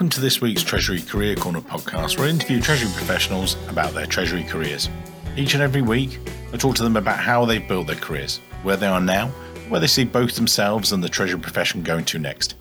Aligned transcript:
Welcome 0.00 0.08
to 0.12 0.20
this 0.22 0.40
week's 0.40 0.62
Treasury 0.62 1.02
Career 1.02 1.36
Corner 1.36 1.60
podcast, 1.60 2.16
where 2.16 2.26
I 2.26 2.30
interview 2.30 2.58
Treasury 2.58 2.90
professionals 2.94 3.58
about 3.68 3.92
their 3.92 4.06
Treasury 4.06 4.42
careers. 4.44 4.88
Each 5.36 5.52
and 5.52 5.62
every 5.62 5.82
week, 5.82 6.18
I 6.54 6.56
talk 6.56 6.74
to 6.76 6.82
them 6.82 6.96
about 6.96 7.18
how 7.18 7.44
they've 7.44 7.68
built 7.68 7.86
their 7.86 7.96
careers, 7.96 8.38
where 8.62 8.78
they 8.78 8.86
are 8.86 8.98
now, 8.98 9.28
where 9.68 9.78
they 9.78 9.86
see 9.86 10.04
both 10.04 10.36
themselves 10.36 10.92
and 10.92 11.04
the 11.04 11.08
Treasury 11.10 11.38
profession 11.38 11.82
going 11.82 12.06
to 12.06 12.18
next. 12.18 12.54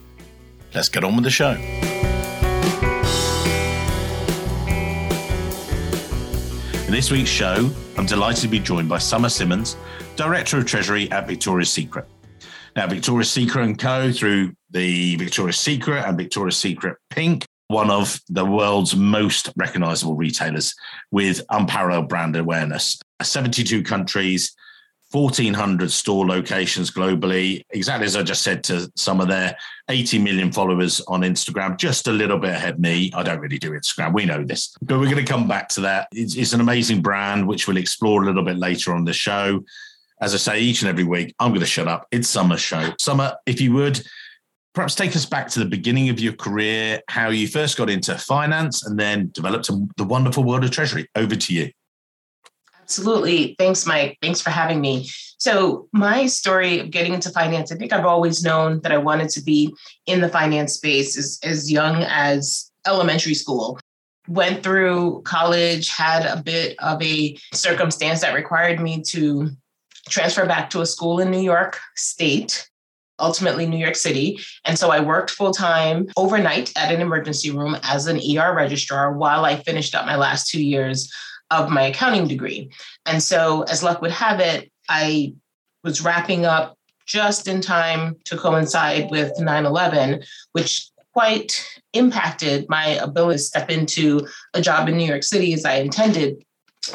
Let's 0.76 0.90
get 0.90 1.05
on 1.05 1.16
with 1.16 1.23
the 1.23 1.30
show. 1.30 1.52
In 6.88 6.92
this 6.92 7.10
week's 7.10 7.30
show, 7.30 7.71
I'm 7.98 8.06
delighted 8.06 8.41
to 8.41 8.49
be 8.49 8.60
joined 8.60 8.90
by 8.90 8.98
Summer 8.98 9.30
Simmons, 9.30 9.77
Director 10.18 10.58
of 10.58 10.66
Treasury 10.66 11.10
at 11.10 11.26
Victoria's 11.26 11.70
Secret. 11.70 12.05
Now, 12.76 12.88
Victoria's 12.88 13.32
Secret 13.32 13.64
and 13.64 13.78
Co. 13.78 14.12
through 14.12 14.54
the 14.72 15.16
Victoria's 15.16 15.60
Secret 15.60 16.05
and 16.05 16.18
Victoria's 16.18 16.58
Secret 16.58 16.98
Pink, 17.10 17.46
one 17.68 17.91
of 17.91 18.20
the 18.30 18.46
world's 18.46 18.96
most 18.96 19.52
recognizable 19.55 20.16
retailers 20.16 20.76
with 21.12 21.41
unparalleled 21.50 22.10
brand 22.10 22.36
awareness. 22.36 23.00
72 23.22 23.84
countries, 23.84 24.55
1,400 25.12 25.91
store 25.91 26.26
locations 26.27 26.91
globally. 26.91 27.62
Exactly 27.72 28.05
as 28.05 28.16
I 28.16 28.24
just 28.24 28.44
said 28.44 28.63
to 28.66 28.91
some 28.96 29.20
of 29.20 29.27
their 29.27 29.55
80 29.90 30.20
million 30.20 30.52
followers 30.52 31.02
on 31.02 31.22
Instagram, 31.22 31.77
just 31.77 32.08
a 32.08 32.12
little 32.12 32.38
bit 32.38 32.52
ahead 32.52 32.80
me. 32.80 33.12
I 33.16 33.24
don't 33.24 33.40
really 33.40 33.58
do 33.58 33.72
Instagram. 33.72 34.13
We 34.13 34.26
know 34.26 34.44
this, 34.44 34.76
but 34.82 34.99
we're 34.99 35.05
going 35.05 35.24
to 35.24 35.32
come 35.32 35.48
back 35.48 35.70
to 35.70 35.82
that. 35.82 36.08
It's, 36.12 36.36
it's 36.36 36.54
an 36.54 36.62
amazing 36.62 37.02
brand, 37.02 37.48
which 37.48 37.68
we'll 37.68 37.77
explore 37.77 38.24
a 38.24 38.26
little 38.26 38.44
bit 38.44 38.58
later 38.58 38.94
on 38.94 39.04
the 39.04 39.13
show. 39.13 39.63
As 40.21 40.34
I 40.34 40.37
say, 40.37 40.59
each 40.59 40.81
and 40.81 40.89
every 40.89 41.05
week, 41.05 41.34
I'm 41.39 41.51
going 41.51 41.62
to 41.62 41.65
shut 41.65 41.87
up. 41.87 42.07
It's 42.12 42.27
Summer 42.27 42.57
show. 42.57 42.93
Summer, 42.99 43.35
if 43.45 43.62
you 43.62 43.73
would, 43.73 44.01
perhaps 44.73 44.95
take 44.95 45.15
us 45.15 45.25
back 45.25 45.48
to 45.49 45.59
the 45.59 45.65
beginning 45.65 46.09
of 46.09 46.20
your 46.20 46.34
career, 46.34 47.01
how 47.07 47.29
you 47.29 47.48
first 47.48 47.77
got 47.77 47.89
into 47.89 48.17
finance 48.17 48.85
and 48.85 48.99
then 48.99 49.31
developed 49.34 49.70
the 49.97 50.03
wonderful 50.03 50.43
world 50.43 50.63
of 50.63 50.71
treasury. 50.71 51.07
Over 51.15 51.35
to 51.35 51.53
you. 51.53 51.71
Absolutely. 52.81 53.55
Thanks, 53.59 53.85
Mike. 53.85 54.17
Thanks 54.21 54.41
for 54.41 54.49
having 54.49 54.81
me. 54.81 55.07
So, 55.37 55.87
my 55.93 56.25
story 56.25 56.79
of 56.79 56.91
getting 56.91 57.13
into 57.13 57.29
finance, 57.29 57.71
I 57.71 57.75
think 57.75 57.93
I've 57.93 58.05
always 58.05 58.43
known 58.43 58.81
that 58.81 58.91
I 58.91 58.97
wanted 58.97 59.29
to 59.29 59.43
be 59.43 59.73
in 60.05 60.20
the 60.20 60.27
finance 60.27 60.73
space 60.73 61.17
as, 61.17 61.40
as 61.43 61.71
young 61.71 62.03
as 62.03 62.71
elementary 62.85 63.35
school. 63.35 63.79
Went 64.28 64.63
through 64.63 65.22
college, 65.22 65.90
had 65.90 66.25
a 66.25 66.41
bit 66.41 66.75
of 66.79 67.01
a 67.01 67.38
circumstance 67.53 68.22
that 68.22 68.34
required 68.34 68.79
me 68.79 69.01
to 69.03 69.51
transfer 70.09 70.46
back 70.46 70.69
to 70.72 70.81
a 70.81 70.85
school 70.85 71.19
in 71.19 71.31
New 71.31 71.41
York 71.41 71.79
State, 71.96 72.69
ultimately 73.19 73.66
New 73.66 73.78
York 73.78 73.96
City. 73.96 74.40
And 74.66 74.78
so 74.78 74.90
I 74.90 75.00
worked 75.00 75.31
full 75.31 75.52
time 75.52 76.07
overnight 76.18 76.72
at 76.75 76.94
an 76.94 77.02
emergency 77.02 77.52
room 77.52 77.78
as 77.84 78.07
an 78.07 78.19
ER 78.19 78.53
registrar 78.53 79.13
while 79.13 79.46
I 79.46 79.57
finished 79.57 79.96
up 79.96 80.06
my 80.06 80.16
last 80.16 80.50
two 80.50 80.63
years 80.63 81.12
of 81.52 81.69
my 81.69 81.84
accounting 81.84 82.28
degree. 82.28 82.72
And 83.06 83.22
so, 83.24 83.63
as 83.63 83.81
luck 83.84 84.02
would 84.02 84.12
have 84.12 84.40
it, 84.40 84.72
I 84.88 85.34
was 85.84 86.02
wrapping 86.02 86.46
up 86.46 86.78
just 87.06 87.47
in 87.47 87.59
time 87.59 88.16
to 88.25 88.38
coincide 88.38 89.09
with 89.09 89.31
9 89.40 89.66
11, 89.66 90.22
which 90.52 90.90
quite 91.13 91.66
impacted 91.94 92.68
my 92.69 92.85
ability 92.90 93.38
to 93.38 93.44
step 93.44 93.69
into 93.69 94.28
a 94.53 94.62
job 94.62 94.88
in 94.88 94.96
New 94.96 95.07
York 95.07 95.24
City 95.24 95.53
as 95.53 95.66
I 95.66 95.75
intended 95.75 96.44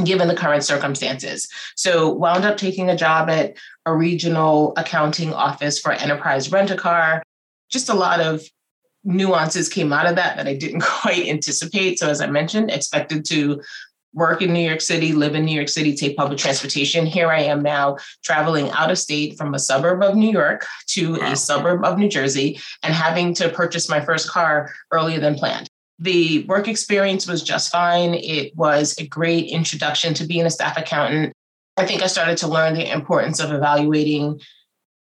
given 0.02 0.28
the 0.28 0.36
current 0.36 0.64
circumstances. 0.64 1.48
So 1.76 2.10
wound 2.12 2.44
up 2.44 2.56
taking 2.56 2.90
a 2.90 2.96
job 2.96 3.30
at 3.30 3.56
a 3.86 3.94
regional 3.94 4.72
accounting 4.76 5.32
office 5.32 5.78
for 5.78 5.92
enterprise 5.92 6.50
rent 6.50 6.70
a 6.70 6.76
car. 6.76 7.22
Just 7.70 7.88
a 7.88 7.94
lot 7.94 8.20
of 8.20 8.42
nuances 9.04 9.68
came 9.68 9.92
out 9.92 10.06
of 10.06 10.16
that 10.16 10.36
that 10.36 10.48
I 10.48 10.54
didn't 10.54 10.80
quite 10.82 11.26
anticipate. 11.26 11.98
So 11.98 12.08
as 12.08 12.20
I 12.20 12.26
mentioned, 12.26 12.70
expected 12.70 13.24
to 13.26 13.62
work 14.14 14.40
in 14.40 14.52
New 14.52 14.60
York 14.60 14.80
City, 14.80 15.12
live 15.12 15.34
in 15.34 15.44
New 15.44 15.54
York 15.54 15.68
City, 15.68 15.94
take 15.94 16.16
public 16.16 16.38
transportation. 16.38 17.04
Here 17.04 17.30
I 17.30 17.40
am 17.40 17.62
now 17.62 17.98
traveling 18.22 18.70
out 18.70 18.90
of 18.90 18.98
state 18.98 19.36
from 19.36 19.54
a 19.54 19.58
suburb 19.58 20.02
of 20.02 20.14
New 20.14 20.30
York 20.30 20.66
to 20.88 21.14
wow. 21.14 21.32
a 21.32 21.36
suburb 21.36 21.84
of 21.84 21.98
New 21.98 22.08
Jersey 22.08 22.60
and 22.82 22.94
having 22.94 23.34
to 23.34 23.48
purchase 23.48 23.88
my 23.88 24.00
first 24.00 24.30
car 24.30 24.72
earlier 24.92 25.18
than 25.18 25.34
planned. 25.34 25.68
The 25.98 26.44
work 26.44 26.66
experience 26.68 27.26
was 27.26 27.42
just 27.42 27.70
fine. 27.70 28.14
It 28.14 28.56
was 28.56 28.94
a 28.98 29.06
great 29.06 29.46
introduction 29.48 30.14
to 30.14 30.26
being 30.26 30.46
a 30.46 30.50
staff 30.50 30.76
accountant. 30.76 31.32
I 31.76 31.86
think 31.86 32.02
I 32.02 32.06
started 32.08 32.36
to 32.38 32.48
learn 32.48 32.74
the 32.74 32.90
importance 32.92 33.40
of 33.40 33.52
evaluating 33.52 34.40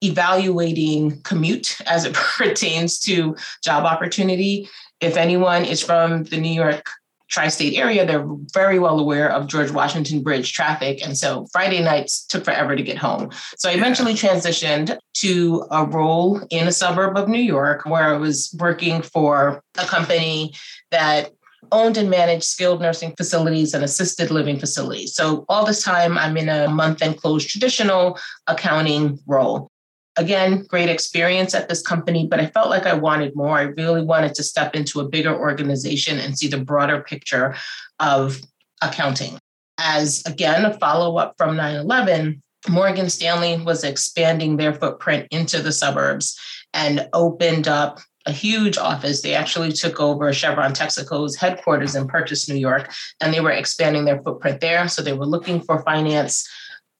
evaluating 0.00 1.20
commute 1.22 1.76
as 1.86 2.04
it 2.04 2.14
pertains 2.38 3.00
to 3.00 3.36
job 3.64 3.84
opportunity. 3.84 4.68
If 5.00 5.16
anyone 5.16 5.64
is 5.64 5.82
from 5.82 6.24
the 6.24 6.38
New 6.38 6.52
York 6.52 6.88
tri-state 7.28 7.76
area, 7.76 8.06
they're 8.06 8.26
very 8.52 8.78
well 8.78 8.98
aware 8.98 9.30
of 9.30 9.46
George 9.46 9.70
Washington 9.70 10.22
Bridge 10.22 10.52
traffic. 10.52 11.04
And 11.04 11.16
so 11.16 11.46
Friday 11.52 11.82
nights 11.82 12.24
took 12.24 12.44
forever 12.44 12.74
to 12.74 12.82
get 12.82 12.98
home. 12.98 13.30
So 13.56 13.68
I 13.68 13.74
eventually 13.74 14.14
transitioned 14.14 14.96
to 15.18 15.66
a 15.70 15.84
role 15.84 16.40
in 16.50 16.66
a 16.68 16.72
suburb 16.72 17.16
of 17.16 17.28
New 17.28 17.40
York 17.40 17.84
where 17.84 18.14
I 18.14 18.16
was 18.16 18.54
working 18.58 19.02
for 19.02 19.62
a 19.76 19.84
company 19.84 20.54
that 20.90 21.32
owned 21.72 21.96
and 21.96 22.08
managed 22.08 22.44
skilled 22.44 22.80
nursing 22.80 23.14
facilities 23.16 23.74
and 23.74 23.84
assisted 23.84 24.30
living 24.30 24.58
facilities. 24.58 25.14
So 25.14 25.44
all 25.48 25.66
this 25.66 25.82
time 25.82 26.16
I'm 26.16 26.36
in 26.36 26.48
a 26.48 26.68
month 26.68 27.02
end 27.02 27.18
close 27.18 27.44
traditional 27.44 28.18
accounting 28.46 29.18
role 29.26 29.70
again, 30.18 30.64
great 30.64 30.88
experience 30.90 31.54
at 31.54 31.68
this 31.68 31.80
company, 31.80 32.26
but 32.26 32.40
I 32.40 32.46
felt 32.46 32.68
like 32.68 32.86
I 32.86 32.92
wanted 32.92 33.36
more. 33.36 33.56
I 33.56 33.62
really 33.62 34.02
wanted 34.02 34.34
to 34.34 34.42
step 34.42 34.74
into 34.74 35.00
a 35.00 35.08
bigger 35.08 35.34
organization 35.34 36.18
and 36.18 36.36
see 36.36 36.48
the 36.48 36.58
broader 36.58 37.00
picture 37.00 37.54
of 38.00 38.40
accounting. 38.82 39.38
As 39.78 40.22
again, 40.26 40.64
a 40.64 40.76
follow 40.78 41.16
up 41.16 41.34
from 41.38 41.56
9 41.56 41.76
11, 41.76 42.42
Morgan 42.68 43.08
Stanley 43.08 43.56
was 43.62 43.84
expanding 43.84 44.56
their 44.56 44.74
footprint 44.74 45.28
into 45.30 45.62
the 45.62 45.72
suburbs 45.72 46.38
and 46.74 47.08
opened 47.12 47.68
up 47.68 48.00
a 48.26 48.32
huge 48.32 48.76
office. 48.76 49.22
They 49.22 49.34
actually 49.34 49.70
took 49.70 50.00
over 50.00 50.32
Chevron 50.32 50.72
Texaco's 50.72 51.36
headquarters 51.36 51.94
in 51.94 52.08
Purchase, 52.08 52.48
New 52.48 52.56
York, 52.56 52.92
and 53.20 53.32
they 53.32 53.40
were 53.40 53.52
expanding 53.52 54.04
their 54.04 54.20
footprint 54.20 54.60
there. 54.60 54.88
So 54.88 55.00
they 55.00 55.12
were 55.12 55.26
looking 55.26 55.60
for 55.60 55.82
finance 55.84 56.46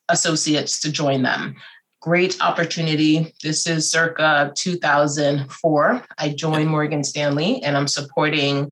associates 0.08 0.80
to 0.80 0.92
join 0.92 1.22
them 1.22 1.56
great 2.00 2.41
opportunity. 2.41 3.34
This 3.42 3.66
is 3.66 3.91
circa 3.91 4.53
2004. 4.54 6.04
I 6.19 6.28
joined 6.31 6.70
Morgan 6.70 7.04
Stanley 7.04 7.62
and 7.62 7.76
I'm 7.76 7.88
supporting 7.88 8.70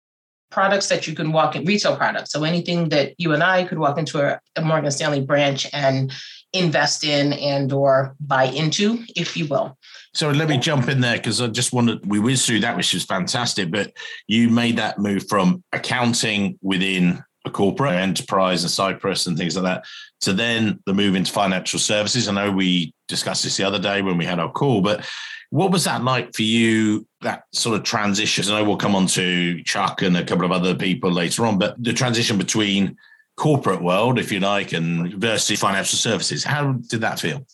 products 0.50 0.88
that 0.88 1.06
you 1.06 1.14
can 1.14 1.32
walk 1.32 1.56
in 1.56 1.64
retail 1.64 1.97
products. 1.97 2.31
So 2.31 2.44
anything 2.44 2.88
that 2.91 3.14
you 3.19 3.32
and 3.32 3.42
I 3.42 3.64
could 3.64 3.78
walk 3.78 3.98
into 3.98 4.20
a, 4.20 4.41
a 4.54 4.62
Morgan 4.62 4.91
Stanley 4.91 5.20
branch 5.20 5.69
and 5.72 6.12
invest 6.53 7.04
in 7.04 7.32
and 7.34 7.72
or 7.72 8.14
buy 8.20 8.44
into, 8.44 9.04
if 9.14 9.37
you 9.37 9.47
will. 9.47 9.76
So 10.14 10.31
let 10.31 10.48
me 10.48 10.56
jump 10.56 10.88
in 10.88 11.00
there 11.00 11.16
because 11.16 11.43
I 11.43 11.48
just 11.48 11.72
wanted 11.72 12.06
we 12.06 12.19
whizzed 12.19 12.47
through 12.47 12.60
that, 12.60 12.76
which 12.76 12.94
was 12.94 13.04
fantastic. 13.04 13.70
But 13.70 13.93
you 14.26 14.48
made 14.48 14.78
that 14.78 14.98
move 14.98 15.28
from 15.28 15.62
accounting 15.72 16.58
within 16.62 17.22
a 17.46 17.50
corporate 17.50 17.94
enterprise 17.94 18.62
and 18.62 18.70
Cyprus 18.70 19.26
and 19.26 19.38
things 19.38 19.56
like 19.56 19.64
that 19.64 19.84
to 20.22 20.32
then 20.32 20.80
the 20.86 20.92
move 20.92 21.14
into 21.14 21.32
financial 21.32 21.78
services. 21.78 22.28
I 22.28 22.32
know 22.32 22.52
we 22.52 22.92
discussed 23.08 23.44
this 23.44 23.56
the 23.56 23.64
other 23.64 23.78
day 23.78 24.02
when 24.02 24.18
we 24.18 24.24
had 24.24 24.38
our 24.38 24.50
call, 24.50 24.80
but 24.80 25.06
what 25.50 25.70
was 25.70 25.84
that 25.84 26.02
like 26.02 26.34
for 26.34 26.42
you? 26.42 27.06
That 27.20 27.44
sort 27.52 27.78
of 27.78 27.84
transition. 27.84 28.44
I 28.52 28.58
know 28.58 28.64
we'll 28.64 28.76
come 28.76 28.96
on 28.96 29.06
to 29.08 29.62
Chuck 29.62 30.02
and 30.02 30.16
a 30.16 30.24
couple 30.24 30.44
of 30.44 30.52
other 30.52 30.74
people 30.74 31.10
later 31.10 31.46
on, 31.46 31.58
but 31.58 31.82
the 31.82 31.92
transition 31.92 32.36
between 32.36 32.96
corporate 33.36 33.82
world, 33.82 34.18
if 34.18 34.32
you 34.32 34.40
like, 34.40 34.72
and 34.72 35.14
versus 35.14 35.60
financial 35.60 35.99
services. 35.99 36.42
How 36.42 36.72
did 36.72 37.02
that 37.02 37.20
feel? 37.20 37.46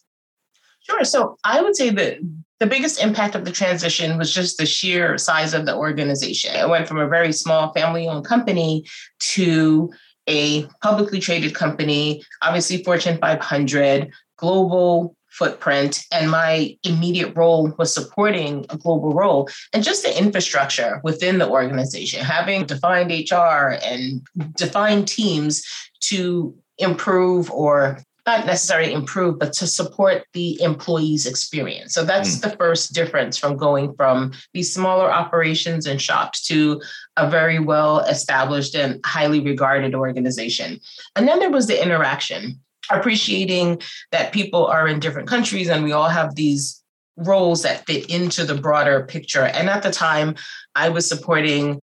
Sure. 0.81 1.05
So 1.05 1.37
I 1.45 1.61
would 1.61 1.77
say 1.77 1.91
that 1.91 2.19
the 2.63 2.69
biggest 2.69 3.03
impact 3.03 3.35
of 3.35 3.45
the 3.45 3.51
transition 3.51 4.17
was 4.17 4.33
just 4.33 4.57
the 4.57 4.65
sheer 4.65 5.19
size 5.19 5.53
of 5.53 5.67
the 5.67 5.75
organization. 5.75 6.55
It 6.55 6.69
went 6.69 6.87
from 6.87 6.99
a 6.99 7.09
very 7.09 7.33
small 7.33 7.73
family 7.73 8.07
owned 8.07 8.25
company 8.25 8.87
to 9.33 9.91
a 10.29 10.67
publicly 10.81 11.19
traded 11.19 11.57
company, 11.57 12.23
obviously 12.41 12.85
Fortune 12.85 13.19
500, 13.19 14.13
global 14.37 15.17
footprint, 15.29 16.05
and 16.13 16.31
my 16.31 16.77
immediate 16.85 17.33
role 17.35 17.75
was 17.79 17.93
supporting 17.93 18.65
a 18.71 18.77
global 18.77 19.13
role 19.13 19.49
and 19.73 19.83
just 19.83 20.05
the 20.05 20.17
infrastructure 20.17 21.01
within 21.03 21.39
the 21.39 21.49
organization, 21.49 22.21
having 22.21 22.65
defined 22.65 23.11
HR 23.11 23.77
and 23.83 24.25
defined 24.55 25.09
teams 25.09 25.65
to 26.03 26.55
improve 26.79 27.51
or 27.51 27.99
not 28.27 28.47
necessarily 28.47 28.93
improve, 28.93 29.39
but 29.39 29.53
to 29.55 29.67
support 29.67 30.25
the 30.33 30.61
employee's 30.63 31.27
experience. 31.27 31.93
So 31.93 32.05
that's 32.05 32.37
mm. 32.37 32.43
the 32.43 32.57
first 32.57 32.93
difference 32.93 33.37
from 33.37 33.57
going 33.57 33.95
from 33.95 34.33
these 34.53 34.73
smaller 34.73 35.11
operations 35.11 35.87
and 35.87 36.01
shops 36.01 36.47
to 36.47 36.81
a 37.17 37.29
very 37.29 37.59
well 37.59 38.01
established 38.01 38.77
and 38.77 39.01
highly 39.05 39.41
regarded 39.41 39.95
organization. 39.95 40.81
And 41.17 41.27
then 41.27 41.41
there 41.41 41.51
was 41.51 41.67
the 41.67 41.83
interaction, 41.83 42.61
appreciating 42.91 43.83
that 44.13 44.33
people 44.33 44.67
are 44.67 44.87
in 44.87 45.01
different 45.01 45.29
countries 45.29 45.69
and 45.69 45.83
we 45.83 45.93
all 45.93 46.09
have 46.09 46.37
these 46.37 46.83
roles 47.17 47.63
that 47.63 47.85
fit 47.87 48.09
into 48.09 48.45
the 48.45 48.55
broader 48.55 49.05
picture. 49.05 49.45
And 49.45 49.69
at 49.69 49.83
the 49.83 49.91
time, 49.91 50.37
I 50.75 50.89
was 50.89 51.09
supporting 51.09 51.81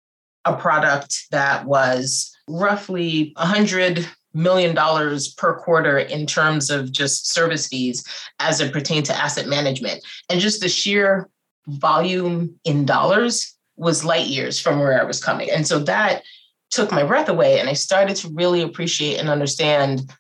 a 0.43 0.55
product 0.55 1.27
that 1.31 1.65
was 1.65 2.31
roughly 2.47 3.33
100 3.37 4.07
million 4.35 4.75
dollars 4.75 5.33
per 5.33 5.55
quarter 5.55 5.97
in 5.97 6.25
terms 6.27 6.69
of 6.69 6.91
just 6.91 7.31
service 7.31 7.67
fees 7.67 8.03
as 8.39 8.59
it 8.61 8.73
pertained 8.73 9.05
to 9.07 9.15
asset 9.15 9.47
management. 9.47 10.03
And 10.29 10.39
just 10.39 10.61
the 10.61 10.69
sheer 10.69 11.29
volume 11.67 12.59
in 12.63 12.85
dollars 12.85 13.55
was 13.77 14.05
light 14.05 14.27
years 14.27 14.59
from 14.59 14.79
where 14.79 14.99
I 14.99 15.03
was 15.03 15.23
coming. 15.23 15.49
And 15.49 15.65
so 15.65 15.79
that 15.79 16.23
took 16.69 16.91
my 16.91 17.03
breath 17.03 17.29
away. 17.29 17.59
And 17.59 17.69
I 17.69 17.73
started 17.73 18.15
to 18.17 18.29
really 18.29 18.61
appreciate 18.61 19.17
and 19.19 19.29
understand 19.29 20.11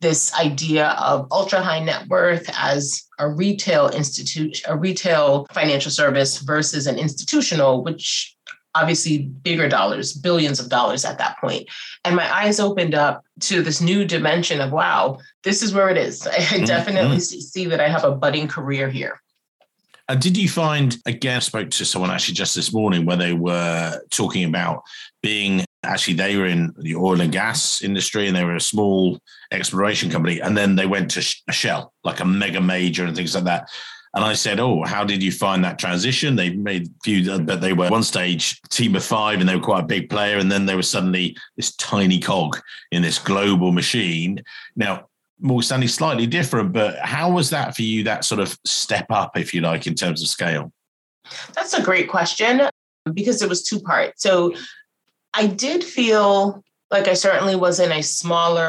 this 0.00 0.32
idea 0.34 0.90
of 0.90 1.26
ultra 1.32 1.60
high 1.60 1.80
net 1.80 2.06
worth 2.08 2.48
as 2.56 3.02
a 3.18 3.28
retail 3.28 3.90
institute, 3.92 4.62
a 4.68 4.76
retail 4.76 5.46
financial 5.52 5.90
service 5.90 6.38
versus 6.38 6.86
an 6.86 6.98
institutional, 6.98 7.82
which 7.82 8.36
obviously 8.74 9.18
bigger 9.18 9.68
dollars, 9.68 10.12
billions 10.12 10.60
of 10.60 10.68
dollars 10.68 11.04
at 11.04 11.18
that 11.18 11.38
point. 11.38 11.68
And 12.04 12.16
my 12.16 12.32
eyes 12.34 12.60
opened 12.60 12.94
up 12.94 13.24
to 13.40 13.62
this 13.62 13.80
new 13.80 14.04
dimension 14.04 14.60
of 14.60 14.72
wow, 14.72 15.18
this 15.42 15.62
is 15.62 15.72
where 15.72 15.88
it 15.88 15.96
is. 15.96 16.26
I 16.26 16.30
mm-hmm. 16.30 16.64
definitely 16.64 17.20
see 17.20 17.66
that 17.66 17.80
I 17.80 17.88
have 17.88 18.04
a 18.04 18.12
budding 18.12 18.48
career 18.48 18.88
here. 18.88 19.20
And 20.10 20.20
did 20.20 20.38
you 20.38 20.48
find, 20.48 20.96
again, 21.04 21.36
I 21.36 21.40
spoke 21.40 21.70
to 21.70 21.84
someone 21.84 22.10
actually 22.10 22.34
just 22.34 22.54
this 22.54 22.72
morning 22.72 23.04
where 23.04 23.16
they 23.16 23.34
were 23.34 24.00
talking 24.10 24.44
about 24.44 24.82
being 25.22 25.64
actually, 25.84 26.14
they 26.14 26.36
were 26.36 26.46
in 26.46 26.74
the 26.78 26.96
oil 26.96 27.20
and 27.20 27.30
gas 27.30 27.82
industry 27.82 28.26
and 28.26 28.34
they 28.34 28.44
were 28.44 28.56
a 28.56 28.60
small 28.60 29.18
exploration 29.52 30.10
company. 30.10 30.40
And 30.40 30.56
then 30.56 30.76
they 30.76 30.86
went 30.86 31.10
to 31.12 31.34
a 31.46 31.52
Shell, 31.52 31.92
like 32.04 32.20
a 32.20 32.24
mega 32.24 32.60
major 32.60 33.04
and 33.04 33.14
things 33.14 33.34
like 33.34 33.44
that. 33.44 33.68
And 34.18 34.26
I 34.26 34.32
said, 34.32 34.58
Oh, 34.58 34.82
how 34.82 35.04
did 35.04 35.22
you 35.22 35.30
find 35.30 35.62
that 35.62 35.78
transition? 35.78 36.34
They 36.34 36.50
made 36.50 36.88
a 36.88 36.90
few, 37.04 37.32
uh, 37.32 37.38
but 37.38 37.60
they 37.60 37.72
were 37.72 37.88
one 37.88 38.02
stage 38.02 38.60
team 38.62 38.96
of 38.96 39.04
five 39.04 39.38
and 39.38 39.48
they 39.48 39.54
were 39.54 39.62
quite 39.62 39.84
a 39.84 39.86
big 39.86 40.10
player. 40.10 40.38
And 40.38 40.50
then 40.50 40.66
they 40.66 40.74
were 40.74 40.82
suddenly 40.82 41.36
this 41.56 41.76
tiny 41.76 42.18
cog 42.18 42.60
in 42.90 43.00
this 43.00 43.20
global 43.20 43.70
machine. 43.70 44.42
Now, 44.74 45.06
Morgan 45.38 45.62
Stanley 45.62 45.86
slightly 45.86 46.26
different, 46.26 46.72
but 46.72 46.98
how 46.98 47.30
was 47.30 47.50
that 47.50 47.76
for 47.76 47.82
you, 47.82 48.02
that 48.02 48.24
sort 48.24 48.40
of 48.40 48.58
step 48.64 49.06
up, 49.10 49.36
if 49.36 49.54
you 49.54 49.60
like, 49.60 49.86
in 49.86 49.94
terms 49.94 50.20
of 50.20 50.26
scale? 50.26 50.72
That's 51.54 51.74
a 51.74 51.82
great 51.84 52.08
question 52.08 52.62
because 53.14 53.40
it 53.40 53.48
was 53.48 53.62
two 53.62 53.78
parts. 53.78 54.20
So 54.20 54.52
I 55.32 55.46
did 55.46 55.84
feel 55.84 56.64
like 56.90 57.06
I 57.06 57.14
certainly 57.14 57.54
was 57.54 57.78
in 57.78 57.92
a 57.92 58.02
smaller 58.02 58.68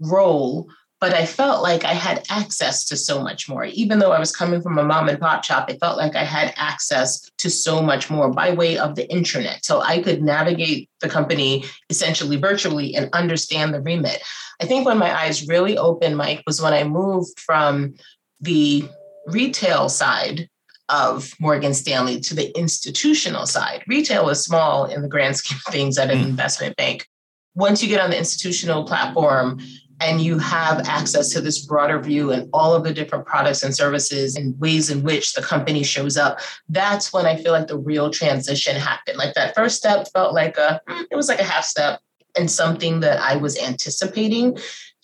role, 0.00 0.70
but 1.00 1.14
I 1.14 1.26
felt 1.26 1.62
like 1.62 1.84
I 1.84 1.92
had 1.92 2.24
access 2.28 2.84
to 2.86 2.96
so 2.96 3.22
much 3.22 3.48
more. 3.48 3.64
Even 3.64 3.98
though 3.98 4.10
I 4.10 4.18
was 4.18 4.34
coming 4.34 4.60
from 4.60 4.78
a 4.78 4.84
mom 4.84 5.08
and 5.08 5.20
pop 5.20 5.44
shop, 5.44 5.66
I 5.68 5.76
felt 5.76 5.96
like 5.96 6.16
I 6.16 6.24
had 6.24 6.52
access 6.56 7.30
to 7.38 7.50
so 7.50 7.80
much 7.80 8.10
more 8.10 8.30
by 8.30 8.52
way 8.52 8.78
of 8.78 8.96
the 8.96 9.06
intranet. 9.06 9.64
So 9.64 9.80
I 9.80 10.02
could 10.02 10.22
navigate 10.22 10.90
the 11.00 11.08
company 11.08 11.64
essentially 11.88 12.36
virtually 12.36 12.96
and 12.96 13.08
understand 13.12 13.72
the 13.72 13.80
remit. 13.80 14.20
I 14.60 14.66
think 14.66 14.86
when 14.86 14.98
my 14.98 15.16
eyes 15.16 15.46
really 15.46 15.78
opened, 15.78 16.16
Mike, 16.16 16.42
was 16.46 16.60
when 16.60 16.74
I 16.74 16.82
moved 16.82 17.38
from 17.38 17.94
the 18.40 18.84
retail 19.26 19.88
side 19.88 20.48
of 20.88 21.32
Morgan 21.38 21.74
Stanley 21.74 22.18
to 22.20 22.34
the 22.34 22.56
institutional 22.58 23.46
side. 23.46 23.84
Retail 23.86 24.28
is 24.30 24.42
small 24.42 24.86
in 24.86 25.02
the 25.02 25.08
grand 25.08 25.36
scheme 25.36 25.58
of 25.66 25.72
things 25.72 25.98
at 25.98 26.10
an 26.10 26.18
mm. 26.18 26.28
investment 26.28 26.76
bank. 26.76 27.06
Once 27.54 27.82
you 27.82 27.88
get 27.88 28.00
on 28.00 28.10
the 28.10 28.18
institutional 28.18 28.84
platform, 28.84 29.60
and 30.00 30.20
you 30.20 30.38
have 30.38 30.86
access 30.86 31.30
to 31.30 31.40
this 31.40 31.64
broader 31.64 31.98
view 32.00 32.30
and 32.32 32.48
all 32.52 32.74
of 32.74 32.84
the 32.84 32.92
different 32.92 33.26
products 33.26 33.62
and 33.62 33.74
services 33.74 34.36
and 34.36 34.58
ways 34.58 34.90
in 34.90 35.02
which 35.02 35.34
the 35.34 35.42
company 35.42 35.82
shows 35.82 36.16
up 36.16 36.38
that's 36.68 37.12
when 37.12 37.26
i 37.26 37.36
feel 37.36 37.52
like 37.52 37.66
the 37.66 37.78
real 37.78 38.10
transition 38.10 38.76
happened. 38.76 39.18
Like 39.18 39.34
that 39.34 39.54
first 39.54 39.76
step 39.76 40.06
felt 40.12 40.34
like 40.34 40.56
a 40.56 40.80
hmm, 40.86 41.02
it 41.10 41.16
was 41.16 41.28
like 41.28 41.40
a 41.40 41.44
half 41.44 41.64
step 41.64 42.00
and 42.36 42.50
something 42.50 43.00
that 43.00 43.18
i 43.20 43.36
was 43.36 43.58
anticipating. 43.58 44.58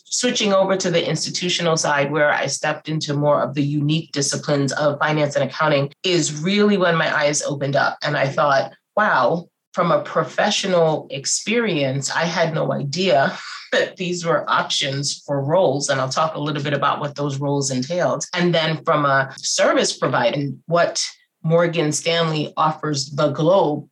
Switching 0.07 0.53
over 0.53 0.77
to 0.77 0.93
the 0.93 1.09
institutional 1.09 1.77
side 1.77 2.13
where 2.13 2.31
i 2.33 2.47
stepped 2.47 2.89
into 2.89 3.15
more 3.15 3.43
of 3.43 3.55
the 3.55 3.63
unique 3.63 4.13
disciplines 4.13 4.73
of 4.73 4.99
finance 5.01 5.35
and 5.35 5.49
accounting 5.49 5.93
is 6.05 6.41
really 6.41 6.77
when 6.77 6.97
my 6.97 7.13
eyes 7.15 7.43
opened 7.43 7.75
up 7.75 7.99
and 8.03 8.17
i 8.17 8.29
thought 8.29 8.73
wow 8.97 9.49
from 9.75 9.91
a 9.91 10.03
professional 10.03 11.07
experience 11.11 12.11
i 12.11 12.25
had 12.25 12.55
no 12.55 12.73
idea 12.73 13.37
that 13.75 13.97
these 13.97 14.25
were 14.25 14.49
options 14.49 15.23
for 15.27 15.43
roles. 15.43 15.89
And 15.89 16.01
I'll 16.01 16.09
talk 16.09 16.35
a 16.35 16.41
little 16.41 16.63
bit 16.63 16.73
about 16.73 17.01
what 17.01 17.17
those 17.17 17.41
roles 17.41 17.71
entailed. 17.71 18.25
And 18.33 18.55
then 18.55 18.83
from 18.85 19.05
a 19.05 19.35
service 19.37 19.97
provider, 19.97 20.51
what 20.67 21.05
Morgan 21.43 21.91
Stanley 21.93 22.53
offers 22.57 23.11
the 23.11 23.31
globe 23.31 23.89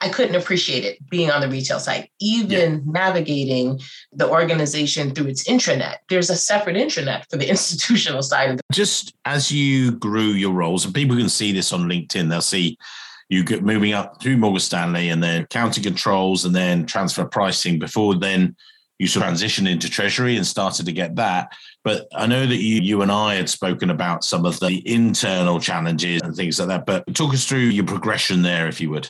I 0.00 0.08
couldn't 0.08 0.36
appreciate 0.36 0.84
it 0.84 1.10
being 1.10 1.30
on 1.30 1.40
the 1.40 1.48
retail 1.48 1.80
side, 1.80 2.08
even 2.20 2.72
yeah. 2.74 2.80
navigating 2.84 3.80
the 4.12 4.28
organization 4.28 5.12
through 5.12 5.26
its 5.26 5.48
intranet. 5.48 5.96
There's 6.08 6.30
a 6.30 6.36
separate 6.36 6.76
intranet 6.76 7.24
for 7.28 7.36
the 7.36 7.48
institutional 7.50 8.22
side 8.22 8.50
of 8.50 8.56
the 8.58 8.62
Just 8.72 9.12
as 9.24 9.50
you 9.50 9.90
grew 9.90 10.28
your 10.28 10.52
roles, 10.52 10.84
and 10.84 10.94
people 10.94 11.16
can 11.16 11.28
see 11.28 11.50
this 11.50 11.72
on 11.72 11.88
LinkedIn, 11.88 12.30
they'll 12.30 12.40
see 12.40 12.78
you 13.28 13.44
get 13.44 13.62
moving 13.62 13.92
up 13.92 14.20
through 14.22 14.36
Morgan 14.36 14.60
Stanley 14.60 15.10
and 15.10 15.22
then 15.22 15.42
accounting 15.42 15.84
controls 15.84 16.44
and 16.44 16.54
then 16.54 16.86
transfer 16.86 17.24
pricing 17.24 17.78
before 17.78 18.14
then 18.14 18.56
you 18.98 19.06
sort 19.06 19.26
of 19.26 19.32
transitioned 19.32 19.70
into 19.70 19.88
treasury 19.88 20.36
and 20.36 20.46
started 20.46 20.86
to 20.86 20.92
get 20.92 21.16
that. 21.16 21.52
But 21.84 22.08
I 22.14 22.26
know 22.26 22.46
that 22.46 22.56
you, 22.56 22.80
you 22.80 23.02
and 23.02 23.12
I 23.12 23.36
had 23.36 23.48
spoken 23.48 23.90
about 23.90 24.24
some 24.24 24.44
of 24.44 24.58
the 24.58 24.82
internal 24.84 25.60
challenges 25.60 26.20
and 26.22 26.34
things 26.34 26.58
like 26.58 26.68
that. 26.68 26.86
But 26.86 27.14
talk 27.14 27.32
us 27.32 27.46
through 27.46 27.58
your 27.58 27.86
progression 27.86 28.42
there, 28.42 28.66
if 28.66 28.80
you 28.80 28.90
would. 28.90 29.08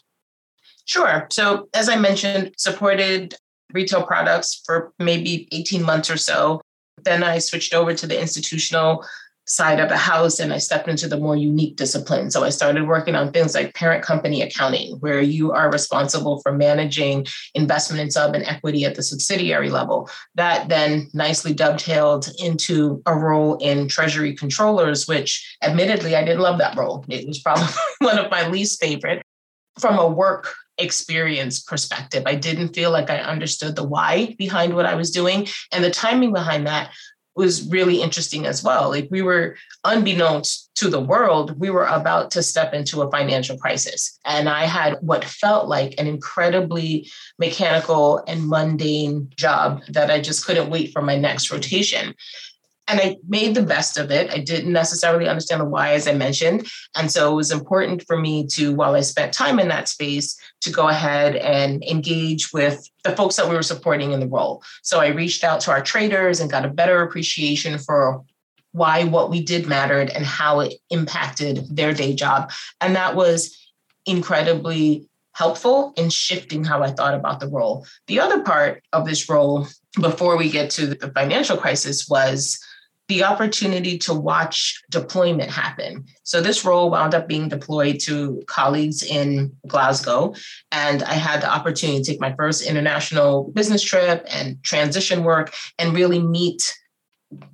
Sure. 0.85 1.27
So, 1.31 1.69
as 1.75 1.89
I 1.89 1.97
mentioned, 1.97 2.53
supported 2.59 3.35
retail 3.73 4.05
products 4.05 4.63
for 4.65 4.93
maybe 4.99 5.49
18 5.53 5.83
months 5.83 6.11
or 6.11 6.17
so. 6.17 6.61
Then 7.05 7.23
I 7.23 7.39
switched 7.39 7.75
over 7.75 7.95
to 7.95 8.07
the 8.07 8.21
institutional 8.21 9.05
side 9.49 9.81
of 9.81 9.89
the 9.89 9.97
house 9.97 10.39
and 10.39 10.53
I 10.53 10.59
stepped 10.59 10.89
into 10.89 11.09
the 11.09 11.19
more 11.19 11.37
unique 11.37 11.77
discipline. 11.77 12.31
So 12.31 12.45
I 12.45 12.51
started 12.51 12.87
working 12.87 13.15
on 13.15 13.33
things 13.33 13.55
like 13.55 13.75
parent 13.75 14.05
company 14.05 14.43
accounting, 14.43 14.97
where 15.01 15.21
you 15.21 15.53
are 15.53 15.73
responsible 15.73 16.41
for 16.43 16.53
managing 16.53 17.27
investment 17.55 18.03
in 18.03 18.11
sub 18.11 18.35
and 18.35 18.45
equity 18.45 18.85
at 18.85 18.95
the 18.95 19.03
subsidiary 19.03 19.71
level. 19.71 20.11
That 20.35 20.69
then 20.69 21.09
nicely 21.15 21.55
dovetailed 21.55 22.29
into 22.39 23.03
a 23.07 23.15
role 23.15 23.57
in 23.57 23.89
treasury 23.89 24.35
controllers, 24.35 25.09
which 25.09 25.57
admittedly 25.63 26.15
I 26.15 26.25
didn't 26.25 26.43
love 26.43 26.59
that 26.59 26.77
role. 26.77 27.05
It 27.09 27.27
was 27.27 27.39
probably 27.39 27.67
one 28.01 28.19
of 28.19 28.31
my 28.31 28.49
least 28.49 28.81
favorite 28.81 29.23
from 29.79 29.99
a 29.99 30.07
work 30.09 30.55
experience 30.79 31.61
perspective. 31.61 32.23
I 32.27 32.37
didn't 32.37 32.75
feel 32.75 32.91
like 32.91 33.11
I 33.11 33.19
understood 33.19 33.77
the 33.77 33.87
why 33.87 34.35
behind 34.39 34.75
what 34.75 34.87
I 34.87 34.95
was 34.95 35.11
doing. 35.11 35.49
And 35.73 35.83
the 35.83 35.91
timing 35.91 36.33
behind 36.33 36.67
that 36.67 36.91
was 37.39 37.67
really 37.69 38.03
interesting 38.03 38.45
as 38.45 38.63
well. 38.63 38.91
Like 38.91 39.09
we 39.11 39.23
were, 39.23 39.57
unbeknownst 39.85 40.71
to 40.75 40.91
the 40.91 41.01
world, 41.01 41.59
we 41.59 41.71
were 41.71 41.87
about 41.87 42.33
to 42.33 42.43
step 42.43 42.75
into 42.75 43.01
a 43.01 43.11
financial 43.11 43.57
crisis. 43.57 44.19
And 44.25 44.49
I 44.49 44.65
had 44.65 44.99
what 45.01 45.25
felt 45.25 45.69
like 45.69 45.95
an 45.99 46.07
incredibly 46.07 47.09
mechanical 47.39 48.23
and 48.27 48.49
mundane 48.49 49.31
job 49.37 49.83
that 49.89 50.11
I 50.11 50.21
just 50.21 50.45
couldn't 50.45 50.69
wait 50.69 50.93
for 50.93 51.01
my 51.01 51.17
next 51.17 51.51
rotation 51.51 52.15
and 52.89 53.01
I 53.01 53.17
made 53.29 53.55
the 53.55 53.63
best 53.63 53.99
of 53.99 54.11
it. 54.11 54.31
I 54.31 54.39
didn't 54.39 54.73
necessarily 54.73 55.29
understand 55.29 55.61
the 55.61 55.67
why, 55.67 55.93
as 55.93 56.09
I 56.09 56.15
mentioned. 56.15 56.67
And 56.97 57.11
so 57.11 57.31
it 57.33 57.37
was 57.37 57.51
important 57.51 58.03
for 58.07 58.19
me 58.19 58.47
to, 58.49 58.75
while 58.75 58.95
I 58.95 59.03
spent 59.03 59.33
time 59.35 59.59
in 59.59 59.69
that 59.69 59.89
space, 59.89 60.39
to 60.63 60.71
go 60.71 60.89
ahead 60.89 61.37
and 61.37 61.85
engage 61.85 62.53
with 62.53 62.89
the 63.05 63.15
folks 63.15 63.37
that 63.37 63.49
we 63.49 63.55
were 63.55 63.63
supporting 63.63 64.13
in 64.13 64.21
the 64.21 64.27
role. 64.27 64.63
So 64.83 65.01
I 65.01 65.09
reached 65.09 65.45
out 65.45 65.61
to 65.61 65.71
our 65.71 65.83
traders 65.83 66.41
and 66.41 66.51
got 66.51 66.65
a 66.65 66.71
better 66.71 67.03
appreciation 67.03 67.79
for 67.79 68.25
why 68.73 69.05
what 69.05 69.31
we 69.31 69.43
did 69.43 69.67
mattered 69.67 70.11
and 70.11 70.25
how 70.25 70.61
it 70.61 70.75
impacted 70.91 71.65
their 71.75 71.93
day 71.93 72.15
job. 72.15 72.51
And 72.81 72.97
that 72.97 73.15
was 73.15 73.57
incredibly 74.07 75.09
helpful 75.33 75.93
in 75.97 76.11
shifting 76.11 76.65
how 76.65 76.83
I 76.83 76.91
thought 76.91 77.15
about 77.15 77.39
the 77.39 77.49
role. 77.49 77.87
The 78.09 78.19
other 78.19 78.43
part 78.43 78.83
of 78.93 79.07
this 79.07 79.29
role, 79.29 79.69
before 80.01 80.37
we 80.37 80.51
get 80.51 80.71
to 80.73 80.87
the 80.87 81.11
financial 81.13 81.57
crisis, 81.57 82.09
was 82.09 82.59
the 83.09 83.25
opportunity 83.25 83.97
to 83.97 84.13
watch 84.13 84.83
deployment 84.91 85.51
happen. 85.51 86.05
So 86.25 86.43
this 86.43 86.65
role 86.65 86.91
wound 86.91 87.15
up 87.15 87.27
being 87.27 87.49
deployed 87.49 88.01
to 88.01 88.43
colleagues 88.47 89.03
in 89.03 89.57
Glasgow. 89.67 90.35
And 90.73 91.03
I 91.03 91.15
had 91.15 91.41
the 91.41 91.51
opportunity 91.51 92.03
to 92.03 92.11
take 92.11 92.21
my 92.21 92.35
first 92.37 92.67
international 92.67 93.51
business 93.55 93.83
trip 93.83 94.27
and 94.31 94.63
transition 94.63 95.25
work 95.25 95.55
and 95.79 95.95
really 95.95 96.23
meet 96.23 96.75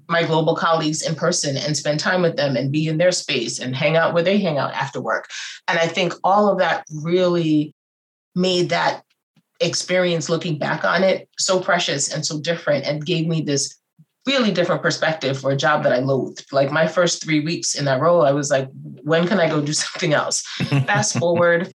my 0.08 0.24
global 0.24 0.56
colleagues 0.56 1.02
in 1.02 1.14
person 1.14 1.56
and 1.56 1.76
spend 1.76 2.00
time 2.00 2.22
with 2.22 2.36
them 2.36 2.56
and 2.56 2.72
be 2.72 2.88
in 2.88 2.98
their 2.98 3.12
space 3.12 3.58
and 3.58 3.74
hang 3.74 3.96
out 3.96 4.12
where 4.12 4.22
they 4.22 4.38
hang 4.38 4.58
out 4.58 4.72
after 4.74 5.00
work. 5.00 5.28
And 5.68 5.78
I 5.78 5.86
think 5.86 6.14
all 6.24 6.48
of 6.48 6.58
that 6.58 6.84
really 6.92 7.74
made 8.34 8.70
that 8.70 9.04
experience 9.60 10.28
looking 10.28 10.58
back 10.58 10.84
on 10.84 11.04
it 11.04 11.28
so 11.38 11.60
precious 11.60 12.12
and 12.12 12.26
so 12.26 12.40
different 12.40 12.84
and 12.84 13.06
gave 13.06 13.26
me 13.26 13.40
this 13.40 13.78
really 14.26 14.50
different 14.50 14.82
perspective 14.82 15.38
for 15.38 15.50
a 15.50 15.56
job 15.56 15.82
that 15.82 15.92
I 15.92 15.98
loathed. 15.98 16.46
Like 16.52 16.72
my 16.72 16.86
first 16.86 17.22
three 17.22 17.40
weeks 17.40 17.74
in 17.74 17.84
that 17.84 18.00
role, 18.00 18.22
I 18.22 18.32
was 18.32 18.50
like, 18.50 18.68
when 19.02 19.26
can 19.26 19.38
I 19.38 19.48
go 19.48 19.60
do 19.60 19.72
something 19.84 20.14
else? 20.14 20.42
Fast 20.86 21.18
forward, 21.18 21.72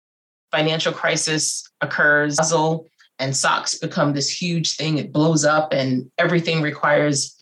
financial 0.52 0.94
crisis 0.94 1.70
occurs, 1.82 2.38
Basel 2.38 2.88
and 3.20 3.36
SOX 3.36 3.78
become 3.78 4.14
this 4.14 4.30
huge 4.30 4.76
thing. 4.76 4.98
It 4.98 5.12
blows 5.12 5.44
up, 5.46 5.74
and 5.74 6.10
everything 6.18 6.62
requires 6.62 7.36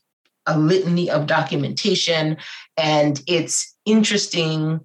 a 0.48 0.58
litany 0.58 1.10
of 1.10 1.28
documentation. 1.28 2.38
And 2.76 3.22
it's 3.28 3.76
interesting 3.86 4.80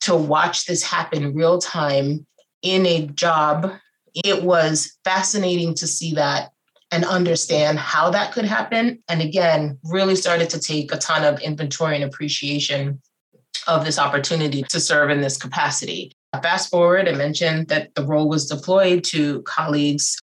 to 0.00 0.14
watch 0.14 0.66
this 0.66 0.82
happen 0.82 1.34
real 1.34 1.58
time 1.58 2.26
in 2.62 2.86
a 2.86 3.06
job. 3.06 3.72
It 4.14 4.42
was 4.42 4.96
fascinating 5.04 5.74
to 5.76 5.86
see 5.86 6.14
that 6.14 6.50
and 6.90 7.04
understand 7.04 7.78
how 7.78 8.10
that 8.10 8.32
could 8.32 8.44
happen. 8.44 9.02
And 9.08 9.20
again, 9.20 9.78
really 9.84 10.16
started 10.16 10.50
to 10.50 10.60
take 10.60 10.92
a 10.92 10.98
ton 10.98 11.24
of 11.24 11.40
inventory 11.40 11.96
and 11.96 12.04
appreciation 12.04 13.00
of 13.66 13.84
this 13.84 13.98
opportunity 13.98 14.62
to 14.62 14.80
serve 14.80 15.10
in 15.10 15.20
this 15.20 15.36
capacity. 15.36 16.12
Fast 16.42 16.70
forward, 16.70 17.08
I 17.08 17.12
mentioned 17.12 17.68
that 17.68 17.94
the 17.94 18.04
role 18.04 18.28
was 18.28 18.46
deployed 18.46 19.02
to 19.04 19.42
colleagues 19.42 20.18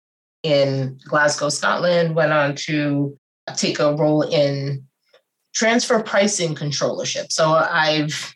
in 0.43 0.99
Glasgow, 1.05 1.49
Scotland, 1.49 2.15
went 2.15 2.33
on 2.33 2.55
to 2.55 3.17
take 3.55 3.79
a 3.79 3.95
role 3.95 4.23
in 4.23 4.85
transfer 5.53 6.01
pricing 6.01 6.55
controllership. 6.55 7.31
So 7.31 7.51
I've 7.51 8.33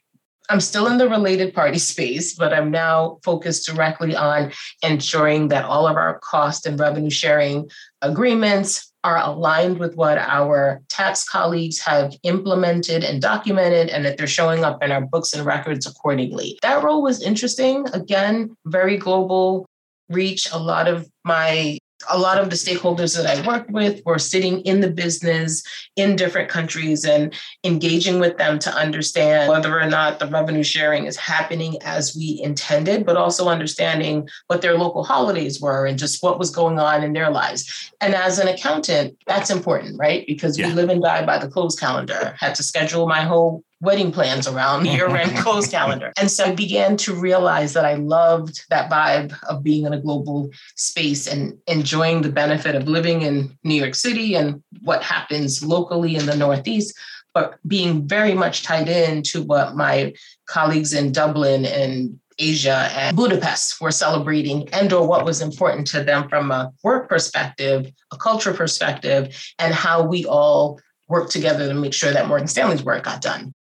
I'm 0.49 0.59
still 0.59 0.87
in 0.87 0.97
the 0.97 1.07
related 1.07 1.53
party 1.53 1.79
space, 1.79 2.35
but 2.35 2.53
I'm 2.53 2.69
now 2.69 3.19
focused 3.23 3.65
directly 3.65 4.13
on 4.13 4.51
ensuring 4.81 5.47
that 5.47 5.63
all 5.63 5.87
of 5.87 5.95
our 5.95 6.19
cost 6.19 6.65
and 6.65 6.77
revenue 6.77 7.09
sharing 7.09 7.69
agreements 8.03 8.91
are 9.03 9.17
aligned 9.17 9.79
with 9.79 9.95
what 9.95 10.17
our 10.17 10.81
tax 10.87 11.27
colleagues 11.27 11.79
have 11.79 12.13
implemented 12.23 13.03
and 13.03 13.21
documented, 13.21 13.89
and 13.89 14.05
that 14.05 14.17
they're 14.17 14.27
showing 14.27 14.63
up 14.63 14.81
in 14.83 14.91
our 14.91 15.01
books 15.01 15.33
and 15.33 15.45
records 15.45 15.85
accordingly. 15.85 16.57
That 16.61 16.83
role 16.83 17.01
was 17.01 17.21
interesting. 17.21 17.85
Again, 17.93 18.55
very 18.65 18.97
global 18.97 19.65
reach. 20.09 20.47
A 20.53 20.57
lot 20.59 20.87
of 20.87 21.09
my 21.25 21.77
a 22.09 22.17
lot 22.17 22.37
of 22.37 22.49
the 22.49 22.55
stakeholders 22.55 23.15
that 23.15 23.25
I 23.25 23.45
worked 23.47 23.71
with 23.71 24.01
were 24.05 24.19
sitting 24.19 24.61
in 24.61 24.81
the 24.81 24.89
business 24.89 25.63
in 25.95 26.15
different 26.15 26.49
countries 26.49 27.05
and 27.05 27.33
engaging 27.63 28.19
with 28.19 28.37
them 28.37 28.59
to 28.59 28.73
understand 28.73 29.49
whether 29.49 29.79
or 29.79 29.87
not 29.87 30.19
the 30.19 30.27
revenue 30.27 30.63
sharing 30.63 31.05
is 31.05 31.17
happening 31.17 31.77
as 31.83 32.15
we 32.15 32.39
intended, 32.43 33.05
but 33.05 33.17
also 33.17 33.47
understanding 33.47 34.27
what 34.47 34.61
their 34.61 34.77
local 34.77 35.03
holidays 35.03 35.61
were 35.61 35.85
and 35.85 35.99
just 35.99 36.23
what 36.23 36.39
was 36.39 36.49
going 36.49 36.79
on 36.79 37.03
in 37.03 37.13
their 37.13 37.29
lives. 37.29 37.91
And 38.01 38.13
as 38.13 38.39
an 38.39 38.47
accountant, 38.47 39.17
that's 39.27 39.49
important, 39.49 39.99
right? 39.99 40.25
Because 40.27 40.57
yeah. 40.57 40.67
we 40.67 40.73
live 40.73 40.89
and 40.89 41.01
die 41.01 41.25
by 41.25 41.37
the 41.37 41.47
close 41.47 41.75
calendar. 41.75 42.35
Had 42.39 42.55
to 42.55 42.63
schedule 42.63 43.07
my 43.07 43.21
whole 43.21 43.63
wedding 43.83 44.11
plans 44.11 44.47
around 44.47 44.85
year-end 44.87 45.37
close 45.37 45.67
calendar. 45.67 46.13
And 46.17 46.31
so 46.31 46.45
I 46.45 46.55
began 46.55 46.95
to 46.97 47.13
realize 47.13 47.73
that 47.73 47.85
I 47.85 47.95
loved 47.95 48.65
that 48.69 48.89
vibe 48.89 49.35
of 49.49 49.61
being 49.61 49.85
in 49.85 49.93
a 49.93 49.99
global 49.99 50.49
space 50.75 51.27
and 51.27 51.57
enjoying 51.67 52.21
the 52.21 52.31
benefit 52.31 52.75
of 52.75 52.87
living 52.87 53.21
in 53.21 53.55
New 53.63 53.75
York 53.75 53.95
City 53.95 54.35
and 54.35 54.63
what 54.81 55.03
happens 55.03 55.63
locally 55.63 56.15
in 56.15 56.25
the 56.25 56.35
Northeast, 56.35 56.97
but 57.33 57.59
being 57.67 58.07
very 58.07 58.33
much 58.33 58.63
tied 58.63 58.87
in 58.87 59.21
to 59.23 59.43
what 59.43 59.75
my 59.75 60.13
colleagues 60.47 60.93
in 60.93 61.11
Dublin 61.11 61.65
and 61.65 62.19
Asia 62.39 62.89
and 62.93 63.15
Budapest 63.15 63.79
were 63.81 63.91
celebrating 63.91 64.67
and 64.69 64.91
or 64.91 65.07
what 65.07 65.25
was 65.25 65.41
important 65.41 65.85
to 65.87 66.03
them 66.03 66.29
from 66.29 66.51
a 66.51 66.71
work 66.83 67.09
perspective, 67.09 67.91
a 68.11 68.17
culture 68.17 68.53
perspective, 68.53 69.53
and 69.59 69.73
how 69.73 70.03
we 70.03 70.25
all 70.25 70.79
work 71.09 71.29
together 71.29 71.67
to 71.67 71.73
make 71.73 71.93
sure 71.93 72.11
that 72.11 72.27
Morgan 72.27 72.47
Stanley's 72.47 72.83
work 72.83 73.03
got 73.03 73.21
done. 73.21 73.53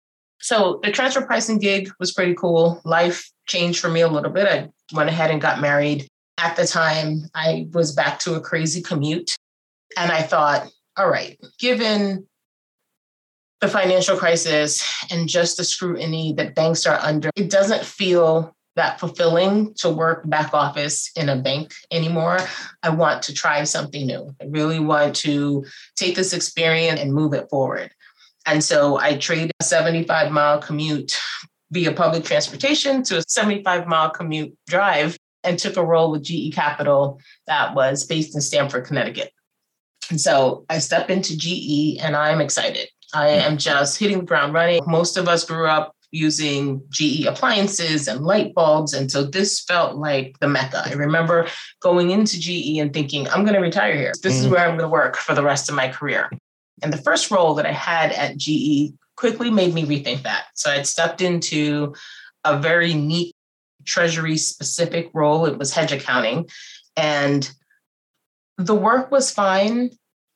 So 0.43 0.81
the 0.83 0.91
transfer 0.91 1.25
pricing 1.25 1.57
gig 1.57 1.89
was 2.01 2.11
pretty 2.11 2.33
cool. 2.33 2.81
Life 2.83 3.31
changed 3.47 3.79
for 3.79 3.89
me 3.89 4.01
a 4.01 4.09
little 4.09 4.29
bit. 4.29 4.45
I 4.45 4.69
went 4.93 5.09
ahead 5.09 5.31
and 5.31 5.39
got 5.39 5.61
married. 5.61 6.05
At 6.37 6.57
the 6.57 6.67
time, 6.67 7.29
I 7.33 7.67
was 7.71 7.93
back 7.93 8.19
to 8.19 8.35
a 8.35 8.41
crazy 8.41 8.81
commute. 8.81 9.33
And 9.97 10.11
I 10.11 10.21
thought, 10.21 10.69
all 10.97 11.09
right, 11.09 11.39
given 11.59 12.27
the 13.61 13.69
financial 13.69 14.17
crisis 14.17 14.85
and 15.09 15.29
just 15.29 15.55
the 15.55 15.63
scrutiny 15.63 16.33
that 16.33 16.55
banks 16.55 16.85
are 16.85 16.99
under, 17.01 17.29
it 17.37 17.49
doesn't 17.49 17.85
feel 17.85 18.53
that 18.75 18.99
fulfilling 18.99 19.73
to 19.75 19.89
work 19.89 20.27
back 20.29 20.53
office 20.53 21.09
in 21.15 21.29
a 21.29 21.37
bank 21.37 21.71
anymore. 21.89 22.39
I 22.81 22.89
want 22.89 23.23
to 23.23 23.33
try 23.33 23.63
something 23.63 24.05
new. 24.05 24.35
I 24.41 24.45
really 24.47 24.79
want 24.79 25.15
to 25.17 25.63
take 25.95 26.17
this 26.17 26.33
experience 26.33 26.99
and 26.99 27.13
move 27.13 27.33
it 27.33 27.49
forward. 27.49 27.91
And 28.45 28.63
so 28.63 28.99
I 28.99 29.17
traded 29.17 29.51
a 29.59 29.63
75 29.63 30.31
mile 30.31 30.59
commute 30.61 31.19
via 31.71 31.91
public 31.91 32.23
transportation 32.23 33.03
to 33.03 33.17
a 33.17 33.23
75 33.27 33.87
mile 33.87 34.09
commute 34.09 34.55
drive 34.67 35.17
and 35.43 35.59
took 35.59 35.77
a 35.77 35.85
role 35.85 36.11
with 36.11 36.23
GE 36.23 36.53
Capital 36.53 37.19
that 37.47 37.75
was 37.75 38.05
based 38.05 38.35
in 38.35 38.41
Stamford, 38.41 38.85
Connecticut. 38.85 39.31
And 40.09 40.19
so 40.19 40.65
I 40.69 40.79
step 40.79 41.09
into 41.09 41.37
GE 41.37 41.99
and 41.99 42.15
I'm 42.15 42.41
excited. 42.41 42.87
I 43.13 43.29
am 43.29 43.57
just 43.57 43.99
hitting 43.99 44.19
the 44.19 44.25
ground 44.25 44.53
running. 44.53 44.81
Most 44.85 45.17
of 45.17 45.27
us 45.27 45.45
grew 45.45 45.67
up 45.67 45.95
using 46.11 46.81
GE 46.89 47.25
appliances 47.25 48.07
and 48.07 48.23
light 48.23 48.53
bulbs. 48.53 48.93
And 48.93 49.11
so 49.11 49.23
this 49.23 49.61
felt 49.61 49.97
like 49.97 50.35
the 50.39 50.47
mecca. 50.47 50.83
I 50.85 50.93
remember 50.93 51.47
going 51.81 52.11
into 52.11 52.39
GE 52.39 52.77
and 52.77 52.93
thinking, 52.93 53.27
I'm 53.29 53.43
going 53.43 53.55
to 53.55 53.59
retire 53.59 53.95
here. 53.95 54.13
This 54.21 54.35
mm-hmm. 54.35 54.45
is 54.45 54.51
where 54.51 54.61
I'm 54.61 54.77
going 54.77 54.81
to 54.81 54.87
work 54.87 55.17
for 55.17 55.33
the 55.33 55.43
rest 55.43 55.69
of 55.69 55.75
my 55.75 55.89
career. 55.89 56.29
And 56.83 56.91
the 56.91 56.97
first 56.97 57.31
role 57.31 57.55
that 57.55 57.65
I 57.65 57.71
had 57.71 58.11
at 58.11 58.37
GE 58.37 58.93
quickly 59.15 59.49
made 59.49 59.73
me 59.73 59.85
rethink 59.85 60.23
that. 60.23 60.45
So 60.53 60.69
I'd 60.69 60.85
stepped 60.87 61.21
into 61.21 61.95
a 62.43 62.59
very 62.59 62.93
neat 62.93 63.33
treasury 63.85 64.37
specific 64.37 65.09
role. 65.13 65.45
It 65.45 65.57
was 65.57 65.73
hedge 65.73 65.91
accounting. 65.91 66.49
And 66.97 67.49
the 68.57 68.75
work 68.75 69.11
was 69.11 69.31
fine, 69.31 69.91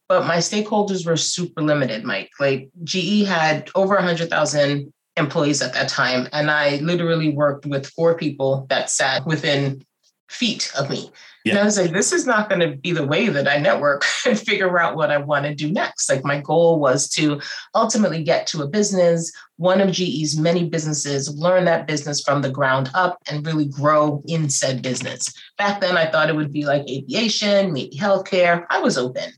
but 0.08 0.26
my 0.26 0.38
stakeholders 0.38 1.06
were 1.06 1.18
super 1.18 1.62
limited, 1.62 2.04
Mike. 2.04 2.32
Like 2.40 2.70
GE 2.84 3.26
had 3.26 3.70
over 3.76 3.96
100,000 3.96 4.94
employees 5.18 5.62
at 5.62 5.74
that 5.74 5.90
time. 5.90 6.28
And 6.32 6.50
I 6.50 6.78
literally 6.78 7.30
worked 7.30 7.66
with 7.66 7.88
four 7.88 8.16
people 8.16 8.68
that 8.70 8.90
sat 8.90 9.26
within 9.26 9.84
feet 10.30 10.72
of 10.78 10.90
me. 10.90 11.12
Yeah. 11.48 11.54
And 11.54 11.60
I 11.62 11.66
was 11.66 11.78
like, 11.78 11.92
this 11.92 12.12
is 12.12 12.26
not 12.26 12.50
going 12.50 12.62
to 12.62 12.76
be 12.76 12.92
the 12.92 13.06
way 13.06 13.30
that 13.30 13.48
I 13.48 13.58
network 13.58 14.04
and 14.26 14.38
figure 14.38 14.80
out 14.80 14.96
what 14.96 15.12
I 15.12 15.18
want 15.18 15.46
to 15.46 15.56
do 15.56 15.72
next. 15.72 16.10
Like, 16.10 16.24
my 16.24 16.42
goal 16.42 16.80
was 16.80 17.08
to 17.12 17.42
ultimately 17.74 18.24
get 18.24 18.48
to 18.48 18.62
a 18.62 18.68
business, 18.68 19.32
one 19.58 19.82
of 19.82 19.92
GE's 19.92 20.38
many 20.38 20.70
businesses, 20.70 21.34
learn 21.36 21.66
that 21.66 21.88
business 21.88 22.22
from 22.22 22.42
the 22.42 22.52
ground 22.52 22.90
up 22.94 23.18
and 23.30 23.46
really 23.46 23.66
grow 23.66 24.22
in 24.28 24.50
said 24.50 24.82
business. 24.82 25.34
Back 25.58 25.82
then, 25.82 25.98
I 25.98 26.10
thought 26.10 26.30
it 26.30 26.36
would 26.36 26.52
be 26.52 26.66
like 26.66 26.88
aviation, 26.90 27.74
maybe 27.74 27.98
healthcare. 27.98 28.66
I 28.70 28.80
was 28.80 28.98
open. 28.98 29.32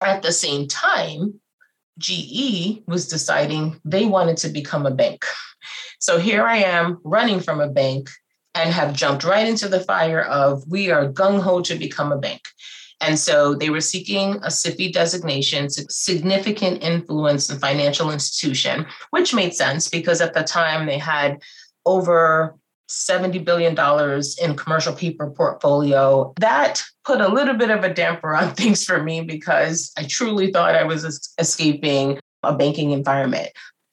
At 0.00 0.22
the 0.22 0.32
same 0.32 0.68
time, 0.68 1.40
GE 1.98 2.82
was 2.86 3.08
deciding 3.08 3.80
they 3.84 4.04
wanted 4.06 4.36
to 4.38 4.48
become 4.48 4.86
a 4.86 4.90
bank. 4.90 5.24
So 5.98 6.18
here 6.18 6.44
I 6.44 6.58
am 6.58 7.00
running 7.04 7.40
from 7.40 7.60
a 7.60 7.68
bank 7.68 8.10
and 8.56 8.72
have 8.72 8.94
jumped 8.94 9.22
right 9.22 9.46
into 9.46 9.68
the 9.68 9.80
fire 9.80 10.22
of 10.22 10.66
we 10.66 10.90
are 10.90 11.12
gung 11.12 11.40
ho 11.40 11.60
to 11.60 11.76
become 11.76 12.10
a 12.10 12.18
bank. 12.18 12.40
And 13.02 13.18
so 13.18 13.54
they 13.54 13.68
were 13.68 13.82
seeking 13.82 14.36
a 14.36 14.48
SIFI 14.48 14.92
designation, 14.92 15.68
significant 15.68 16.82
influence 16.82 17.50
in 17.50 17.58
financial 17.58 18.10
institution, 18.10 18.86
which 19.10 19.34
made 19.34 19.54
sense 19.54 19.88
because 19.88 20.22
at 20.22 20.32
the 20.32 20.42
time 20.42 20.86
they 20.86 20.96
had 20.96 21.42
over 21.84 22.56
$70 22.88 23.44
billion 23.44 23.76
in 24.42 24.56
commercial 24.56 24.94
paper 24.94 25.30
portfolio. 25.30 26.32
That 26.40 26.82
put 27.04 27.20
a 27.20 27.28
little 27.28 27.54
bit 27.54 27.70
of 27.70 27.84
a 27.84 27.92
damper 27.92 28.34
on 28.34 28.54
things 28.54 28.84
for 28.84 29.02
me 29.02 29.20
because 29.20 29.92
I 29.98 30.04
truly 30.04 30.50
thought 30.50 30.74
I 30.74 30.84
was 30.84 31.30
escaping 31.38 32.18
a 32.42 32.56
banking 32.56 32.92
environment. 32.92 33.50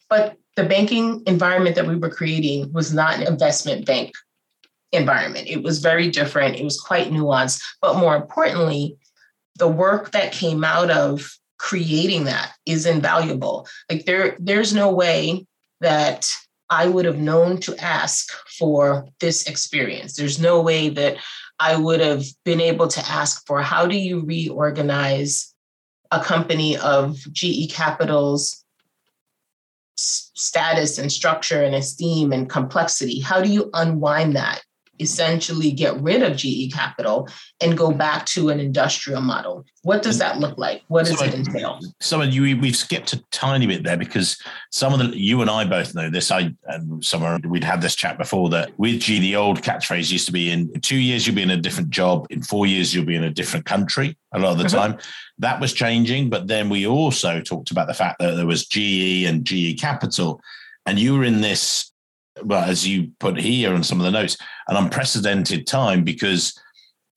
But 0.10 0.38
the 0.56 0.64
banking 0.64 1.24
environment 1.26 1.76
that 1.76 1.88
we 1.88 1.98
were 1.98 2.10
creating 2.10 2.72
was 2.72 2.94
not 2.94 3.16
an 3.16 3.28
investment 3.28 3.86
bank 3.86 4.14
environment. 4.94 5.48
It 5.50 5.64
was 5.64 5.80
very 5.80 6.10
different, 6.10 6.56
it 6.56 6.64
was 6.64 6.80
quite 6.80 7.12
nuanced. 7.12 7.62
But 7.82 7.98
more 7.98 8.16
importantly, 8.16 8.98
the 9.58 9.68
work 9.68 10.12
that 10.12 10.32
came 10.32 10.64
out 10.64 10.90
of 10.90 11.38
creating 11.58 12.26
that 12.26 12.54
is 12.66 12.86
invaluable. 12.86 13.68
Like 13.90 14.06
there, 14.06 14.36
there's 14.40 14.74
no 14.74 14.92
way 14.92 15.46
that 15.82 16.30
I 16.70 16.88
would 16.88 17.06
have 17.06 17.20
known 17.20 17.60
to 17.62 17.78
ask 17.78 18.32
for 18.58 19.08
this 19.20 19.48
experience. 19.48 20.16
There's 20.16 20.40
no 20.40 20.62
way 20.62 20.90
that 20.90 21.18
I 21.60 21.76
would 21.76 22.00
have 22.00 22.26
been 22.46 22.62
able 22.62 22.88
to 22.88 23.00
ask 23.08 23.46
for 23.46 23.62
how 23.62 23.86
do 23.86 23.98
you 23.98 24.22
reorganize 24.26 25.54
a 26.12 26.24
company 26.24 26.78
of 26.78 27.18
GE 27.32 27.72
Capital's 27.72 28.64
status 29.96 30.98
and 30.98 31.12
structure 31.12 31.64
and 31.64 31.76
esteem 31.76 32.34
and 32.34 32.50
complexity? 32.50 33.20
How 33.20 33.42
do 33.42 33.50
you 33.50 33.70
unwind 33.74 34.36
that 34.36 34.64
essentially 35.04 35.72
get 35.72 36.00
rid 36.02 36.24
of 36.24 36.36
GE 36.36 36.74
Capital 36.74 37.28
and 37.62 37.78
go 37.78 37.92
back 37.92 38.26
to 38.28 38.50
an 38.50 38.60
industrial 38.60 39.22
model. 39.22 39.66
What 39.84 40.02
does 40.02 40.18
that 40.20 40.40
look 40.40 40.58
like? 40.58 40.84
What 40.88 41.06
does 41.06 41.22
it 41.22 41.34
entail? 41.34 41.80
Some 42.00 42.22
of 42.22 42.34
you, 42.34 42.58
we've 42.58 42.76
skipped 42.76 43.14
a 43.14 43.24
tiny 43.32 43.68
bit 43.68 43.84
there 43.84 43.98
because 43.98 44.42
some 44.72 44.94
of 44.94 45.00
the, 45.00 45.18
you 45.18 45.42
and 45.42 45.50
I 45.50 45.66
both 45.66 45.94
know 45.94 46.10
this. 46.10 46.32
I, 46.32 46.54
and 46.68 47.04
somewhere 47.04 47.38
we'd 47.44 47.64
had 47.64 47.82
this 47.82 47.94
chat 47.94 48.18
before 48.18 48.50
that 48.50 48.78
with 48.80 49.02
G, 49.02 49.20
the 49.20 49.36
old 49.36 49.62
catchphrase 49.62 50.12
used 50.12 50.26
to 50.28 50.32
be 50.32 50.50
in 50.50 50.72
two 50.82 50.98
years, 50.98 51.28
you'll 51.28 51.36
be 51.36 51.44
in 51.44 51.52
a 51.52 51.58
different 51.58 51.90
job. 51.90 52.26
In 52.30 52.42
four 52.42 52.66
years, 52.66 52.94
you'll 52.94 53.06
be 53.06 53.16
in 53.16 53.26
a 53.26 53.30
different 53.30 53.66
country 53.66 54.18
a 54.34 54.40
lot 54.40 54.54
of 54.54 54.58
the 54.58 54.64
mm-hmm. 54.64 54.78
time. 54.78 55.00
That 55.40 55.60
was 55.60 55.74
changing. 55.74 56.30
But 56.30 56.48
then 56.48 56.70
we 56.70 56.88
also 56.88 57.42
talked 57.42 57.72
about 57.72 57.88
the 57.88 57.94
fact 57.94 58.20
that 58.20 58.36
there 58.36 58.48
was 58.48 58.66
GE 58.66 59.26
and 59.26 59.46
GE 59.46 59.80
Capital. 59.80 60.42
And 60.86 61.00
you 61.00 61.16
were 61.16 61.24
in 61.24 61.42
this 61.42 61.93
well, 62.42 62.64
as 62.64 62.88
you 62.88 63.12
put 63.20 63.40
here 63.40 63.74
on 63.74 63.84
some 63.84 64.00
of 64.00 64.06
the 64.06 64.12
notes, 64.12 64.38
an 64.68 64.78
unprecedented 64.78 65.68
time 65.68 66.04
because 66.04 66.60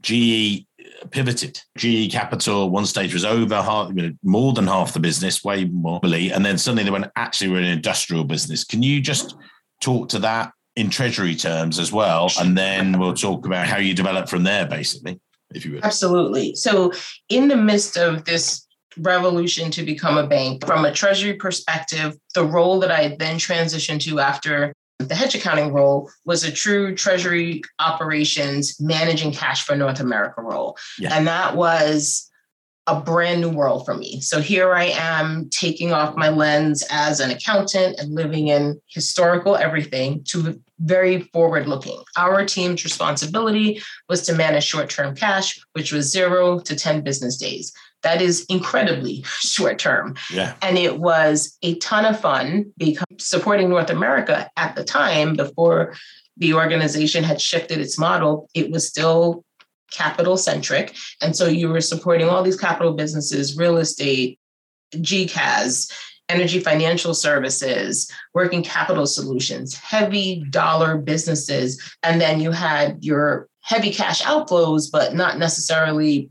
GE 0.03 0.67
pivoted. 1.11 1.61
GE 1.77 2.11
Capital 2.13 2.71
one 2.71 2.87
stage 2.87 3.13
was 3.13 3.25
over 3.25 3.57
half, 3.63 3.89
you 3.89 4.03
know, 4.03 4.13
more 4.23 4.53
than 4.53 4.67
half 4.67 4.93
the 4.93 5.01
business, 5.01 5.45
way 5.45 5.65
more, 5.65 6.01
and 6.03 6.45
then 6.45 6.59
suddenly 6.59 6.85
they 6.85 6.91
went 6.91 7.07
actually 7.17 7.51
we're 7.51 7.59
an 7.59 7.65
industrial 7.65 8.25
business. 8.25 8.65
Can 8.65 8.83
you 8.83 9.01
just 9.01 9.37
talk 9.81 10.09
to 10.11 10.19
that 10.21 10.53
in 10.77 10.91
treasury 10.91 11.35
terms 11.35 11.79
as 11.79 11.91
well, 11.91 12.31
and 12.39 12.57
then 12.57 12.99
we'll 12.99 13.15
talk 13.15 13.47
about 13.47 13.67
how 13.67 13.79
you 13.79 13.95
develop 13.95 14.29
from 14.29 14.43
there, 14.43 14.67
basically, 14.67 15.19
if 15.55 15.65
you 15.65 15.73
would. 15.73 15.85
Absolutely. 15.85 16.55
So, 16.55 16.93
in 17.29 17.49
the 17.49 17.57
midst 17.57 17.97
of 17.97 18.25
this 18.25 18.67
revolution 18.99 19.71
to 19.71 19.83
become 19.83 20.19
a 20.19 20.27
bank, 20.27 20.67
from 20.67 20.85
a 20.85 20.93
treasury 20.93 21.35
perspective, 21.35 22.17
the 22.35 22.45
role 22.45 22.79
that 22.81 22.91
I 22.91 23.17
then 23.19 23.37
transitioned 23.37 24.01
to 24.03 24.21
after 24.21 24.75
the 24.99 25.15
hedge 25.15 25.35
accounting 25.35 25.73
role 25.73 26.11
was 26.25 26.45
a 26.45 26.51
true 26.51 26.95
treasury 26.95 27.63
operations 27.79 28.81
managing 28.81 29.33
cash 29.33 29.65
for 29.65 29.77
North 29.77 30.01
America 30.01 30.41
role. 30.41 30.77
Yeah. 30.99 31.17
And 31.17 31.27
that 31.27 31.57
was 31.57 32.31
a 32.87 33.01
brand 33.01 33.41
new 33.41 33.51
world 33.51 33.85
for 33.85 33.95
me. 33.95 34.21
So 34.21 34.41
here 34.41 34.73
I 34.73 34.85
am 34.85 35.49
taking 35.51 35.93
off 35.93 36.17
my 36.17 36.29
lens 36.29 36.85
as 36.89 37.19
an 37.19 37.31
accountant 37.31 37.99
and 37.99 38.15
living 38.15 38.49
in 38.49 38.81
historical 38.87 39.57
everything 39.57 40.23
to 40.25 40.61
very 40.79 41.23
forward 41.33 41.67
looking. 41.67 42.01
Our 42.17 42.45
team's 42.45 42.85
responsibility 42.85 43.83
was 44.09 44.23
to 44.23 44.35
manage 44.35 44.65
short 44.65 44.89
term 44.89 45.17
cash, 45.17 45.59
which 45.73 45.91
was 45.93 46.11
zero 46.11 46.61
to 46.61 46.77
10 46.77 47.03
business 47.03 47.37
days. 47.37 47.73
That 48.03 48.23
is 48.23 48.45
incredibly 48.49 49.25
short 49.27 49.79
term. 49.79 50.17
Yeah. 50.31 50.55
And 50.63 50.79
it 50.79 50.99
was 50.99 51.57
a 51.63 51.77
ton 51.79 52.05
of 52.05 52.21
fun 52.21 52.73
because 52.77 53.05
supporting 53.19 53.69
North 53.69 53.91
America 53.91 54.51
at 54.57 54.77
the 54.77 54.85
time, 54.85 55.35
before 55.35 55.95
the 56.37 56.55
organization 56.55 57.25
had 57.25 57.41
shifted 57.41 57.79
its 57.79 57.99
model, 57.99 58.49
it 58.55 58.71
was 58.71 58.87
still 58.87 59.45
capital 59.91 60.37
centric. 60.37 60.95
And 61.23 61.35
so 61.35 61.47
you 61.47 61.69
were 61.69 61.81
supporting 61.81 62.29
all 62.29 62.43
these 62.43 62.59
capital 62.59 62.93
businesses, 62.93 63.57
real 63.57 63.79
estate, 63.79 64.39
GECAS, 64.95 65.91
energy 66.29 66.61
financial 66.61 67.15
services, 67.15 68.11
working 68.35 68.63
capital 68.63 69.07
solutions, 69.07 69.75
heavy 69.75 70.45
dollar 70.51 70.99
businesses. 70.99 71.81
And 72.03 72.21
then 72.21 72.41
you 72.41 72.51
had 72.51 73.05
your 73.05 73.49
heavy 73.63 73.93
cash 73.93 74.23
outflows, 74.23 74.91
but 74.91 75.15
not 75.15 75.39
necessarily 75.39 76.31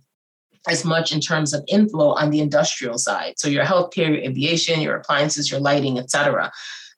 as 0.67 0.85
much 0.85 1.11
in 1.11 1.19
terms 1.19 1.53
of 1.53 1.63
inflow 1.67 2.13
on 2.13 2.29
the 2.29 2.39
industrial 2.39 2.97
side. 2.97 3.33
So 3.37 3.47
your 3.47 3.65
healthcare, 3.65 4.09
your 4.09 4.23
aviation, 4.29 4.81
your 4.81 4.97
appliances, 4.97 5.51
your 5.51 5.59
lighting, 5.59 5.99
et 5.99 6.09
cetera. 6.09 6.51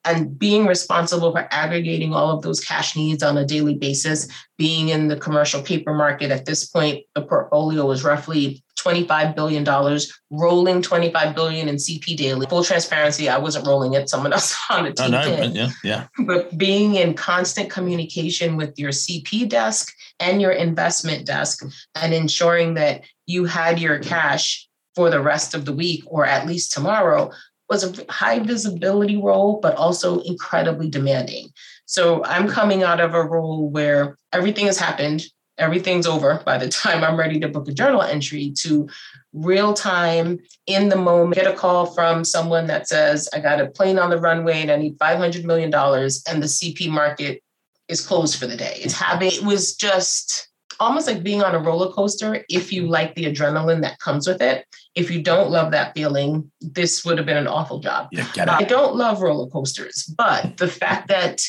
And 0.05 0.39
being 0.39 0.65
responsible 0.65 1.31
for 1.31 1.47
aggregating 1.51 2.13
all 2.13 2.29
of 2.29 2.41
those 2.41 2.63
cash 2.63 2.95
needs 2.95 3.21
on 3.21 3.37
a 3.37 3.45
daily 3.45 3.75
basis, 3.75 4.29
being 4.57 4.89
in 4.89 5.09
the 5.09 5.17
commercial 5.17 5.61
paper 5.61 5.93
market 5.93 6.31
at 6.31 6.45
this 6.45 6.65
point, 6.65 7.03
the 7.13 7.21
portfolio 7.21 7.85
was 7.85 8.05
roughly 8.05 8.63
$25 8.79 9.35
billion, 9.35 9.99
rolling 10.29 10.81
25 10.81 11.35
billion 11.35 11.67
in 11.67 11.75
CP 11.75 12.15
daily. 12.15 12.45
Full 12.47 12.63
transparency, 12.63 13.27
I 13.27 13.37
wasn't 13.37 13.67
rolling 13.67 13.95
it, 13.95 14.09
someone 14.09 14.31
else 14.33 14.55
on 14.69 14.85
the 14.85 14.93
team. 14.93 15.07
Oh, 15.07 15.09
no, 15.09 15.23
did. 15.23 15.55
yeah, 15.55 15.69
yeah. 15.83 16.07
But 16.25 16.57
being 16.57 16.95
in 16.95 17.13
constant 17.13 17.69
communication 17.69 18.55
with 18.55 18.79
your 18.79 18.91
CP 18.91 19.49
desk 19.49 19.93
and 20.19 20.41
your 20.41 20.51
investment 20.51 21.25
desk 21.25 21.65
and 21.95 22.13
ensuring 22.13 22.75
that 22.75 23.03
you 23.27 23.45
had 23.45 23.79
your 23.79 23.99
cash 23.99 24.67
for 24.95 25.11
the 25.11 25.21
rest 25.21 25.53
of 25.53 25.65
the 25.65 25.73
week 25.73 26.03
or 26.07 26.25
at 26.25 26.47
least 26.47 26.73
tomorrow 26.73 27.31
was 27.69 27.83
a 27.83 28.05
high 28.11 28.39
visibility 28.39 29.17
role, 29.17 29.59
but 29.61 29.75
also 29.75 30.21
incredibly 30.21 30.89
demanding. 30.89 31.49
So 31.85 32.23
I'm 32.23 32.47
coming 32.47 32.81
out 32.81 32.99
of 32.99 33.13
a 33.13 33.23
role 33.23 33.69
where 33.69 34.17
everything 34.31 34.65
has 34.67 34.79
happened, 34.79 35.25
everything's 35.57 36.07
over 36.07 36.41
by 36.45 36.57
the 36.57 36.69
time 36.81 37.03
I'm 37.03 37.19
ready 37.19 37.39
to 37.41 37.47
book 37.49 37.67
a 37.67 37.73
journal 37.73 38.01
entry 38.01 38.53
to 38.59 38.87
real 39.33 39.73
time 39.73 40.39
in 40.65 40.89
the 40.89 40.95
moment, 40.95 41.35
get 41.35 41.53
a 41.53 41.55
call 41.55 41.87
from 41.87 42.23
someone 42.23 42.67
that 42.67 42.87
says, 42.87 43.29
I 43.33 43.39
got 43.39 43.61
a 43.61 43.67
plane 43.67 43.99
on 43.99 44.09
the 44.09 44.17
runway 44.17 44.61
and 44.61 44.71
I 44.71 44.77
need 44.77 44.97
$500 44.97 45.43
million, 45.43 45.73
and 45.73 46.43
the 46.43 46.47
CP 46.47 46.89
market 46.89 47.43
is 47.87 48.05
closed 48.05 48.39
for 48.39 48.47
the 48.47 48.57
day. 48.57 48.79
It's 48.81 48.93
having, 48.93 49.31
it 49.31 49.43
was 49.43 49.75
just 49.75 50.49
almost 50.79 51.07
like 51.07 51.23
being 51.23 51.43
on 51.43 51.55
a 51.55 51.59
roller 51.59 51.91
coaster 51.91 52.43
if 52.49 52.71
you 52.71 52.87
like 52.87 53.15
the 53.15 53.25
adrenaline 53.25 53.81
that 53.81 53.99
comes 53.99 54.27
with 54.27 54.41
it. 54.41 54.65
If 54.95 55.11
you 55.11 55.21
don't 55.21 55.51
love 55.51 55.71
that 55.71 55.93
feeling, 55.93 56.51
this 56.61 57.05
would 57.05 57.17
have 57.17 57.27
been 57.27 57.37
an 57.37 57.47
awful 57.47 57.79
job. 57.79 58.09
Yeah, 58.11 58.27
I 58.47 58.63
don't 58.63 58.95
love 58.95 59.21
roller 59.21 59.49
coasters, 59.49 60.03
but 60.17 60.57
the 60.57 60.67
fact 60.67 61.07
that 61.09 61.41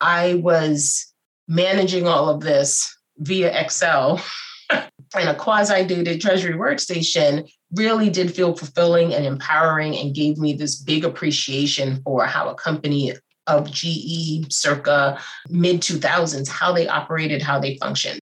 I 0.00 0.34
was 0.34 1.12
managing 1.48 2.06
all 2.06 2.28
of 2.28 2.40
this 2.40 2.96
via 3.18 3.58
Excel 3.60 4.22
and 4.70 5.28
a 5.28 5.34
quasi 5.34 5.84
dated 5.84 6.20
treasury 6.20 6.54
workstation 6.54 7.48
really 7.74 8.10
did 8.10 8.34
feel 8.34 8.56
fulfilling 8.56 9.14
and 9.14 9.26
empowering 9.26 9.96
and 9.96 10.14
gave 10.14 10.38
me 10.38 10.54
this 10.54 10.76
big 10.76 11.04
appreciation 11.04 12.00
for 12.04 12.24
how 12.24 12.48
a 12.48 12.54
company 12.54 13.12
of 13.46 13.70
GE 13.70 14.50
circa 14.52 15.18
mid 15.50 15.80
2000s, 15.80 16.48
how 16.48 16.72
they 16.72 16.88
operated, 16.88 17.42
how 17.42 17.58
they 17.58 17.76
functioned. 17.76 18.18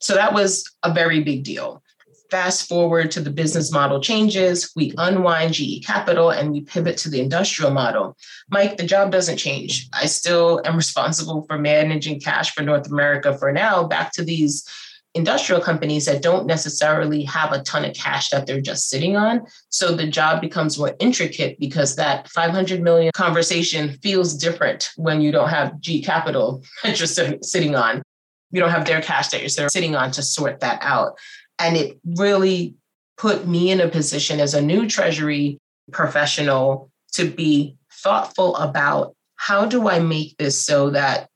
So 0.00 0.14
that 0.14 0.32
was 0.32 0.64
a 0.82 0.92
very 0.92 1.22
big 1.22 1.44
deal. 1.44 1.82
Fast 2.30 2.68
forward 2.68 3.10
to 3.12 3.20
the 3.20 3.30
business 3.30 3.72
model 3.72 4.00
changes, 4.00 4.70
we 4.76 4.92
unwind 4.98 5.54
GE 5.54 5.84
Capital 5.86 6.30
and 6.30 6.52
we 6.52 6.60
pivot 6.60 6.98
to 6.98 7.08
the 7.08 7.20
industrial 7.20 7.70
model. 7.70 8.16
Mike, 8.50 8.76
the 8.76 8.86
job 8.86 9.10
doesn't 9.10 9.38
change. 9.38 9.88
I 9.94 10.06
still 10.06 10.60
am 10.66 10.76
responsible 10.76 11.46
for 11.46 11.58
managing 11.58 12.20
cash 12.20 12.54
for 12.54 12.62
North 12.62 12.86
America 12.90 13.36
for 13.38 13.50
now, 13.50 13.84
back 13.84 14.12
to 14.12 14.24
these 14.24 14.68
industrial 15.14 15.60
companies 15.60 16.04
that 16.04 16.22
don't 16.22 16.46
necessarily 16.46 17.22
have 17.24 17.52
a 17.52 17.62
ton 17.62 17.84
of 17.84 17.94
cash 17.94 18.28
that 18.28 18.46
they're 18.46 18.60
just 18.60 18.88
sitting 18.88 19.16
on. 19.16 19.46
So 19.70 19.94
the 19.94 20.06
job 20.06 20.40
becomes 20.40 20.78
more 20.78 20.94
intricate 21.00 21.58
because 21.58 21.96
that 21.96 22.28
500 22.28 22.82
million 22.82 23.10
conversation 23.14 23.98
feels 24.02 24.34
different 24.34 24.90
when 24.96 25.20
you 25.20 25.32
don't 25.32 25.48
have 25.48 25.80
G 25.80 26.02
capital 26.02 26.62
just 26.84 27.18
sitting 27.42 27.74
on. 27.74 28.02
You 28.50 28.60
don't 28.60 28.70
have 28.70 28.86
their 28.86 29.02
cash 29.02 29.28
that 29.28 29.40
you're 29.40 29.68
sitting 29.68 29.94
on 29.94 30.10
to 30.12 30.22
sort 30.22 30.60
that 30.60 30.78
out. 30.82 31.18
And 31.58 31.76
it 31.76 31.98
really 32.04 32.74
put 33.16 33.46
me 33.46 33.70
in 33.70 33.80
a 33.80 33.88
position 33.88 34.40
as 34.40 34.54
a 34.54 34.62
new 34.62 34.88
treasury 34.88 35.58
professional 35.92 36.90
to 37.12 37.28
be 37.30 37.76
thoughtful 37.92 38.56
about 38.56 39.14
how 39.36 39.66
do 39.66 39.88
I 39.88 39.98
make 39.98 40.36
this 40.38 40.60
so 40.60 40.90
that 40.90 41.28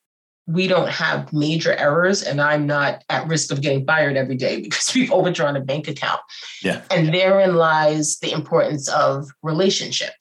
we 0.46 0.66
don't 0.66 0.88
have 0.88 1.33
major 1.33 1.72
errors 1.72 2.22
and 2.22 2.40
I'm 2.40 2.66
not 2.66 3.05
at 3.09 3.29
risk 3.29 3.53
of 3.53 3.61
getting 3.61 3.87
fired 3.87 4.16
every 4.16 4.37
day 4.37 4.61
because 4.61 4.92
we've 4.94 5.12
overdrawn 5.12 5.57
a 5.57 5.61
bank 5.61 5.88
account. 5.88 6.20
Yeah. 6.62 6.83
And 6.90 7.14
therein 7.14 7.55
lies 7.55 8.18
the 8.18 8.33
importance 8.33 8.88
of 8.88 9.29
relationship. 9.42 10.12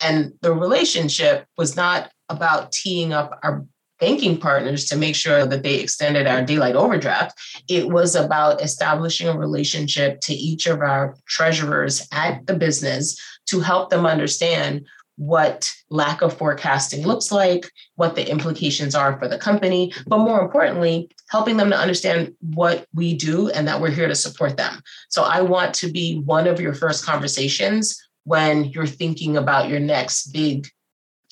And 0.00 0.32
the 0.42 0.52
relationship 0.52 1.46
was 1.56 1.76
not 1.76 2.10
about 2.28 2.72
teeing 2.72 3.12
up 3.12 3.38
our 3.42 3.64
banking 4.00 4.38
partners 4.38 4.84
to 4.86 4.96
make 4.96 5.14
sure 5.14 5.46
that 5.46 5.62
they 5.62 5.76
extended 5.76 6.26
our 6.26 6.42
daylight 6.42 6.76
overdraft. 6.76 7.38
It 7.68 7.88
was 7.88 8.14
about 8.14 8.62
establishing 8.62 9.28
a 9.28 9.38
relationship 9.38 10.20
to 10.22 10.34
each 10.34 10.66
of 10.66 10.80
our 10.80 11.16
treasurers 11.26 12.06
at 12.12 12.46
the 12.46 12.54
business 12.54 13.18
to 13.46 13.60
help 13.60 13.90
them 13.90 14.06
understand 14.06 14.86
what 15.16 15.72
lack 15.88 16.20
of 16.20 16.36
forecasting 16.36 17.06
looks 17.06 17.32
like, 17.32 17.70
what 17.94 18.14
the 18.14 18.30
implications 18.30 18.94
are 18.94 19.18
for 19.18 19.28
the 19.28 19.38
company, 19.38 19.90
but 20.06 20.18
more 20.18 20.42
importantly, 20.42 21.08
helping 21.30 21.56
them 21.56 21.70
to 21.70 21.76
understand 21.76 22.34
what 22.40 22.86
we 22.94 23.14
do 23.14 23.48
and 23.50 23.66
that 23.66 23.80
we're 23.80 23.90
here 23.90 24.08
to 24.08 24.14
support 24.14 24.58
them. 24.58 24.82
So 25.08 25.22
I 25.22 25.40
want 25.40 25.72
to 25.76 25.90
be 25.90 26.18
one 26.20 26.46
of 26.46 26.60
your 26.60 26.74
first 26.74 27.04
conversations 27.04 27.98
when 28.24 28.64
you're 28.64 28.86
thinking 28.86 29.38
about 29.38 29.70
your 29.70 29.80
next 29.80 30.32
big 30.32 30.68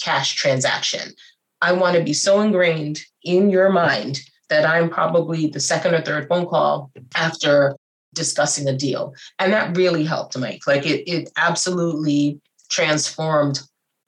cash 0.01 0.35
transaction. 0.35 1.13
I 1.65 1.73
want 1.73 1.97
to 1.97 2.05
be 2.05 2.13
so 2.13 2.43
ingrained 2.43 3.01
in 3.23 3.49
your 3.49 3.71
mind 3.71 4.21
that 4.51 4.67
I'm 4.67 4.91
probably 4.91 5.47
the 5.47 5.61
second 5.61 5.95
or 5.95 6.03
third 6.03 6.29
phone 6.29 6.45
call 6.45 6.91
after 7.15 7.75
discussing 8.13 8.69
a 8.69 8.77
deal. 8.77 9.15
And 9.39 9.51
that 9.55 9.75
really 9.75 10.05
helped, 10.05 10.37
Mike. 10.37 10.67
Like 10.67 10.85
it, 10.85 11.11
it 11.11 11.31
absolutely 11.39 12.39
transformed 12.69 13.63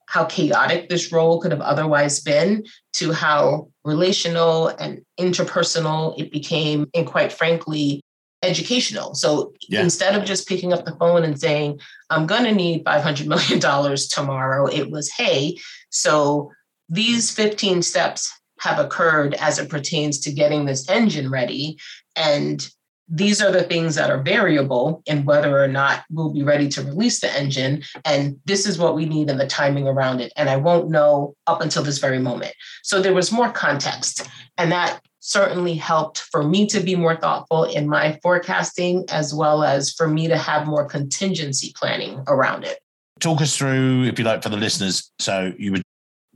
how 0.05 0.25
chaotic 0.25 0.87
this 0.87 1.11
role 1.11 1.41
could 1.41 1.51
have 1.51 1.61
otherwise 1.61 2.19
been 2.19 2.63
to 2.93 3.11
how 3.11 3.69
relational 3.83 4.67
and 4.67 5.01
interpersonal 5.19 6.17
it 6.19 6.31
became, 6.31 6.87
and 6.93 7.07
quite 7.07 7.33
frankly, 7.33 8.01
educational. 8.43 9.15
So 9.15 9.53
yeah. 9.67 9.81
instead 9.81 10.15
of 10.15 10.25
just 10.25 10.47
picking 10.47 10.73
up 10.73 10.85
the 10.85 10.95
phone 10.97 11.23
and 11.23 11.39
saying, 11.39 11.79
I'm 12.11 12.27
going 12.27 12.43
to 12.43 12.53
need 12.53 12.85
$500 12.85 13.25
million 13.27 13.97
tomorrow, 14.11 14.67
it 14.67 14.91
was, 14.91 15.11
hey, 15.11 15.57
so 15.89 16.51
these 16.89 17.31
15 17.31 17.81
steps 17.81 18.31
have 18.59 18.79
occurred 18.79 19.35
as 19.35 19.59
it 19.59 19.69
pertains 19.69 20.19
to 20.19 20.31
getting 20.31 20.65
this 20.65 20.89
engine 20.89 21.29
ready. 21.29 21.77
And 22.15 22.67
these 23.09 23.41
are 23.41 23.51
the 23.51 23.63
things 23.63 23.95
that 23.95 24.09
are 24.09 24.21
variable 24.21 25.01
in 25.05 25.23
whether 25.23 25.63
or 25.63 25.67
not 25.67 26.03
we'll 26.09 26.33
be 26.33 26.43
ready 26.43 26.67
to 26.67 26.81
release 26.81 27.21
the 27.21 27.31
engine. 27.33 27.83
And 28.03 28.37
this 28.45 28.65
is 28.65 28.77
what 28.77 28.95
we 28.95 29.05
need 29.05 29.29
and 29.29 29.39
the 29.39 29.47
timing 29.47 29.87
around 29.87 30.19
it. 30.19 30.33
And 30.35 30.49
I 30.49 30.57
won't 30.57 30.89
know 30.89 31.35
up 31.45 31.61
until 31.61 31.83
this 31.83 31.99
very 31.99 32.19
moment. 32.19 32.53
So 32.83 33.01
there 33.01 33.13
was 33.13 33.31
more 33.31 33.49
context. 33.49 34.27
And 34.57 34.71
that 34.71 34.99
certainly 35.19 35.75
helped 35.75 36.19
for 36.19 36.43
me 36.43 36.65
to 36.67 36.79
be 36.79 36.95
more 36.95 37.15
thoughtful 37.15 37.65
in 37.65 37.87
my 37.87 38.19
forecasting, 38.23 39.05
as 39.09 39.33
well 39.33 39.63
as 39.63 39.93
for 39.93 40.07
me 40.07 40.27
to 40.27 40.37
have 40.37 40.67
more 40.67 40.85
contingency 40.85 41.73
planning 41.75 42.23
around 42.27 42.63
it. 42.63 42.79
Talk 43.19 43.41
us 43.41 43.55
through, 43.55 44.03
if 44.03 44.19
you 44.19 44.25
like, 44.25 44.43
for 44.43 44.49
the 44.49 44.57
listeners. 44.57 45.11
So 45.19 45.53
you 45.57 45.73
were 45.73 45.81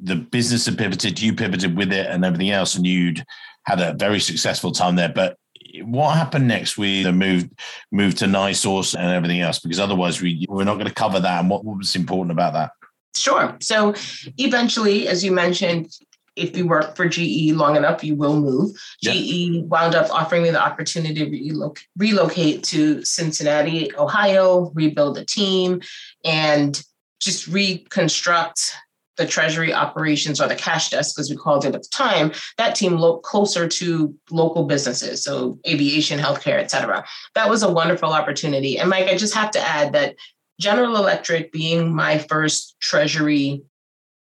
the 0.01 0.15
business 0.15 0.65
had 0.65 0.77
pivoted, 0.77 1.21
you 1.21 1.33
pivoted 1.33 1.77
with 1.77 1.93
it 1.93 2.07
and 2.07 2.25
everything 2.25 2.49
else, 2.49 2.75
and 2.75 2.85
you'd 2.85 3.23
had 3.65 3.79
a 3.79 3.93
very 3.93 4.19
successful 4.19 4.71
time 4.71 4.95
there. 4.95 5.09
But 5.09 5.37
what 5.83 6.15
happened 6.15 6.47
next 6.47 6.77
with 6.77 7.03
the 7.03 7.13
move 7.13 7.49
move 7.91 8.15
to 8.15 8.25
NiSource 8.25 8.95
and 8.95 9.11
everything 9.11 9.41
else? 9.41 9.59
Because 9.59 9.79
otherwise 9.79 10.21
we 10.21 10.45
we're 10.49 10.63
not 10.63 10.75
going 10.75 10.87
to 10.87 10.93
cover 10.93 11.19
that. 11.19 11.39
And 11.39 11.49
what, 11.49 11.63
what 11.63 11.77
was 11.77 11.95
important 11.95 12.31
about 12.31 12.53
that? 12.53 12.71
Sure. 13.15 13.57
So 13.61 13.93
eventually, 14.37 15.07
as 15.07 15.23
you 15.23 15.31
mentioned, 15.31 15.91
if 16.35 16.55
you 16.55 16.65
work 16.65 16.95
for 16.95 17.07
GE 17.07 17.51
long 17.51 17.75
enough, 17.75 18.03
you 18.03 18.15
will 18.15 18.39
move. 18.39 18.71
GE 19.03 19.63
wound 19.65 19.95
up 19.95 20.09
offering 20.09 20.43
me 20.43 20.49
the 20.49 20.63
opportunity 20.63 21.13
to 21.13 21.29
reloc- 21.29 21.83
relocate 21.97 22.63
to 22.63 23.03
Cincinnati, 23.03 23.93
Ohio, 23.97 24.71
rebuild 24.73 25.17
a 25.17 25.25
team, 25.25 25.81
and 26.23 26.81
just 27.19 27.47
reconstruct 27.47 28.73
the 29.17 29.27
treasury 29.27 29.73
operations 29.73 30.39
or 30.39 30.47
the 30.47 30.55
cash 30.55 30.89
desk, 30.89 31.19
as 31.19 31.29
we 31.29 31.35
called 31.35 31.65
it 31.65 31.75
at 31.75 31.83
the 31.83 31.89
time, 31.91 32.31
that 32.57 32.75
team 32.75 32.95
looked 32.95 33.25
closer 33.25 33.67
to 33.67 34.15
local 34.29 34.63
businesses, 34.63 35.23
so 35.23 35.59
aviation, 35.67 36.17
healthcare, 36.17 36.59
et 36.59 36.71
cetera. 36.71 37.05
That 37.35 37.49
was 37.49 37.61
a 37.61 37.71
wonderful 37.71 38.13
opportunity. 38.13 38.79
And 38.79 38.89
Mike, 38.89 39.07
I 39.07 39.17
just 39.17 39.33
have 39.33 39.51
to 39.51 39.59
add 39.59 39.93
that 39.93 40.15
General 40.59 40.95
Electric 40.95 41.51
being 41.51 41.93
my 41.93 42.19
first 42.19 42.75
treasury, 42.79 43.63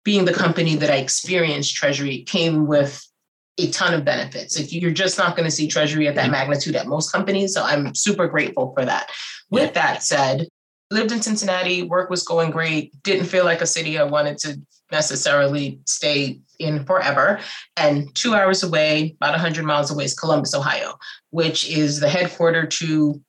being 0.04 0.24
the 0.24 0.32
company 0.32 0.74
that 0.76 0.90
I 0.90 0.96
experienced 0.96 1.76
treasury, 1.76 2.24
came 2.24 2.66
with 2.66 3.06
a 3.58 3.70
ton 3.70 3.94
of 3.94 4.04
benefits. 4.04 4.58
If 4.58 4.72
you're 4.72 4.90
just 4.90 5.18
not 5.18 5.36
going 5.36 5.44
to 5.44 5.50
see 5.50 5.68
treasury 5.68 6.08
at 6.08 6.14
that 6.14 6.22
mm-hmm. 6.22 6.32
magnitude 6.32 6.74
at 6.74 6.86
most 6.86 7.12
companies. 7.12 7.54
So 7.54 7.62
I'm 7.62 7.94
super 7.94 8.26
grateful 8.26 8.72
for 8.74 8.84
that. 8.84 9.10
With 9.50 9.74
that 9.74 10.02
said, 10.02 10.48
lived 10.92 11.12
in 11.12 11.22
Cincinnati, 11.22 11.82
work 11.82 12.10
was 12.10 12.22
going 12.22 12.50
great, 12.50 12.92
didn't 13.02 13.26
feel 13.26 13.44
like 13.44 13.60
a 13.60 13.66
city 13.66 13.98
I 13.98 14.04
wanted 14.04 14.38
to 14.38 14.60
necessarily 14.90 15.80
stay 15.86 16.40
in 16.58 16.84
forever. 16.84 17.40
And 17.76 18.14
two 18.14 18.34
hours 18.34 18.62
away, 18.62 19.16
about 19.20 19.32
100 19.32 19.64
miles 19.64 19.90
away, 19.90 20.04
is 20.04 20.14
Columbus, 20.14 20.54
Ohio, 20.54 20.98
which 21.30 21.68
is 21.68 21.98
the 21.98 22.08
headquarter 22.08 22.66
to 22.66 23.20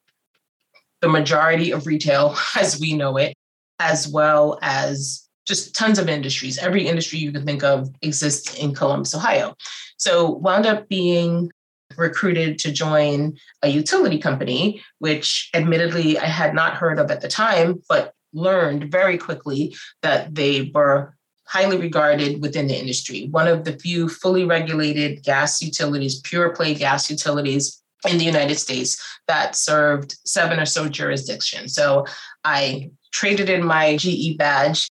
the 1.02 1.10
majority 1.10 1.72
of 1.72 1.88
retail 1.88 2.36
as 2.56 2.80
we 2.80 2.94
know 2.94 3.18
it, 3.18 3.34
as 3.80 4.08
well 4.08 4.60
as 4.62 5.28
just 5.46 5.76
tons 5.76 6.00
of 6.00 6.08
industries. 6.08 6.58
Every 6.58 6.88
industry 6.88 7.20
you 7.20 7.32
can 7.32 7.46
think 7.46 7.64
of 7.64 7.90
exists 8.02 8.56
in 8.56 8.74
Columbus, 8.74 9.16
Ohio. 9.16 9.56
So 9.98 10.32
wound 10.32 10.66
up 10.66 10.88
being 10.88 11.52
recruited 11.98 12.60
to 12.60 12.72
join 12.72 13.38
a 13.62 13.70
utility 13.70 14.18
company, 14.18 14.82
which 15.00 15.50
admittedly 15.54 16.18
I 16.18 16.26
had 16.26 16.54
not 16.54 16.76
heard 16.76 17.00
of 17.00 17.12
at 17.12 17.22
the 17.22 17.28
time, 17.28 17.82
but 17.90 18.14
learned 18.34 18.92
very 18.92 19.18
quickly 19.18 19.76
that 20.02 20.34
they 20.34 20.72
were 20.74 21.16
highly 21.46 21.78
regarded 21.78 22.42
within 22.42 22.68
the 22.68 22.80
industry. 22.80 23.28
One 23.30 23.48
of 23.48 23.64
the 23.64 23.74
few 23.74 24.10
fully 24.10 24.44
regulated 24.44 25.24
gas 25.24 25.62
utilities, 25.62 26.20
pure 26.22 26.50
play 26.50 26.74
gas 26.74 27.10
utilities 27.10 27.82
in 28.10 28.18
the 28.18 28.26
United 28.26 28.56
States 28.56 29.02
that 29.28 29.56
served 29.56 30.18
seven 30.26 30.60
or 30.60 30.66
so 30.66 30.90
jurisdictions. 30.90 31.74
So 31.74 32.06
I 32.44 32.92
traded 33.12 33.50
in 33.50 33.64
my 33.64 33.98
GE 33.98 34.38
badge, 34.38 34.90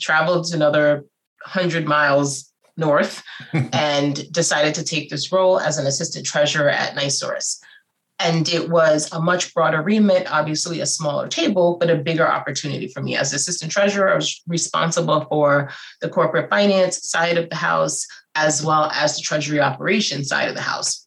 traveled 0.00 0.52
another 0.52 1.04
100 1.44 1.86
miles 1.86 2.51
north 2.76 3.22
and 3.72 4.30
decided 4.32 4.74
to 4.74 4.84
take 4.84 5.10
this 5.10 5.32
role 5.32 5.60
as 5.60 5.78
an 5.78 5.86
assistant 5.86 6.26
treasurer 6.26 6.70
at 6.70 6.94
NiSource. 6.94 7.60
And 8.18 8.48
it 8.48 8.70
was 8.70 9.12
a 9.12 9.20
much 9.20 9.52
broader 9.52 9.82
remit, 9.82 10.32
obviously 10.32 10.80
a 10.80 10.86
smaller 10.86 11.26
table, 11.26 11.76
but 11.80 11.90
a 11.90 11.96
bigger 11.96 12.28
opportunity 12.28 12.86
for 12.86 13.02
me. 13.02 13.16
As 13.16 13.32
assistant 13.32 13.72
treasurer, 13.72 14.12
I 14.12 14.14
was 14.14 14.40
responsible 14.46 15.26
for 15.28 15.70
the 16.00 16.08
corporate 16.08 16.48
finance 16.48 17.08
side 17.08 17.36
of 17.36 17.50
the 17.50 17.56
house, 17.56 18.06
as 18.36 18.64
well 18.64 18.84
as 18.92 19.16
the 19.16 19.22
treasury 19.22 19.60
operations 19.60 20.28
side 20.28 20.48
of 20.48 20.54
the 20.54 20.60
house 20.60 21.01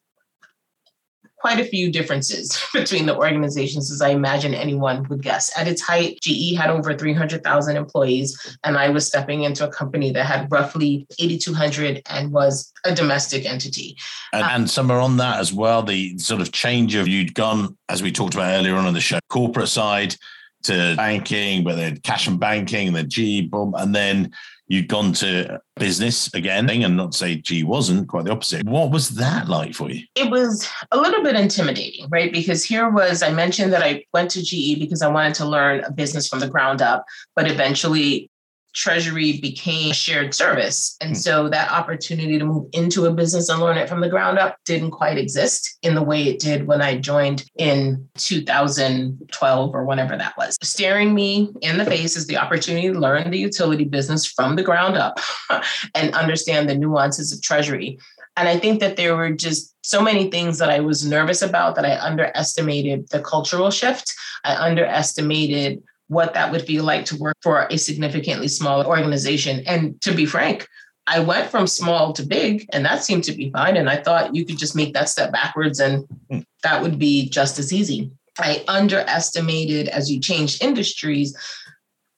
quite 1.46 1.60
a 1.60 1.64
few 1.64 1.92
differences 1.92 2.60
between 2.72 3.06
the 3.06 3.16
organizations, 3.16 3.92
as 3.92 4.02
I 4.02 4.08
imagine 4.08 4.52
anyone 4.52 5.06
would 5.08 5.22
guess. 5.22 5.56
At 5.56 5.68
its 5.68 5.80
height, 5.80 6.18
GE 6.20 6.56
had 6.56 6.70
over 6.70 6.92
300,000 6.92 7.76
employees, 7.76 8.56
and 8.64 8.76
I 8.76 8.88
was 8.88 9.06
stepping 9.06 9.44
into 9.44 9.64
a 9.64 9.70
company 9.70 10.10
that 10.10 10.26
had 10.26 10.50
roughly 10.50 11.06
8,200 11.20 12.02
and 12.10 12.32
was 12.32 12.72
a 12.84 12.92
domestic 12.92 13.46
entity. 13.46 13.96
And, 14.32 14.42
um, 14.42 14.50
and 14.54 14.68
Summer 14.68 14.96
on 14.96 15.18
that 15.18 15.38
as 15.38 15.52
well, 15.52 15.84
the 15.84 16.18
sort 16.18 16.40
of 16.40 16.50
change 16.50 16.96
of 16.96 17.06
you'd 17.06 17.34
gone, 17.34 17.76
as 17.88 18.02
we 18.02 18.10
talked 18.10 18.34
about 18.34 18.52
earlier 18.52 18.74
on 18.74 18.88
in 18.88 18.94
the 18.94 19.00
show, 19.00 19.20
corporate 19.28 19.68
side 19.68 20.16
to 20.64 20.94
banking, 20.96 21.62
but 21.62 21.76
then 21.76 21.98
cash 21.98 22.26
and 22.26 22.40
banking, 22.40 22.88
and 22.88 22.96
then 22.96 23.08
GE, 23.08 23.48
boom, 23.52 23.72
and 23.76 23.94
then 23.94 24.32
you'd 24.68 24.88
gone 24.88 25.12
to 25.12 25.60
business 25.76 26.32
again 26.34 26.68
and 26.68 26.96
not 26.96 27.14
say 27.14 27.36
GE 27.36 27.64
wasn't 27.64 28.08
quite 28.08 28.24
the 28.24 28.32
opposite. 28.32 28.66
What 28.66 28.90
was 28.90 29.10
that 29.10 29.48
like 29.48 29.74
for 29.74 29.90
you? 29.90 30.02
It 30.14 30.30
was 30.30 30.68
a 30.90 30.96
little 30.96 31.22
bit 31.22 31.36
intimidating 31.36 32.06
right? 32.10 32.32
Because 32.32 32.64
here 32.64 32.88
was 32.90 33.22
i 33.22 33.30
mentioned 33.30 33.72
that 33.72 33.82
i 33.82 34.04
went 34.12 34.30
to 34.30 34.42
ge 34.42 34.78
because 34.78 35.02
i 35.02 35.08
wanted 35.08 35.34
to 35.34 35.44
learn 35.44 35.84
a 35.84 35.92
business 35.92 36.28
from 36.28 36.40
the 36.40 36.48
ground 36.48 36.82
up 36.82 37.04
but 37.34 37.50
eventually 37.50 38.30
treasury 38.76 39.38
became 39.40 39.90
a 39.90 39.94
shared 39.94 40.34
service. 40.34 40.96
And 41.00 41.10
hmm. 41.10 41.14
so 41.14 41.48
that 41.48 41.72
opportunity 41.72 42.38
to 42.38 42.44
move 42.44 42.68
into 42.72 43.06
a 43.06 43.10
business 43.10 43.48
and 43.48 43.60
learn 43.60 43.78
it 43.78 43.88
from 43.88 44.00
the 44.00 44.08
ground 44.08 44.38
up 44.38 44.58
didn't 44.64 44.90
quite 44.90 45.16
exist 45.16 45.78
in 45.82 45.94
the 45.94 46.02
way 46.02 46.24
it 46.24 46.38
did 46.38 46.66
when 46.66 46.82
I 46.82 46.98
joined 46.98 47.44
in 47.56 48.06
2012 48.18 49.74
or 49.74 49.84
whenever 49.84 50.16
that 50.16 50.36
was. 50.36 50.58
Staring 50.62 51.14
me 51.14 51.52
in 51.62 51.78
the 51.78 51.86
face 51.86 52.16
is 52.16 52.26
the 52.26 52.36
opportunity 52.36 52.92
to 52.92 52.98
learn 52.98 53.30
the 53.30 53.38
utility 53.38 53.84
business 53.84 54.26
from 54.26 54.56
the 54.56 54.62
ground 54.62 54.96
up 54.96 55.18
and 55.94 56.14
understand 56.14 56.68
the 56.68 56.76
nuances 56.76 57.32
of 57.32 57.40
treasury. 57.40 57.98
And 58.36 58.46
I 58.46 58.58
think 58.58 58.80
that 58.80 58.96
there 58.96 59.16
were 59.16 59.30
just 59.30 59.74
so 59.80 60.02
many 60.02 60.30
things 60.30 60.58
that 60.58 60.68
I 60.68 60.80
was 60.80 61.06
nervous 61.06 61.40
about 61.40 61.76
that 61.76 61.86
I 61.86 61.98
underestimated 61.98 63.08
the 63.08 63.20
cultural 63.20 63.70
shift. 63.70 64.12
I 64.44 64.54
underestimated 64.56 65.82
what 66.08 66.34
that 66.34 66.52
would 66.52 66.66
be 66.66 66.80
like 66.80 67.04
to 67.06 67.16
work 67.16 67.36
for 67.42 67.66
a 67.70 67.76
significantly 67.76 68.48
smaller 68.48 68.86
organization. 68.86 69.62
And 69.66 70.00
to 70.02 70.12
be 70.12 70.26
frank, 70.26 70.66
I 71.06 71.20
went 71.20 71.50
from 71.50 71.66
small 71.66 72.12
to 72.14 72.22
big, 72.24 72.68
and 72.72 72.84
that 72.84 73.04
seemed 73.04 73.24
to 73.24 73.32
be 73.32 73.50
fine. 73.50 73.76
And 73.76 73.88
I 73.88 73.96
thought 73.96 74.34
you 74.34 74.44
could 74.44 74.58
just 74.58 74.74
make 74.74 74.92
that 74.94 75.08
step 75.08 75.32
backwards, 75.32 75.78
and 75.78 76.04
hmm. 76.30 76.40
that 76.62 76.82
would 76.82 76.98
be 76.98 77.28
just 77.28 77.58
as 77.58 77.72
easy. 77.72 78.10
I 78.38 78.64
underestimated 78.68 79.88
as 79.88 80.10
you 80.10 80.20
change 80.20 80.60
industries. 80.60 81.34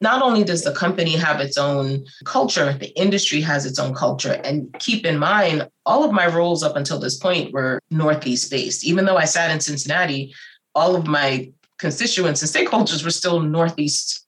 Not 0.00 0.22
only 0.22 0.44
does 0.44 0.62
the 0.62 0.72
company 0.72 1.16
have 1.16 1.40
its 1.40 1.58
own 1.58 2.06
culture, 2.24 2.72
the 2.72 2.96
industry 2.98 3.40
has 3.40 3.66
its 3.66 3.78
own 3.78 3.94
culture. 3.94 4.40
And 4.44 4.72
keep 4.78 5.04
in 5.04 5.18
mind, 5.18 5.68
all 5.86 6.04
of 6.04 6.12
my 6.12 6.26
roles 6.26 6.62
up 6.62 6.76
until 6.76 6.98
this 6.98 7.16
point 7.16 7.52
were 7.52 7.80
Northeast 7.90 8.50
based. 8.50 8.84
Even 8.84 9.04
though 9.04 9.16
I 9.16 9.24
sat 9.24 9.50
in 9.50 9.60
Cincinnati, 9.60 10.34
all 10.74 10.94
of 10.94 11.06
my 11.06 11.50
constituents 11.78 12.42
and 12.42 12.50
stakeholders 12.50 13.04
were 13.04 13.10
still 13.10 13.40
Northeast 13.40 14.26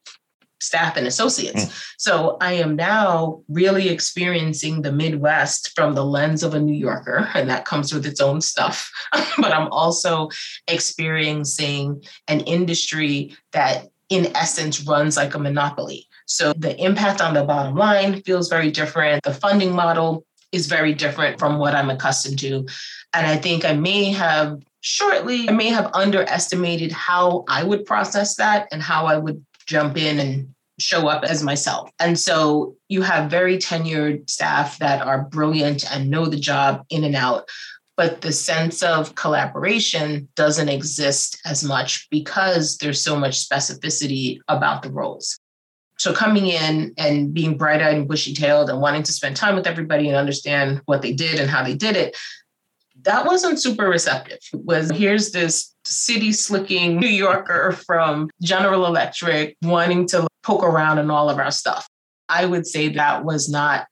staff 0.60 0.96
and 0.96 1.06
associates. 1.06 1.64
Mm. 1.64 1.84
So 1.98 2.36
I 2.40 2.52
am 2.54 2.76
now 2.76 3.42
really 3.48 3.88
experiencing 3.88 4.82
the 4.82 4.92
Midwest 4.92 5.72
from 5.74 5.94
the 5.94 6.04
lens 6.04 6.42
of 6.42 6.54
a 6.54 6.60
New 6.60 6.74
Yorker, 6.74 7.28
and 7.34 7.48
that 7.48 7.64
comes 7.64 7.92
with 7.92 8.06
its 8.06 8.20
own 8.20 8.40
stuff. 8.40 8.90
but 9.38 9.52
I'm 9.52 9.68
also 9.68 10.28
experiencing 10.68 12.02
an 12.28 12.40
industry 12.40 13.34
that, 13.52 13.88
in 14.10 14.34
essence, 14.36 14.86
runs 14.86 15.16
like 15.16 15.34
a 15.34 15.38
monopoly. 15.38 16.06
So 16.26 16.52
the 16.52 16.78
impact 16.82 17.20
on 17.20 17.34
the 17.34 17.42
bottom 17.42 17.74
line 17.74 18.22
feels 18.22 18.48
very 18.48 18.70
different. 18.70 19.24
The 19.24 19.34
funding 19.34 19.72
model 19.72 20.24
is 20.52 20.66
very 20.66 20.94
different 20.94 21.38
from 21.38 21.58
what 21.58 21.74
I'm 21.74 21.90
accustomed 21.90 22.38
to. 22.40 22.66
And 23.12 23.26
I 23.26 23.36
think 23.36 23.64
I 23.64 23.72
may 23.72 24.12
have 24.12 24.60
shortly, 24.80 25.48
I 25.48 25.52
may 25.52 25.68
have 25.68 25.90
underestimated 25.94 26.92
how 26.92 27.44
I 27.48 27.62
would 27.62 27.84
process 27.84 28.36
that 28.36 28.68
and 28.72 28.82
how 28.82 29.06
I 29.06 29.18
would 29.18 29.44
jump 29.66 29.96
in 29.96 30.18
and 30.18 30.54
show 30.78 31.08
up 31.08 31.24
as 31.24 31.42
myself. 31.42 31.90
And 31.98 32.18
so 32.18 32.74
you 32.88 33.02
have 33.02 33.30
very 33.30 33.58
tenured 33.58 34.30
staff 34.30 34.78
that 34.78 35.02
are 35.02 35.24
brilliant 35.24 35.90
and 35.92 36.10
know 36.10 36.26
the 36.26 36.40
job 36.40 36.84
in 36.88 37.04
and 37.04 37.14
out. 37.14 37.48
But 37.96 38.22
the 38.22 38.32
sense 38.32 38.82
of 38.82 39.14
collaboration 39.14 40.28
doesn't 40.34 40.70
exist 40.70 41.38
as 41.44 41.62
much 41.62 42.08
because 42.10 42.78
there's 42.78 43.04
so 43.04 43.14
much 43.14 43.46
specificity 43.46 44.38
about 44.48 44.82
the 44.82 44.90
roles. 44.90 45.38
So 45.98 46.14
coming 46.14 46.46
in 46.46 46.94
and 46.96 47.34
being 47.34 47.58
bright-eyed 47.58 47.94
and 47.94 48.08
bushy-tailed 48.08 48.70
and 48.70 48.80
wanting 48.80 49.02
to 49.02 49.12
spend 49.12 49.36
time 49.36 49.54
with 49.54 49.66
everybody 49.66 50.08
and 50.08 50.16
understand 50.16 50.80
what 50.86 51.02
they 51.02 51.12
did 51.12 51.38
and 51.38 51.50
how 51.50 51.62
they 51.62 51.74
did 51.74 51.94
it, 51.94 52.16
that 53.02 53.26
wasn't 53.26 53.60
super 53.60 53.88
receptive. 53.88 54.38
It 54.52 54.64
was 54.64 54.90
here's 54.90 55.32
this 55.32 55.74
city 55.84 56.32
slicking 56.32 56.98
New 56.98 57.08
Yorker 57.08 57.72
from 57.72 58.30
General 58.42 58.86
Electric 58.86 59.56
wanting 59.62 60.06
to 60.08 60.26
poke 60.42 60.62
around 60.62 60.98
in 60.98 61.10
all 61.10 61.30
of 61.30 61.38
our 61.38 61.50
stuff. 61.50 61.86
I 62.28 62.46
would 62.46 62.66
say 62.66 62.88
that 62.90 63.24
was 63.24 63.48
not 63.48 63.86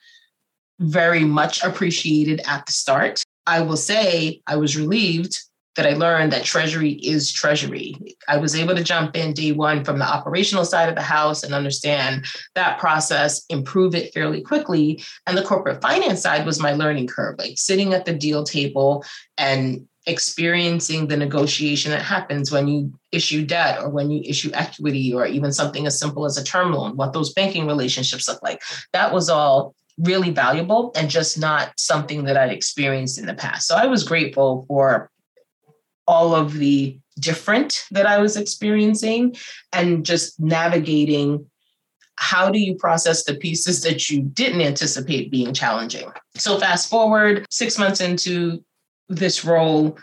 very 0.79 1.25
much 1.25 1.63
appreciated 1.65 2.41
at 2.47 2.67
the 2.67 2.73
start. 2.73 3.23
I 3.47 3.63
will 3.63 3.77
say 3.77 4.41
I 4.47 4.57
was 4.57 4.77
relieved 4.77 5.41
that 5.79 5.87
I 5.87 5.93
learned 5.93 6.33
that 6.33 6.43
Treasury 6.43 6.95
is 6.95 7.31
Treasury. 7.31 7.95
I 8.27 8.37
was 8.37 8.57
able 8.57 8.75
to 8.75 8.83
jump 8.83 9.17
in 9.17 9.33
day 9.33 9.53
one 9.53 9.85
from 9.85 10.01
the 10.01 10.13
operational 10.13 10.65
side 10.65 10.89
of 10.89 10.97
the 10.97 11.03
house 11.03 11.45
and 11.45 11.55
understand 11.55 12.25
that 12.57 12.81
process, 12.81 13.47
improve 13.49 13.95
it 13.95 14.13
fairly 14.13 14.41
quickly. 14.41 15.01
And 15.29 15.39
the 15.39 15.45
corporate 15.45 15.81
finance 15.81 16.21
side 16.21 16.45
was 16.45 16.59
my 16.59 16.73
learning 16.73 17.07
curve, 17.07 17.37
like 17.39 17.59
sitting 17.59 17.95
at 17.95 18.07
the 18.07 18.13
deal 18.13 18.43
table 18.43 19.05
and 19.39 19.87
experiencing 20.07 21.07
the 21.07 21.17
negotiation 21.17 21.93
that 21.93 22.03
happens 22.03 22.51
when 22.51 22.67
you 22.67 22.93
issue 23.13 23.47
debt 23.47 23.81
or 23.81 23.89
when 23.89 24.11
you 24.11 24.21
issue 24.25 24.51
equity 24.55 25.15
or 25.15 25.27
even 25.27 25.53
something 25.53 25.87
as 25.87 25.97
simple 25.97 26.25
as 26.25 26.37
a 26.37 26.43
term 26.43 26.73
loan, 26.73 26.97
what 26.97 27.13
those 27.13 27.33
banking 27.35 27.69
relationships 27.69 28.27
look 28.27 28.43
like. 28.43 28.61
That 28.93 29.13
was 29.13 29.31
all 29.31 29.77
really 29.97 30.31
valuable 30.31 30.91
and 30.97 31.09
just 31.09 31.39
not 31.39 31.73
something 31.79 32.25
that 32.25 32.37
I'd 32.37 32.51
experienced 32.51 33.17
in 33.17 33.27
the 33.27 33.35
past. 33.35 33.69
So 33.69 33.77
I 33.77 33.87
was 33.87 34.03
grateful 34.03 34.65
for 34.67 35.09
all 36.09 36.35
of 36.35 36.55
the 36.55 36.99
different 37.21 37.85
that 37.91 38.07
I 38.07 38.19
was 38.19 38.37
experiencing 38.37 39.37
and 39.73 40.05
just 40.05 40.41
navigating 40.41 41.47
how 42.17 42.51
do 42.51 42.59
you 42.59 42.75
process 42.75 43.23
the 43.23 43.35
pieces 43.35 43.83
that 43.83 44.11
you 44.11 44.23
didn't 44.23 44.63
anticipate 44.63 45.31
being 45.31 45.55
challenging. 45.55 46.11
So, 46.37 46.59
fast 46.59 46.91
forward 46.91 47.47
six 47.51 47.79
months 47.79 48.01
into 48.01 48.65
this 49.09 49.45
role, 49.45 49.99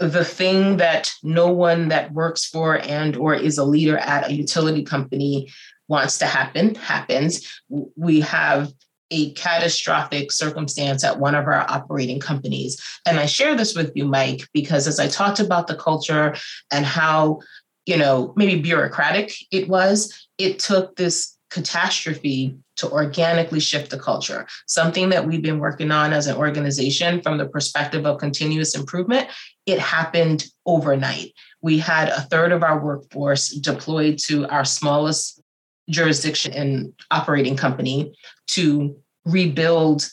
the 0.00 0.24
thing 0.24 0.78
that 0.78 1.12
no 1.22 1.52
one 1.52 1.88
that 1.88 2.12
works 2.12 2.46
for 2.46 2.80
and 2.80 3.16
or 3.16 3.34
is 3.34 3.58
a 3.58 3.64
leader 3.64 3.98
at 3.98 4.28
a 4.28 4.34
utility 4.34 4.82
company 4.82 5.52
wants 5.86 6.18
to 6.18 6.26
happen 6.26 6.74
happens 6.74 7.62
we 7.68 8.20
have 8.20 8.72
a 9.14 9.30
catastrophic 9.32 10.32
circumstance 10.32 11.04
at 11.04 11.20
one 11.20 11.36
of 11.36 11.46
our 11.46 11.64
operating 11.70 12.18
companies. 12.18 12.82
And 13.06 13.20
I 13.20 13.26
share 13.26 13.54
this 13.54 13.76
with 13.76 13.92
you, 13.94 14.06
Mike, 14.06 14.48
because 14.52 14.88
as 14.88 14.98
I 14.98 15.06
talked 15.06 15.38
about 15.38 15.68
the 15.68 15.76
culture 15.76 16.34
and 16.72 16.84
how, 16.84 17.40
you 17.86 17.96
know, 17.96 18.32
maybe 18.36 18.60
bureaucratic 18.60 19.32
it 19.52 19.68
was, 19.68 20.12
it 20.36 20.58
took 20.58 20.96
this 20.96 21.38
catastrophe 21.50 22.56
to 22.76 22.90
organically 22.90 23.60
shift 23.60 23.92
the 23.92 23.98
culture. 23.98 24.48
Something 24.66 25.10
that 25.10 25.24
we've 25.24 25.42
been 25.42 25.60
working 25.60 25.92
on 25.92 26.12
as 26.12 26.26
an 26.26 26.36
organization 26.36 27.22
from 27.22 27.38
the 27.38 27.46
perspective 27.46 28.04
of 28.04 28.18
continuous 28.18 28.74
improvement, 28.74 29.28
it 29.64 29.78
happened 29.78 30.46
overnight. 30.66 31.32
We 31.62 31.78
had 31.78 32.08
a 32.08 32.22
third 32.22 32.50
of 32.50 32.64
our 32.64 32.84
workforce 32.84 33.50
deployed 33.50 34.18
to 34.26 34.48
our 34.48 34.64
smallest 34.64 35.40
jurisdiction 35.88 36.52
and 36.52 36.92
operating 37.10 37.56
company 37.56 38.14
to 38.48 38.96
rebuild 39.24 40.08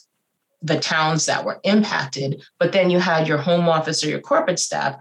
the 0.61 0.79
towns 0.79 1.25
that 1.25 1.43
were 1.43 1.59
impacted. 1.63 2.43
But 2.59 2.71
then 2.71 2.89
you 2.89 2.99
had 2.99 3.27
your 3.27 3.39
home 3.39 3.67
office 3.67 4.03
or 4.03 4.09
your 4.09 4.19
corporate 4.19 4.59
staff 4.59 4.95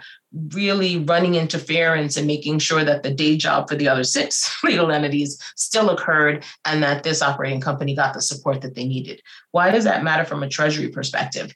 really 0.53 0.99
running 0.99 1.35
interference 1.35 2.17
and 2.17 2.27
making 2.27 2.61
sure 2.61 2.85
that 2.85 3.03
the 3.03 3.13
day 3.13 3.37
job 3.37 3.69
for 3.69 3.75
the 3.75 3.89
other 3.89 4.05
six 4.05 4.57
legal 4.65 4.91
entities 4.91 5.41
still 5.57 5.91
occurred 5.91 6.45
and 6.65 6.83
that 6.83 7.03
this 7.03 7.21
operating 7.21 7.61
company 7.61 7.95
got 7.95 8.15
the 8.15 8.23
support 8.23 8.61
that 8.63 8.75
they 8.75 8.87
needed. 8.87 9.21
Why 9.51 9.71
does 9.71 9.85
that 9.85 10.05
matter 10.05 10.25
from 10.25 10.43
a 10.43 10.49
treasury 10.49 10.89
perspective? 10.89 11.55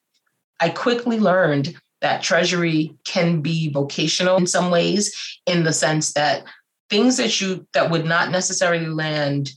I 0.60 0.70
quickly 0.70 1.18
learned 1.18 1.74
that 2.00 2.22
treasury 2.22 2.94
can 3.04 3.40
be 3.40 3.70
vocational 3.70 4.36
in 4.36 4.46
some 4.46 4.70
ways 4.70 5.40
in 5.46 5.64
the 5.64 5.72
sense 5.72 6.12
that 6.12 6.44
things 6.90 7.16
that 7.16 7.40
you 7.40 7.66
that 7.72 7.90
would 7.90 8.04
not 8.04 8.30
necessarily 8.30 8.86
land 8.86 9.52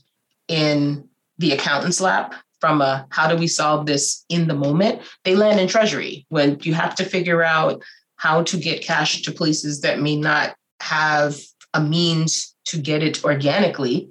in 0.48 1.06
the 1.36 1.52
accountant's 1.52 2.00
lap 2.00 2.34
from 2.60 2.80
a 2.80 3.06
how 3.10 3.28
do 3.28 3.36
we 3.36 3.46
solve 3.46 3.86
this 3.86 4.24
in 4.28 4.48
the 4.48 4.54
moment? 4.54 5.02
They 5.24 5.36
land 5.36 5.60
in 5.60 5.68
treasury 5.68 6.26
when 6.28 6.58
you 6.60 6.74
have 6.74 6.94
to 6.96 7.04
figure 7.04 7.42
out 7.42 7.82
how 8.16 8.42
to 8.42 8.56
get 8.56 8.82
cash 8.82 9.22
to 9.22 9.32
places 9.32 9.80
that 9.82 10.00
may 10.00 10.16
not 10.16 10.56
have 10.80 11.36
a 11.74 11.80
means 11.80 12.54
to 12.66 12.78
get 12.78 13.02
it 13.02 13.24
organically. 13.24 14.10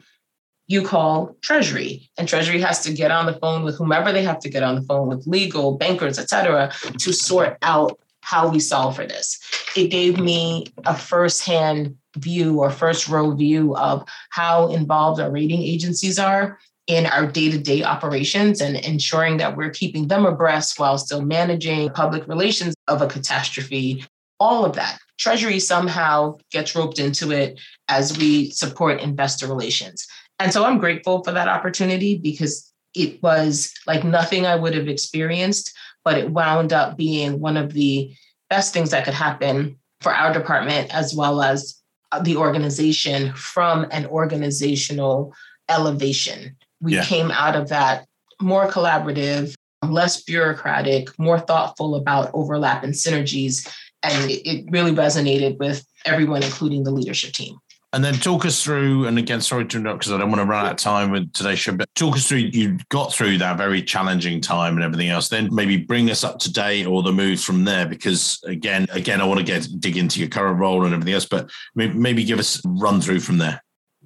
You 0.67 0.81
call 0.81 1.35
treasury 1.41 2.09
and 2.17 2.27
treasury 2.27 2.59
has 2.61 2.81
to 2.81 2.93
get 2.93 3.11
on 3.11 3.25
the 3.25 3.33
phone 3.39 3.63
with 3.63 3.77
whomever 3.77 4.11
they 4.11 4.23
have 4.23 4.39
to 4.39 4.49
get 4.49 4.63
on 4.63 4.75
the 4.75 4.81
phone 4.81 5.07
with 5.07 5.25
legal 5.27 5.77
bankers 5.77 6.19
etc 6.19 6.71
to 6.99 7.13
sort 7.13 7.57
out 7.61 7.99
how 8.21 8.49
we 8.49 8.59
solve 8.59 8.95
for 8.95 9.05
this. 9.05 9.39
It 9.77 9.87
gave 9.87 10.19
me 10.19 10.65
a 10.85 10.93
firsthand 10.93 11.95
view 12.17 12.59
or 12.59 12.69
first 12.69 13.07
row 13.07 13.31
view 13.31 13.75
of 13.77 14.03
how 14.31 14.67
involved 14.71 15.21
our 15.21 15.31
rating 15.31 15.61
agencies 15.61 16.19
are 16.19 16.59
in 16.87 17.05
our 17.05 17.27
day-to-day 17.27 17.83
operations 17.83 18.61
and 18.61 18.77
ensuring 18.77 19.37
that 19.37 19.55
we're 19.55 19.69
keeping 19.69 20.07
them 20.07 20.25
abreast 20.25 20.79
while 20.79 20.97
still 20.97 21.21
managing 21.21 21.89
public 21.89 22.27
relations 22.27 22.73
of 22.87 23.01
a 23.01 23.07
catastrophe 23.07 24.03
all 24.39 24.65
of 24.65 24.75
that. 24.75 24.99
Treasury 25.17 25.59
somehow 25.59 26.37
gets 26.51 26.75
roped 26.75 26.99
into 26.99 27.31
it 27.31 27.59
as 27.87 28.17
we 28.17 28.51
support 28.51 29.01
investor 29.01 29.47
relations. 29.47 30.07
And 30.39 30.53
so 30.53 30.63
i'm 30.63 30.77
grateful 30.77 31.23
for 31.23 31.31
that 31.31 31.47
opportunity 31.47 32.17
because 32.17 32.71
it 32.93 33.21
was 33.23 33.73
like 33.87 34.03
nothing 34.03 34.45
i 34.45 34.55
would 34.55 34.75
have 34.75 34.87
experienced 34.87 35.75
but 36.03 36.17
it 36.17 36.31
wound 36.31 36.71
up 36.71 36.95
being 36.95 37.39
one 37.39 37.57
of 37.57 37.73
the 37.73 38.13
best 38.49 38.73
things 38.73 38.91
that 38.91 39.03
could 39.03 39.13
happen 39.13 39.77
for 40.01 40.13
our 40.13 40.31
department 40.31 40.93
as 40.93 41.13
well 41.13 41.41
as 41.41 41.81
the 42.21 42.37
organization 42.37 43.33
from 43.33 43.85
an 43.91 44.05
organizational 44.05 45.33
elevation 45.69 46.55
we 46.81 46.95
yeah. 46.95 47.03
came 47.03 47.31
out 47.31 47.55
of 47.55 47.69
that 47.69 48.05
more 48.41 48.69
collaborative, 48.69 49.55
less 49.83 50.23
bureaucratic, 50.23 51.17
more 51.17 51.39
thoughtful 51.39 51.95
about 51.95 52.31
overlap 52.33 52.83
and 52.83 52.93
synergies. 52.93 53.67
And 54.03 54.29
it 54.29 54.65
really 54.69 54.91
resonated 54.91 55.57
with 55.57 55.85
everyone, 56.05 56.43
including 56.43 56.83
the 56.83 56.91
leadership 56.91 57.33
team. 57.33 57.57
And 57.93 58.03
then 58.03 58.15
talk 58.15 58.45
us 58.45 58.61
through, 58.61 59.07
and 59.07 59.17
again, 59.17 59.39
sorry 59.39 59.65
to 59.65 59.77
interrupt 59.77 59.99
because 59.99 60.11
I 60.11 60.17
don't 60.17 60.29
want 60.29 60.41
to 60.41 60.45
run 60.45 60.65
out 60.65 60.71
of 60.73 60.77
time 60.77 61.09
with 61.09 61.31
today's 61.31 61.59
show, 61.59 61.73
but 61.73 61.87
talk 61.95 62.15
us 62.15 62.27
through, 62.27 62.39
you 62.39 62.77
got 62.89 63.13
through 63.13 63.37
that 63.37 63.57
very 63.57 63.81
challenging 63.81 64.41
time 64.41 64.75
and 64.75 64.83
everything 64.83 65.07
else. 65.07 65.29
Then 65.29 65.47
maybe 65.55 65.77
bring 65.77 66.11
us 66.11 66.25
up 66.25 66.37
to 66.39 66.51
date 66.51 66.85
or 66.85 67.01
the 67.01 67.13
moves 67.13 67.45
from 67.45 67.63
there, 67.63 67.87
because 67.87 68.39
again, 68.45 68.87
again, 68.91 69.21
I 69.21 69.25
want 69.25 69.39
to 69.39 69.45
get 69.45 69.67
dig 69.79 69.95
into 69.95 70.19
your 70.19 70.27
current 70.27 70.59
role 70.59 70.83
and 70.83 70.93
everything 70.93 71.13
else, 71.13 71.25
but 71.25 71.49
maybe 71.75 72.25
give 72.25 72.39
us 72.39 72.61
run 72.65 72.99
through 72.99 73.21
from 73.21 73.37
there. 73.37 73.63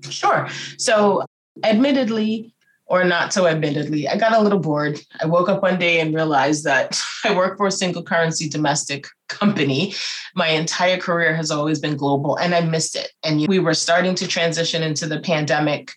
Sure. 0.10 0.48
So 0.78 1.26
admittedly, 1.64 2.54
or 2.92 3.06
not 3.06 3.32
so 3.32 3.48
admittedly, 3.48 4.06
I 4.06 4.18
got 4.18 4.34
a 4.34 4.42
little 4.42 4.60
bored. 4.60 5.00
I 5.22 5.26
woke 5.26 5.48
up 5.48 5.64
one 5.64 5.80
day 5.80 6.02
and 6.02 6.14
realized 6.14 6.66
that 6.66 7.00
I 7.24 7.34
work 7.34 7.56
for 7.56 7.68
a 7.68 7.72
single 7.72 8.04
currency 8.04 8.50
domestic 8.50 9.08
company. 9.30 9.94
My 10.36 10.50
entire 10.50 10.98
career 10.98 11.34
has 11.34 11.52
always 11.52 11.80
been 11.80 11.96
global 11.96 12.36
and 12.36 12.54
I 12.54 12.60
missed 12.60 12.98
it. 12.98 13.10
And 13.24 13.48
we 13.48 13.60
were 13.60 13.74
starting 13.74 14.14
to 14.16 14.28
transition 14.28 14.84
into 14.84 15.08
the 15.08 15.22
pandemic. 15.22 15.94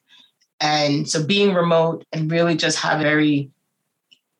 And 0.60 1.08
so 1.08 1.26
being 1.26 1.52
remote 1.52 2.04
and 2.12 2.30
really 2.30 2.54
just 2.54 2.78
have 2.78 3.00
a 3.00 3.02
very 3.02 3.50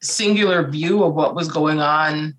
singular 0.01 0.71
view 0.71 1.03
of 1.03 1.13
what 1.15 1.35
was 1.35 1.49
going 1.49 1.81
on 1.81 2.35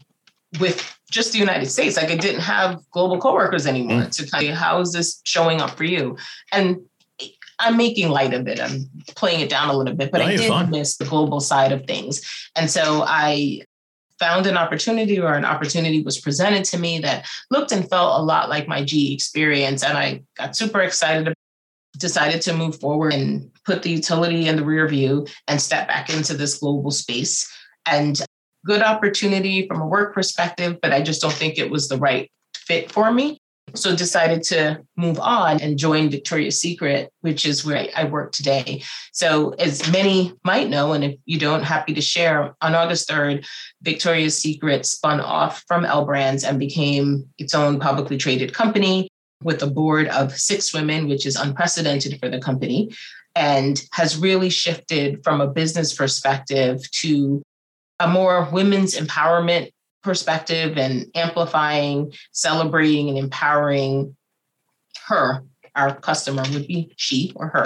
with 0.61 0.97
just 1.11 1.33
the 1.33 1.39
United 1.39 1.67
States. 1.67 1.97
Like 1.97 2.09
I 2.09 2.15
didn't 2.15 2.39
have 2.39 2.79
global 2.91 3.19
coworkers 3.19 3.67
anymore 3.67 4.03
mm. 4.03 4.11
to 4.11 4.31
kind 4.31 4.47
of 4.47 4.55
how 4.55 4.79
is 4.79 4.93
this 4.93 5.19
showing 5.25 5.59
up 5.59 5.71
for 5.71 5.83
you? 5.83 6.15
And 6.53 6.77
I'm 7.59 7.77
making 7.77 8.09
light 8.09 8.33
of 8.33 8.47
it. 8.47 8.59
I'm 8.59 8.89
playing 9.15 9.41
it 9.41 9.49
down 9.49 9.69
a 9.69 9.73
little 9.77 9.95
bit, 9.95 10.11
but 10.11 10.19
no, 10.19 10.25
I 10.25 10.35
did 10.35 10.49
fine. 10.49 10.69
miss 10.69 10.97
the 10.97 11.05
global 11.05 11.39
side 11.39 11.71
of 11.71 11.85
things. 11.85 12.21
And 12.55 12.69
so 12.69 13.03
I 13.07 13.61
found 14.19 14.47
an 14.47 14.57
opportunity 14.57 15.19
or 15.19 15.33
an 15.33 15.45
opportunity 15.45 16.01
was 16.01 16.19
presented 16.19 16.63
to 16.65 16.77
me 16.77 16.99
that 16.99 17.25
looked 17.51 17.71
and 17.71 17.89
felt 17.89 18.19
a 18.19 18.23
lot 18.23 18.49
like 18.49 18.67
my 18.67 18.83
GE 18.83 19.11
experience. 19.11 19.83
And 19.83 19.97
I 19.97 20.23
got 20.37 20.55
super 20.55 20.81
excited, 20.81 21.33
decided 21.97 22.41
to 22.43 22.53
move 22.53 22.79
forward 22.79 23.13
and 23.13 23.49
put 23.65 23.83
the 23.83 23.89
utility 23.89 24.47
in 24.47 24.55
the 24.55 24.63
rear 24.63 24.87
view 24.87 25.25
and 25.47 25.61
step 25.61 25.87
back 25.87 26.09
into 26.09 26.33
this 26.33 26.59
global 26.59 26.91
space. 26.91 27.49
And 27.85 28.19
good 28.65 28.81
opportunity 28.81 29.67
from 29.67 29.81
a 29.81 29.87
work 29.87 30.13
perspective, 30.13 30.77
but 30.81 30.91
I 30.91 31.01
just 31.01 31.21
don't 31.21 31.33
think 31.33 31.57
it 31.57 31.69
was 31.69 31.87
the 31.87 31.97
right 31.97 32.31
fit 32.55 32.91
for 32.91 33.11
me. 33.11 33.39
So 33.73 33.95
decided 33.95 34.43
to 34.43 34.81
move 34.95 35.19
on 35.19 35.59
and 35.59 35.77
join 35.77 36.09
Victoria's 36.09 36.61
Secret, 36.61 37.11
which 37.21 37.45
is 37.45 37.65
where 37.65 37.87
I 37.95 38.05
work 38.05 38.31
today. 38.31 38.83
So 39.11 39.49
as 39.59 39.91
many 39.91 40.33
might 40.43 40.69
know, 40.69 40.93
and 40.93 41.03
if 41.03 41.15
you 41.25 41.39
don't, 41.39 41.63
happy 41.63 41.93
to 41.93 42.01
share, 42.01 42.55
on 42.61 42.75
August 42.75 43.09
3rd, 43.09 43.45
Victoria's 43.81 44.37
Secret 44.37 44.85
spun 44.85 45.19
off 45.19 45.63
from 45.67 45.83
L 45.83 46.05
Brands 46.05 46.43
and 46.43 46.59
became 46.59 47.27
its 47.37 47.53
own 47.53 47.79
publicly 47.79 48.17
traded 48.17 48.53
company 48.53 49.09
with 49.43 49.61
a 49.61 49.67
board 49.67 50.07
of 50.09 50.37
six 50.37 50.73
women, 50.73 51.09
which 51.09 51.25
is 51.25 51.35
unprecedented 51.35 52.19
for 52.19 52.29
the 52.29 52.39
company, 52.39 52.91
and 53.35 53.81
has 53.91 54.17
really 54.17 54.49
shifted 54.49 55.21
from 55.23 55.41
a 55.41 55.47
business 55.47 55.93
perspective 55.93 56.89
to 56.91 57.41
a 57.99 58.07
more 58.07 58.47
women's 58.51 58.95
empowerment 58.95 59.71
perspective 60.05 60.77
and 60.77 61.07
amplifying, 61.15 62.13
celebrating, 62.31 63.09
and 63.09 63.17
empowering 63.17 64.15
her. 65.07 65.43
Our 65.75 65.95
customer 65.95 66.43
would 66.53 66.67
be 66.67 66.93
she 66.95 67.33
or 67.35 67.47
her. 67.49 67.65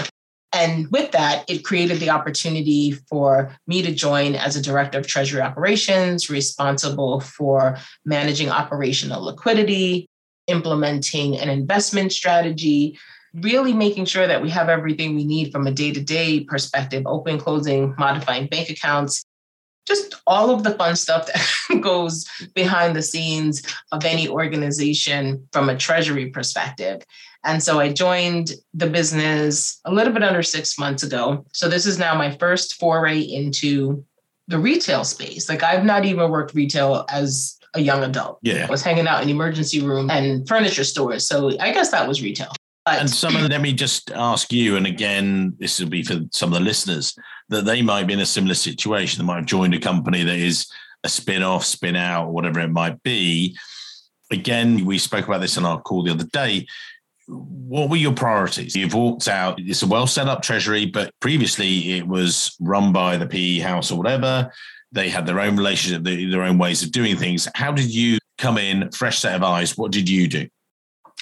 And 0.51 0.87
with 0.89 1.11
that, 1.11 1.47
it 1.47 1.63
created 1.63 1.99
the 1.99 2.09
opportunity 2.09 2.91
for 2.91 3.55
me 3.67 3.83
to 3.83 3.93
join 3.93 4.33
as 4.33 4.55
a 4.55 4.61
director 4.61 4.97
of 4.97 5.05
treasury 5.05 5.41
operations, 5.41 6.29
responsible 6.29 7.19
for 7.19 7.77
managing 8.03 8.49
operational 8.49 9.23
liquidity, 9.23 10.07
implementing 10.47 11.37
an 11.37 11.49
investment 11.49 12.11
strategy, 12.11 12.97
really 13.35 13.73
making 13.73 14.05
sure 14.05 14.25
that 14.25 14.41
we 14.41 14.49
have 14.49 14.69
everything 14.69 15.13
we 15.13 15.23
need 15.23 15.51
from 15.51 15.67
a 15.67 15.71
day 15.71 15.91
to 15.91 16.01
day 16.01 16.39
perspective 16.45 17.03
open, 17.05 17.37
closing, 17.37 17.93
modifying 17.99 18.47
bank 18.47 18.69
accounts, 18.69 19.23
just 19.89 20.15
all 20.25 20.51
of 20.51 20.63
the 20.63 20.71
fun 20.71 20.95
stuff 20.95 21.27
that 21.27 21.81
goes 21.81 22.25
behind 22.53 22.95
the 22.95 23.01
scenes 23.01 23.63
of 23.91 24.05
any 24.05 24.29
organization 24.29 25.45
from 25.51 25.67
a 25.67 25.75
treasury 25.75 26.29
perspective. 26.29 27.01
And 27.43 27.63
so 27.63 27.79
I 27.79 27.91
joined 27.91 28.51
the 28.73 28.87
business 28.87 29.79
a 29.85 29.91
little 29.91 30.13
bit 30.13 30.23
under 30.23 30.43
six 30.43 30.77
months 30.77 31.03
ago. 31.03 31.45
So 31.53 31.67
this 31.67 31.85
is 31.85 31.97
now 31.97 32.15
my 32.15 32.35
first 32.37 32.75
foray 32.79 33.19
into 33.19 34.05
the 34.47 34.59
retail 34.59 35.03
space. 35.03 35.49
Like 35.49 35.63
I've 35.63 35.85
not 35.85 36.05
even 36.05 36.29
worked 36.29 36.53
retail 36.53 37.05
as 37.09 37.57
a 37.75 37.81
young 37.81 38.03
adult. 38.03 38.39
Yeah. 38.41 38.65
I 38.67 38.71
was 38.71 38.81
hanging 38.81 39.07
out 39.07 39.23
in 39.23 39.29
emergency 39.29 39.81
room 39.81 40.09
and 40.09 40.47
furniture 40.47 40.83
stores. 40.83 41.27
So 41.27 41.51
I 41.59 41.71
guess 41.71 41.91
that 41.91 42.07
was 42.07 42.21
retail. 42.21 42.51
But, 42.85 42.99
and 42.99 43.09
some 43.09 43.35
of 43.35 43.41
them, 43.43 43.51
let 43.51 43.61
me 43.61 43.73
just 43.73 44.11
ask 44.11 44.51
you, 44.51 44.75
and 44.75 44.87
again, 44.87 45.55
this 45.59 45.79
will 45.79 45.89
be 45.89 46.01
for 46.01 46.21
some 46.31 46.51
of 46.51 46.59
the 46.59 46.65
listeners 46.65 47.15
that 47.49 47.65
they 47.65 47.81
might 47.81 48.07
be 48.07 48.13
in 48.13 48.19
a 48.19 48.25
similar 48.25 48.53
situation. 48.53 49.19
They 49.19 49.25
might 49.25 49.37
have 49.37 49.45
joined 49.45 49.73
a 49.73 49.79
company 49.79 50.23
that 50.23 50.37
is 50.37 50.71
a 51.03 51.09
spin 51.09 51.43
off, 51.43 51.65
spin 51.65 51.95
out, 51.95 52.27
or 52.27 52.31
whatever 52.31 52.59
it 52.59 52.69
might 52.69 53.01
be. 53.03 53.57
Again, 54.31 54.85
we 54.85 54.97
spoke 54.97 55.27
about 55.27 55.41
this 55.41 55.57
on 55.57 55.65
our 55.65 55.81
call 55.81 56.03
the 56.03 56.11
other 56.11 56.25
day. 56.25 56.67
What 57.27 57.89
were 57.89 57.95
your 57.95 58.13
priorities? 58.13 58.75
You've 58.75 58.93
walked 58.93 59.27
out, 59.27 59.59
it's 59.59 59.83
a 59.83 59.87
well 59.87 60.07
set 60.07 60.27
up 60.27 60.41
treasury, 60.41 60.85
but 60.85 61.13
previously 61.19 61.93
it 61.93 62.07
was 62.07 62.55
run 62.59 62.91
by 62.91 63.17
the 63.17 63.27
PE 63.27 63.59
house 63.59 63.91
or 63.91 63.97
whatever. 63.97 64.51
They 64.91 65.09
had 65.09 65.25
their 65.25 65.39
own 65.39 65.55
relationship, 65.55 66.03
their 66.03 66.43
own 66.43 66.57
ways 66.57 66.81
of 66.81 66.91
doing 66.91 67.15
things. 67.15 67.47
How 67.53 67.71
did 67.71 67.93
you 67.93 68.17
come 68.39 68.57
in, 68.57 68.91
fresh 68.91 69.19
set 69.19 69.35
of 69.35 69.43
eyes? 69.43 69.77
What 69.77 69.91
did 69.91 70.09
you 70.09 70.27
do? 70.27 70.47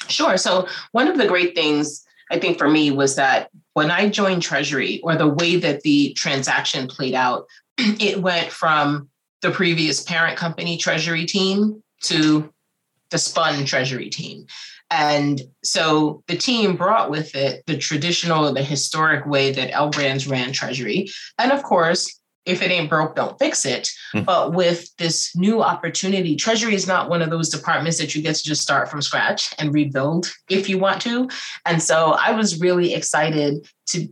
Sure. 0.08 0.38
So, 0.38 0.68
one 0.94 1.08
of 1.08 1.18
the 1.18 1.28
great 1.28 1.56
things 1.56 2.06
I 2.32 2.40
think 2.40 2.58
for 2.58 2.70
me 2.70 2.92
was 2.92 3.16
that 3.16 3.50
when 3.78 3.92
I 3.92 4.10
joined 4.10 4.42
Treasury, 4.42 5.00
or 5.04 5.16
the 5.16 5.28
way 5.28 5.58
that 5.58 5.82
the 5.82 6.12
transaction 6.14 6.88
played 6.88 7.14
out, 7.14 7.46
it 7.78 8.20
went 8.20 8.52
from 8.52 9.08
the 9.44 9.52
previous 9.52 10.02
parent 10.02 10.36
company 10.36 10.78
Treasury 10.78 11.28
team 11.28 11.84
to 12.06 12.52
the 13.12 13.20
spun 13.20 13.66
Treasury 13.66 14.10
team. 14.10 14.48
And 14.90 15.40
so 15.64 16.24
the 16.28 16.36
team 16.36 16.76
brought 16.76 17.12
with 17.12 17.36
it 17.36 17.62
the 17.68 17.78
traditional, 17.78 18.52
the 18.52 18.64
historic 18.64 19.28
way 19.28 19.52
that 19.52 19.70
L 19.72 19.92
Brands 19.92 20.26
ran 20.26 20.54
Treasury. 20.54 21.10
And 21.38 21.52
of 21.52 21.62
course, 21.62 22.17
if 22.48 22.62
it 22.62 22.72
ain't 22.72 22.90
broke, 22.90 23.16
don't 23.16 23.38
fix 23.38 23.66
it. 23.66 23.90
Mm. 24.16 24.26
But 24.26 24.54
with 24.54 24.96
this 24.98 25.36
new 25.36 25.62
opportunity, 25.62 26.36
Treasury 26.36 26.74
is 26.74 26.88
not 26.88 27.10
one 27.10 27.22
of 27.22 27.30
those 27.30 27.50
departments 27.50 27.98
that 28.00 28.16
you 28.16 28.22
get 28.22 28.36
to 28.36 28.44
just 28.44 28.62
start 28.62 28.90
from 28.90 29.02
scratch 29.02 29.54
and 29.60 29.74
rebuild 29.74 30.34
if 30.50 30.70
you 30.70 30.80
want 30.80 31.02
to. 31.04 31.30
And 31.66 31.84
so 31.84 32.16
I 32.20 32.32
was 32.32 32.60
really 32.60 32.94
excited 32.94 33.70
to 33.88 34.08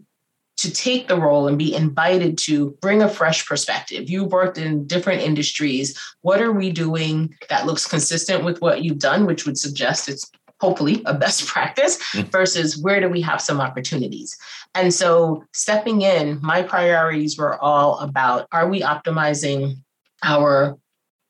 to 0.58 0.71
take 0.71 1.10
the 1.10 1.19
role 1.19 1.50
and 1.50 1.58
be 1.58 1.76
invited 1.76 2.38
to 2.38 2.71
bring 2.82 3.02
a 3.02 3.10
fresh 3.10 3.45
perspective. 3.45 4.10
You've 4.10 4.32
worked 4.32 4.58
in 4.58 4.88
different 4.88 5.21
industries. 5.21 6.00
What 6.21 6.41
are 6.41 6.54
we 6.54 6.71
doing 6.71 7.36
that 7.50 7.65
looks 7.65 7.86
consistent 7.86 8.45
with 8.45 8.62
what 8.62 8.82
you've 8.82 9.00
done, 9.00 9.26
which 9.26 9.45
would 9.45 9.58
suggest 9.58 10.08
it's 10.08 10.32
hopefully 10.60 11.02
a 11.06 11.13
best 11.13 11.48
practice 11.48 11.98
mm. 12.13 12.26
versus 12.32 12.78
where 12.78 13.00
do 13.00 13.10
we 13.10 13.22
have 13.22 13.41
some 13.41 13.62
opportunities? 13.62 14.38
And 14.74 14.94
so 14.94 15.44
stepping 15.54 16.02
in 16.02 16.39
my 16.41 16.62
priorities 16.62 17.38
were 17.38 17.62
all 17.62 18.00
about 18.00 18.48
are 18.52 18.68
we 18.68 18.82
optimizing 18.82 19.78
our 20.24 20.78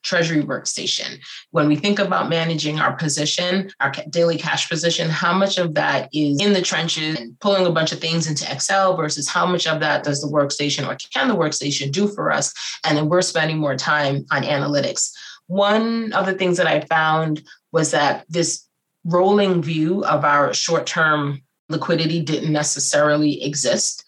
treasury 0.03 0.43
workstation? 0.43 1.17
When 1.49 1.67
we 1.67 1.75
think 1.75 1.97
about 1.97 2.29
managing 2.29 2.79
our 2.79 2.95
position 2.95 3.71
our 3.79 3.91
daily 4.09 4.38
cash 4.38 4.69
position 4.69 5.09
how 5.09 5.33
much 5.33 5.57
of 5.57 5.73
that 5.73 6.09
is 6.13 6.39
in 6.39 6.53
the 6.53 6.61
trenches 6.61 7.19
and 7.19 7.39
pulling 7.39 7.65
a 7.65 7.71
bunch 7.71 7.91
of 7.91 7.99
things 7.99 8.27
into 8.27 8.49
excel 8.51 8.95
versus 8.95 9.27
how 9.27 9.45
much 9.45 9.65
of 9.65 9.79
that 9.79 10.03
does 10.03 10.21
the 10.21 10.27
workstation 10.27 10.88
or 10.88 10.95
can 11.11 11.27
the 11.27 11.35
workstation 11.35 11.91
do 11.91 12.07
for 12.07 12.31
us? 12.31 12.53
And 12.83 12.97
then 12.97 13.09
we're 13.09 13.23
spending 13.23 13.57
more 13.57 13.75
time 13.75 14.25
on 14.31 14.43
analytics. 14.43 15.11
One 15.47 16.13
of 16.13 16.25
the 16.25 16.33
things 16.33 16.57
that 16.57 16.67
i 16.67 16.81
found 16.81 17.43
was 17.71 17.91
that 17.91 18.25
this 18.29 18.64
rolling 19.05 19.61
view 19.61 20.03
of 20.03 20.25
our 20.25 20.53
short 20.53 20.85
term 20.85 21.41
liquidity 21.69 22.21
didn't 22.21 22.51
necessarily 22.51 23.43
exist. 23.43 24.03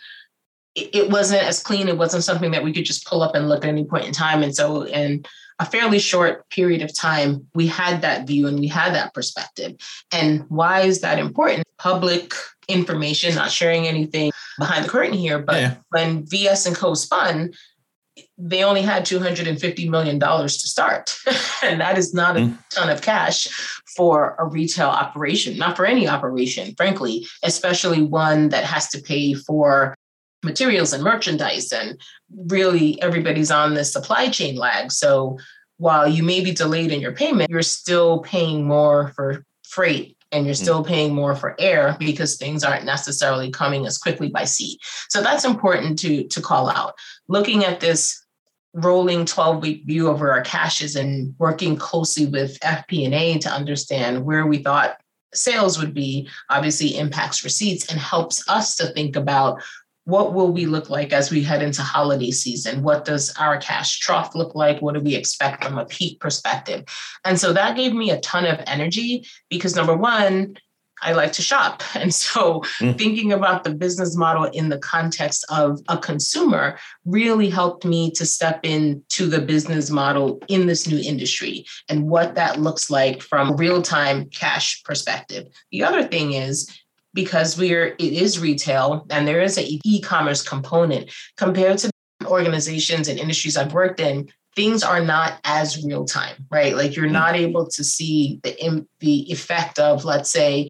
It, 0.76 1.10
wasn't 1.10 1.44
as 1.44 1.64
clean. 1.64 1.88
It 1.88 1.98
wasn't 1.98 2.24
something 2.24 2.52
that 2.52 2.64
we 2.64 2.72
could 2.72 2.86
just 2.86 3.08
pull 3.08 3.24
up 3.24 3.34
and 3.34 3.50
look 3.50 3.64
at 3.64 3.70
any 3.70 3.84
point 3.84 4.06
in 4.06 4.12
time. 4.12 4.44
And 4.44 4.56
so, 4.56 4.86
in 4.86 5.26
a 5.58 5.66
fairly 5.66 5.98
short 5.98 6.48
period 6.52 6.84
of 6.84 6.94
time, 6.94 7.48
we 7.56 7.66
had 7.66 8.02
that 8.02 8.28
view 8.28 8.46
and 8.46 8.60
we 8.60 8.68
had 8.68 8.94
that 8.94 9.14
perspective. 9.16 9.76
And 10.12 10.46
why 10.50 10.82
is 10.82 11.02
that 11.02 11.18
important? 11.18 11.64
Public 11.80 12.34
information, 12.68 13.34
not 13.34 13.50
sharing 13.50 13.88
anything 13.88 14.32
behind 14.60 14.86
the 14.86 14.90
curtain 14.90 15.14
here, 15.14 15.40
but 15.40 15.56
yeah. 15.56 15.76
when 15.90 16.28
VS 16.28 16.68
and 16.68 16.76
Co 16.76 16.94
spun, 16.94 17.54
they 18.38 18.64
only 18.64 18.82
had 18.82 19.06
$250 19.06 19.90
million 19.90 20.20
to 20.20 20.50
start. 20.50 21.18
and 21.64 21.82
that 21.82 21.98
is 21.98 22.14
not 22.14 22.38
a 22.38 22.42
mm. 22.42 22.58
ton 22.70 22.90
of 22.90 23.02
cash 23.02 23.48
for 23.96 24.36
a 24.38 24.46
retail 24.46 24.90
operation, 24.90 25.58
not 25.58 25.76
for 25.76 25.86
any 25.86 26.08
operation, 26.08 26.76
frankly, 26.76 27.26
especially 27.44 28.04
one 28.04 28.50
that 28.50 28.64
has 28.64 28.90
to 28.90 29.02
pay 29.02 29.34
for 29.34 29.96
materials 30.44 30.94
and 30.94 31.04
merchandise. 31.04 31.72
And 31.72 32.00
really, 32.48 33.02
everybody's 33.02 33.50
on 33.50 33.74
the 33.74 33.84
supply 33.84 34.30
chain 34.30 34.56
lag. 34.56 34.92
So 34.92 35.40
while 35.78 36.08
you 36.08 36.22
may 36.22 36.44
be 36.44 36.52
delayed 36.52 36.92
in 36.92 37.02
your 37.02 37.14
payment, 37.14 37.50
you're 37.50 37.64
still 37.64 38.20
paying 38.20 38.68
more 38.68 39.12
for 39.16 39.44
freight 39.68 40.16
and 40.32 40.46
you're 40.46 40.56
mm. 40.56 40.62
still 40.62 40.84
paying 40.84 41.14
more 41.14 41.36
for 41.36 41.56
air 41.60 41.96
because 41.98 42.36
things 42.36 42.64
aren't 42.64 42.86
necessarily 42.86 43.50
coming 43.50 43.88
as 43.88 43.98
quickly 43.98 44.30
by 44.30 44.44
sea. 44.44 44.78
So 45.10 45.24
that's 45.24 45.46
important 45.46 45.98
to, 46.00 46.28
to 46.28 46.42
call 46.42 46.70
out. 46.70 46.94
Looking 47.28 47.64
at 47.64 47.80
this 47.80 48.24
rolling 48.78 49.26
12 49.26 49.62
week 49.62 49.84
view 49.86 50.08
over 50.08 50.32
our 50.32 50.42
caches 50.42 50.96
and 50.96 51.34
working 51.40 51.76
closely 51.76 52.28
with 52.28 52.60
FP&A 52.60 53.40
to 53.40 53.50
understand 53.50 54.24
where 54.24 54.46
we 54.46 54.60
thought 54.60 54.98
sales 55.34 55.80
would 55.80 55.94
be 55.94 56.30
obviously 56.50 56.98
impacts 56.98 57.44
receipts 57.44 57.92
and 57.92 58.00
helps 58.00 58.48
us 58.48 58.76
to 58.76 58.88
think 58.88 59.16
about 59.16 59.62
what 60.06 60.34
will 60.34 60.54
we 60.54 60.66
look 60.66 60.90
like 60.90 61.12
as 61.12 61.32
we 61.32 61.44
head 61.44 61.62
into 61.62 61.82
holiday 61.82 62.32
season? 62.32 62.82
What 62.82 63.04
does 63.04 63.34
our 63.38 63.58
cash 63.58 64.00
trough 64.00 64.36
look 64.36 64.56
like? 64.56 64.82
What 64.82 64.94
do 64.94 65.02
we 65.02 65.16
expect 65.16 65.66
from 65.66 65.78
a 65.78 65.86
peak 65.86 66.22
perspective? 66.22 66.86
And 67.26 67.38
so 67.38 67.52
that 67.52 67.76
gave 67.76 67.94
me 67.94 68.12
a 68.12 68.20
ton 68.22 68.46
of 68.46 68.62
energy 68.68 69.26
because 69.50 69.76
number 69.76 69.98
one 69.98 70.56
I 71.02 71.14
like 71.14 71.34
to 71.34 71.42
shop. 71.42 71.84
And 71.98 72.14
so 72.14 72.62
mm. 72.80 72.98
thinking 72.98 73.34
about 73.34 73.64
the 73.64 73.74
business 73.74 74.16
model 74.16 74.46
in 74.46 74.70
the 74.70 74.78
context 74.78 75.46
of 75.50 75.80
a 75.90 75.98
consumer 75.98 76.78
really 77.06 77.50
helped 77.50 77.86
me 77.86 78.12
to 78.12 78.26
step 78.26 78.60
into 78.64 79.26
the 79.26 79.42
business 79.42 79.90
model 79.90 80.40
in 80.48 80.68
this 80.68 80.88
new 80.88 81.00
industry 81.00 81.66
and 81.90 82.08
what 82.08 82.36
that 82.36 82.60
looks 82.60 82.90
like 82.90 83.22
from 83.22 83.58
real-time 83.58 84.30
cash 84.30 84.84
perspective. 84.84 85.48
The 85.72 85.84
other 85.84 86.04
thing 86.04 86.34
is 86.34 86.70
because 87.14 87.58
we're 87.58 87.96
it 87.98 88.14
is 88.14 88.40
retail 88.40 89.06
and 89.10 89.28
there 89.28 89.42
is 89.42 89.58
an 89.58 89.66
e-commerce 89.84 90.48
component 90.48 91.12
compared 91.36 91.80
to 91.80 91.90
organizations 92.26 93.08
and 93.08 93.20
industries 93.20 93.58
I've 93.58 93.74
worked 93.74 94.00
in, 94.00 94.30
things 94.56 94.84
are 94.84 95.02
not 95.02 95.40
as 95.44 95.84
real 95.86 96.06
time, 96.06 96.46
right? 96.52 96.76
Like 96.76 96.96
you're 96.96 97.08
mm. 97.08 97.12
not 97.12 97.36
able 97.36 97.68
to 97.68 97.84
see 97.84 98.40
the 98.44 98.86
the 99.00 99.32
effect 99.32 99.80
of, 99.80 100.06
let's 100.06 100.30
say, 100.30 100.70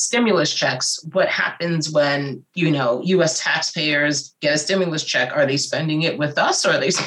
stimulus 0.00 0.52
checks 0.54 0.98
what 1.12 1.28
happens 1.28 1.90
when 1.90 2.44
you 2.54 2.70
know 2.70 3.02
us 3.02 3.42
taxpayers 3.42 4.34
get 4.40 4.54
a 4.54 4.58
stimulus 4.58 5.04
check 5.04 5.32
are 5.32 5.46
they 5.46 5.56
spending 5.56 6.02
it 6.02 6.18
with 6.18 6.38
us 6.38 6.64
or 6.64 6.70
are 6.70 6.80
they 6.80 6.90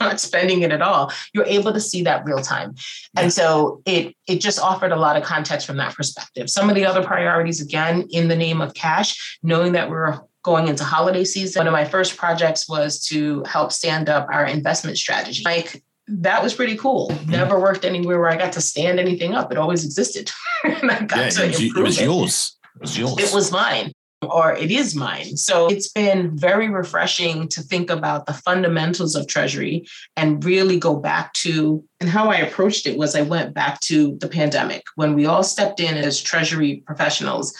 not 0.00 0.20
spending 0.20 0.62
it 0.62 0.72
at 0.72 0.82
all, 0.82 1.12
you're 1.32 1.46
able 1.46 1.72
to 1.72 1.80
see 1.80 2.02
that 2.02 2.24
real 2.24 2.40
time. 2.40 2.74
And 3.16 3.32
so 3.32 3.80
it 3.86 4.14
it 4.26 4.40
just 4.40 4.60
offered 4.60 4.92
a 4.92 4.96
lot 4.96 5.16
of 5.16 5.22
context 5.22 5.66
from 5.66 5.76
that 5.78 5.94
perspective. 5.94 6.50
Some 6.50 6.68
of 6.68 6.74
the 6.74 6.84
other 6.84 7.02
priorities, 7.02 7.60
again, 7.60 8.06
in 8.10 8.28
the 8.28 8.36
name 8.36 8.60
of 8.60 8.74
cash, 8.74 9.38
knowing 9.42 9.72
that 9.72 9.88
we're 9.88 10.20
going 10.42 10.68
into 10.68 10.84
holiday 10.84 11.24
season. 11.24 11.60
One 11.60 11.68
of 11.68 11.72
my 11.72 11.86
first 11.86 12.16
projects 12.16 12.68
was 12.68 13.02
to 13.06 13.42
help 13.44 13.72
stand 13.72 14.08
up 14.10 14.26
our 14.30 14.44
investment 14.44 14.98
strategy. 14.98 15.42
Like 15.44 15.82
that 16.06 16.42
was 16.42 16.54
pretty 16.54 16.76
cool. 16.76 17.08
Mm-hmm. 17.08 17.30
Never 17.30 17.58
worked 17.58 17.84
anywhere 17.84 18.20
where 18.20 18.30
I 18.30 18.36
got 18.36 18.52
to 18.52 18.60
stand 18.60 19.00
anything 19.00 19.34
up. 19.34 19.50
It 19.50 19.58
always 19.58 19.84
existed. 19.84 20.30
and 20.64 20.90
I 20.90 21.02
got 21.04 21.18
yeah, 21.18 21.30
to 21.30 21.44
it, 21.44 21.48
was, 21.48 21.60
it 21.60 21.82
was 21.82 22.00
yours. 22.00 22.56
It 22.76 22.80
was 22.80 22.98
yours. 22.98 23.18
It 23.18 23.34
was 23.34 23.52
mine 23.52 23.92
or 24.30 24.54
it 24.54 24.70
is 24.70 24.94
mine. 24.94 25.36
So 25.36 25.66
it's 25.68 25.88
been 25.88 26.36
very 26.36 26.68
refreshing 26.68 27.48
to 27.48 27.60
think 27.60 27.90
about 27.90 28.26
the 28.26 28.32
fundamentals 28.32 29.14
of 29.14 29.26
Treasury 29.26 29.86
and 30.16 30.44
really 30.44 30.78
go 30.78 30.96
back 30.96 31.32
to. 31.34 31.84
And 32.00 32.08
how 32.08 32.30
I 32.30 32.36
approached 32.36 32.86
it 32.86 32.98
was 32.98 33.14
I 33.14 33.22
went 33.22 33.54
back 33.54 33.80
to 33.80 34.16
the 34.20 34.28
pandemic 34.28 34.82
when 34.96 35.14
we 35.14 35.26
all 35.26 35.42
stepped 35.42 35.80
in 35.80 35.96
as 35.96 36.20
Treasury 36.20 36.82
professionals. 36.86 37.54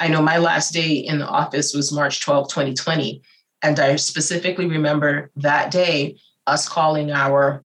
I 0.00 0.08
know 0.08 0.22
my 0.22 0.38
last 0.38 0.72
day 0.72 0.92
in 0.92 1.18
the 1.18 1.26
office 1.26 1.74
was 1.74 1.92
March 1.92 2.20
12, 2.20 2.48
2020. 2.48 3.22
And 3.62 3.80
I 3.80 3.96
specifically 3.96 4.66
remember 4.66 5.30
that 5.36 5.70
day 5.70 6.18
us 6.46 6.68
calling 6.68 7.10
our 7.10 7.64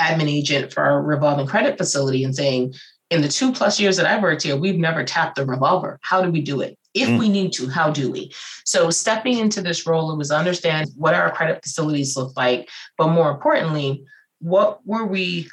admin 0.00 0.28
agent 0.28 0.72
for 0.72 0.82
our 0.82 1.02
revolving 1.02 1.46
credit 1.46 1.78
facility 1.78 2.24
and 2.24 2.34
saying, 2.34 2.74
in 3.10 3.22
the 3.22 3.28
two 3.28 3.52
plus 3.52 3.78
years 3.78 3.96
that 3.96 4.06
I've 4.06 4.22
worked 4.22 4.42
here, 4.42 4.56
we've 4.56 4.78
never 4.78 5.04
tapped 5.04 5.36
the 5.36 5.46
revolver. 5.46 5.98
How 6.02 6.22
do 6.22 6.30
we 6.30 6.40
do 6.40 6.60
it? 6.60 6.78
If 6.94 7.08
mm. 7.08 7.18
we 7.18 7.28
need 7.28 7.52
to, 7.54 7.68
how 7.68 7.90
do 7.90 8.10
we? 8.10 8.32
So 8.64 8.90
stepping 8.90 9.38
into 9.38 9.60
this 9.60 9.86
role, 9.86 10.12
it 10.12 10.16
was 10.16 10.30
understand 10.30 10.90
what 10.96 11.14
our 11.14 11.30
credit 11.30 11.62
facilities 11.62 12.16
look 12.16 12.36
like, 12.36 12.68
but 12.96 13.08
more 13.08 13.30
importantly, 13.30 14.04
what 14.40 14.84
were 14.86 15.04
we, 15.04 15.48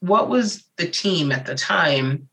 what 0.00 0.28
was 0.28 0.64
the 0.76 0.86
team 0.86 1.32
at 1.32 1.46
the 1.46 1.54
time 1.54 2.28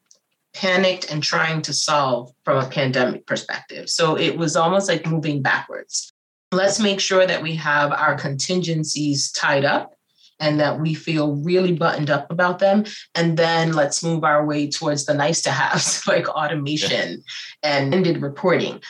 panicked 0.53 1.11
and 1.11 1.23
trying 1.23 1.61
to 1.63 1.73
solve 1.73 2.31
from 2.45 2.63
a 2.63 2.69
pandemic 2.69 3.25
perspective? 3.25 3.89
So 3.89 4.17
it 4.17 4.37
was 4.37 4.55
almost 4.55 4.87
like 4.87 5.07
moving 5.07 5.41
backwards. 5.41 6.11
Let's 6.51 6.79
make 6.79 6.99
sure 6.99 7.25
that 7.25 7.41
we 7.41 7.55
have 7.55 7.91
our 7.91 8.15
contingencies 8.15 9.31
tied 9.31 9.65
up 9.65 9.95
and 10.39 10.59
that 10.59 10.79
we 10.79 10.93
feel 10.93 11.35
really 11.37 11.73
buttoned 11.73 12.09
up 12.09 12.29
about 12.29 12.59
them. 12.59 12.85
And 13.15 13.37
then 13.37 13.73
let's 13.73 14.03
move 14.03 14.23
our 14.23 14.45
way 14.45 14.69
towards 14.69 15.05
the 15.05 15.13
nice 15.13 15.41
to 15.43 15.51
haves 15.51 16.01
like 16.07 16.27
automation 16.27 17.23
yeah. 17.63 17.77
and 17.77 17.93
ended 17.93 18.21
reporting. 18.21 18.81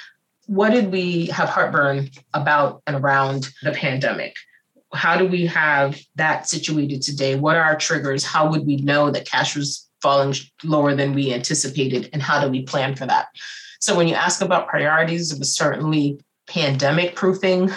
What 0.45 0.71
did 0.71 0.91
we 0.91 1.27
have 1.27 1.49
heartburn 1.49 2.09
about 2.33 2.81
and 2.87 2.97
around 2.97 3.49
the 3.61 3.71
pandemic? 3.71 4.35
How 4.93 5.17
do 5.17 5.25
we 5.25 5.45
have 5.47 5.99
that 6.15 6.47
situated 6.47 7.01
today? 7.01 7.35
What 7.35 7.55
are 7.55 7.63
our 7.63 7.77
triggers? 7.77 8.23
How 8.23 8.49
would 8.49 8.65
we 8.65 8.77
know 8.77 9.09
that 9.09 9.25
cash 9.25 9.55
was 9.55 9.89
falling 10.01 10.35
lower 10.63 10.93
than 10.93 11.13
we 11.13 11.33
anticipated? 11.33 12.09
And 12.13 12.21
how 12.21 12.43
do 12.43 12.49
we 12.49 12.63
plan 12.63 12.95
for 12.95 13.05
that? 13.05 13.27
So, 13.79 13.97
when 13.97 14.07
you 14.07 14.15
ask 14.15 14.41
about 14.41 14.67
priorities, 14.67 15.31
it 15.31 15.39
was 15.39 15.55
certainly 15.55 16.19
pandemic 16.47 17.15
proofing 17.15 17.71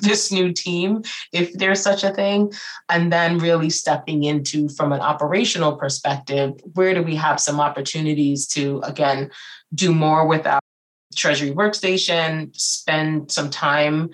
this 0.00 0.32
new 0.32 0.52
team, 0.52 1.02
if 1.32 1.52
there's 1.52 1.82
such 1.82 2.02
a 2.02 2.12
thing, 2.12 2.52
and 2.88 3.12
then 3.12 3.38
really 3.38 3.70
stepping 3.70 4.24
into 4.24 4.68
from 4.70 4.92
an 4.92 5.00
operational 5.00 5.76
perspective, 5.76 6.52
where 6.74 6.94
do 6.94 7.02
we 7.02 7.14
have 7.16 7.40
some 7.40 7.60
opportunities 7.60 8.46
to, 8.48 8.80
again, 8.84 9.30
do 9.74 9.92
more 9.92 10.26
with 10.26 10.46
our 10.46 10.60
Treasury 11.14 11.52
workstation, 11.52 12.54
spend 12.54 13.30
some 13.30 13.48
time 13.48 14.10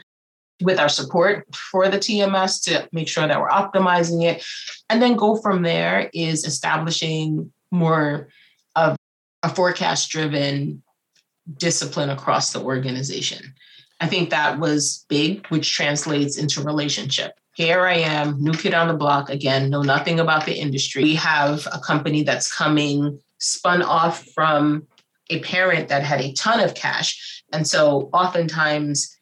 with 0.61 0.79
our 0.79 0.89
support 0.89 1.47
for 1.55 1.89
the 1.89 1.99
TMS 1.99 2.63
to 2.65 2.89
make 2.93 3.09
sure 3.09 3.27
that 3.27 3.41
we're 3.41 3.49
optimizing 3.49 4.23
it. 4.23 4.45
And 4.89 5.03
then 5.03 5.17
go 5.17 5.37
from 5.37 5.63
there 5.63 6.11
is 6.15 6.45
establishing 6.45 7.53
more 7.73 8.29
of 8.77 8.97
a 9.43 9.49
forecast 9.49 10.11
driven 10.11 10.83
discipline 11.57 12.11
across 12.11 12.53
the 12.53 12.61
organization. 12.61 13.55
I 14.03 14.09
think 14.09 14.31
that 14.31 14.59
was 14.59 15.07
big, 15.09 15.47
which 15.47 15.73
translates 15.73 16.37
into 16.37 16.61
relationship. 16.61 17.39
Here 17.55 17.87
I 17.87 17.95
am, 17.95 18.43
new 18.43 18.53
kid 18.53 18.75
on 18.75 18.89
the 18.89 18.95
block 18.95 19.31
again, 19.31 19.71
know 19.71 19.83
nothing 19.83 20.19
about 20.19 20.45
the 20.45 20.59
industry. 20.59 21.05
We 21.05 21.15
have 21.15 21.69
a 21.73 21.79
company 21.79 22.25
that's 22.25 22.53
coming 22.53 23.21
spun 23.39 23.81
off 23.81 24.27
from 24.35 24.89
a 25.31 25.39
parent 25.41 25.89
that 25.89 26.03
had 26.03 26.21
a 26.21 26.33
ton 26.33 26.59
of 26.59 26.75
cash. 26.75 27.45
And 27.53 27.65
so 27.65 28.11
oftentimes 28.13 29.17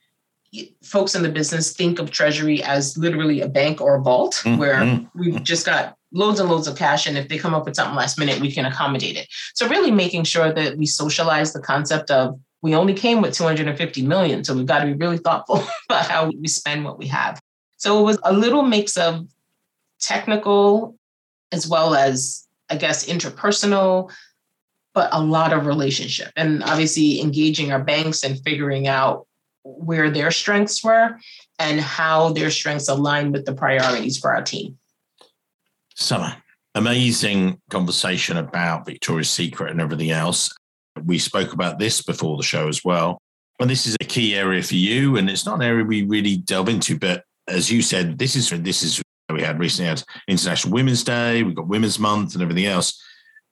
folks 0.83 1.15
in 1.15 1.23
the 1.23 1.29
business 1.29 1.75
think 1.75 1.99
of 1.99 2.11
treasury 2.11 2.63
as 2.63 2.97
literally 2.97 3.43
a 3.43 3.49
bank 3.49 3.83
or 3.83 3.97
a 3.97 4.01
vault 4.01 4.41
mm-hmm. 4.45 4.59
where 4.59 5.01
we've 5.15 5.43
just 5.43 5.67
got 5.67 5.95
loads 6.13 6.41
and 6.41 6.49
loads 6.49 6.67
of 6.67 6.77
cash 6.77 7.07
and 7.07 7.19
if 7.19 7.29
they 7.29 7.39
come 7.39 7.55
up 7.55 7.67
with 7.67 7.77
something 7.77 7.95
last 7.95 8.19
minute 8.19 8.41
we 8.41 8.51
can 8.51 8.65
accommodate 8.65 9.17
it 9.17 9.29
so 9.55 9.69
really 9.69 9.93
making 9.93 10.25
sure 10.25 10.53
that 10.53 10.77
we 10.77 10.87
socialize 10.87 11.53
the 11.53 11.61
concept 11.61 12.11
of 12.11 12.37
we 12.63 12.75
only 12.75 12.95
came 12.95 13.23
with 13.23 13.35
250 13.35 14.03
million. 14.03 14.45
So 14.45 14.55
we've 14.55 14.67
got 14.67 14.81
to 14.81 14.87
be 14.87 14.93
really 14.93 15.19
thoughtful 15.19 15.65
about 15.89 16.07
how 16.07 16.31
we 16.31 16.49
spend 16.49 16.85
what 16.85 16.99
we 16.99 17.07
have. 17.09 17.41
So 17.77 17.99
it 18.01 18.03
was 18.03 18.19
a 18.25 18.33
little 18.33 18.63
mix 18.63 18.97
of 18.97 19.27
technical 20.01 20.97
as 21.53 21.67
well 21.67 21.95
as, 21.95 22.47
I 22.69 22.77
guess, 22.77 23.07
interpersonal, 23.07 24.11
but 24.95 25.09
a 25.13 25.21
lot 25.21 25.53
of 25.53 25.67
relationship. 25.67 26.31
And 26.37 26.63
obviously 26.63 27.21
engaging 27.21 27.73
our 27.73 27.83
banks 27.83 28.23
and 28.23 28.39
figuring 28.45 28.87
out 28.87 29.27
where 29.63 30.11
their 30.11 30.31
strengths 30.31 30.83
were 30.83 31.19
and 31.59 31.81
how 31.81 32.31
their 32.31 32.51
strengths 32.51 32.89
align 32.89 33.33
with 33.33 33.45
the 33.45 33.55
priorities 33.55 34.19
for 34.19 34.35
our 34.35 34.43
team. 34.43 34.79
Summer, 35.95 36.37
amazing 36.75 37.61
conversation 37.69 38.37
about 38.37 38.87
Victoria's 38.87 39.31
Secret 39.31 39.71
and 39.71 39.81
everything 39.81 40.11
else. 40.11 40.55
We 41.05 41.19
spoke 41.19 41.53
about 41.53 41.79
this 41.79 42.03
before 42.03 42.37
the 42.37 42.43
show 42.43 42.69
as 42.69 42.85
well. 42.85 43.19
And 43.61 43.69
this 43.69 43.87
is 43.87 43.97
a 44.01 44.05
key 44.05 44.35
area 44.35 44.63
for 44.63 44.77
you, 44.77 45.17
and 45.17 45.29
it's 45.29 45.45
not 45.45 45.57
an 45.57 45.63
area 45.63 45.85
we 45.85 46.03
really 46.03 46.39
delve 46.39 46.69
into. 46.69 46.99
But 46.99 47.25
as 47.47 47.71
you 47.71 47.83
said, 47.83 48.19
this 48.19 48.37
is 48.37 48.49
this 48.51 48.83
is 48.83 49.03
we 49.33 49.43
had 49.43 49.59
recently 49.59 49.89
had 49.89 50.03
International 50.29 50.73
Women's 50.73 51.05
Day, 51.05 51.43
we've 51.43 51.55
got 51.55 51.69
Women's 51.69 51.99
Month, 51.99 52.35
and 52.35 52.43
everything 52.43 52.67
else. 52.67 53.01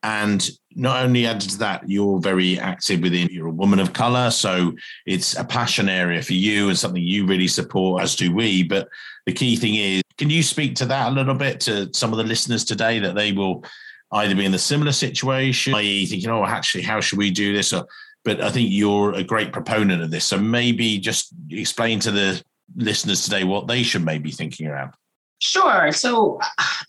And 0.03 0.49
not 0.77 1.05
only 1.05 1.27
added 1.27 1.51
to 1.51 1.59
that, 1.59 1.89
you're 1.89 2.21
very 2.21 2.59
active 2.59 3.01
within. 3.01 3.29
You're 3.31 3.49
a 3.49 3.53
woman 3.53 3.81
of 3.81 3.93
color, 3.93 4.31
so 4.31 4.73
it's 5.07 5.37
a 5.37 5.45
passion 5.45 5.89
area 5.89 6.23
for 6.23 6.35
you 6.35 6.69
and 6.69 6.79
something 6.79 7.03
you 7.03 7.27
really 7.27 7.49
support, 7.49 8.03
as 8.03 8.15
do 8.15 8.33
we. 8.33 8.63
But 8.63 8.89
the 9.27 9.33
key 9.33 9.57
thing 9.57 9.75
is, 9.75 10.03
can 10.17 10.31
you 10.31 10.43
speak 10.43 10.77
to 10.77 10.87
that 10.87 11.09
a 11.09 11.15
little 11.15 11.35
bit 11.35 11.61
to 11.61 11.91
some 11.93 12.13
of 12.13 12.19
the 12.19 12.25
listeners 12.25 12.65
today 12.65 13.01
that 13.01 13.17
they 13.17 13.33
will 13.33 13.65
either 14.13 14.35
be 14.35 14.45
in 14.45 14.55
a 14.55 14.59
similar 14.59 14.93
situation, 14.93 15.75
i.e., 15.75 16.07
thinking, 16.07 16.31
oh, 16.31 16.45
actually, 16.45 16.83
how 16.83 17.01
should 17.01 17.19
we 17.19 17.31
do 17.31 17.55
this? 17.55 17.73
Or, 17.73 17.87
but 18.25 18.41
I 18.41 18.51
think 18.51 18.69
you're 18.71 19.13
a 19.15 19.25
great 19.25 19.53
proponent 19.53 20.03
of 20.03 20.11
this. 20.11 20.25
So 20.25 20.39
maybe 20.39 20.99
just 20.99 21.33
explain 21.51 22.01
to 22.01 22.11
the 22.11 22.43
listeners 22.77 23.25
today 23.25 23.45
what 23.45 23.69
they 23.69 23.83
should 23.83 24.05
maybe 24.05 24.31
thinking 24.31 24.67
around. 24.67 24.93
Sure. 25.41 25.93
So 25.93 26.41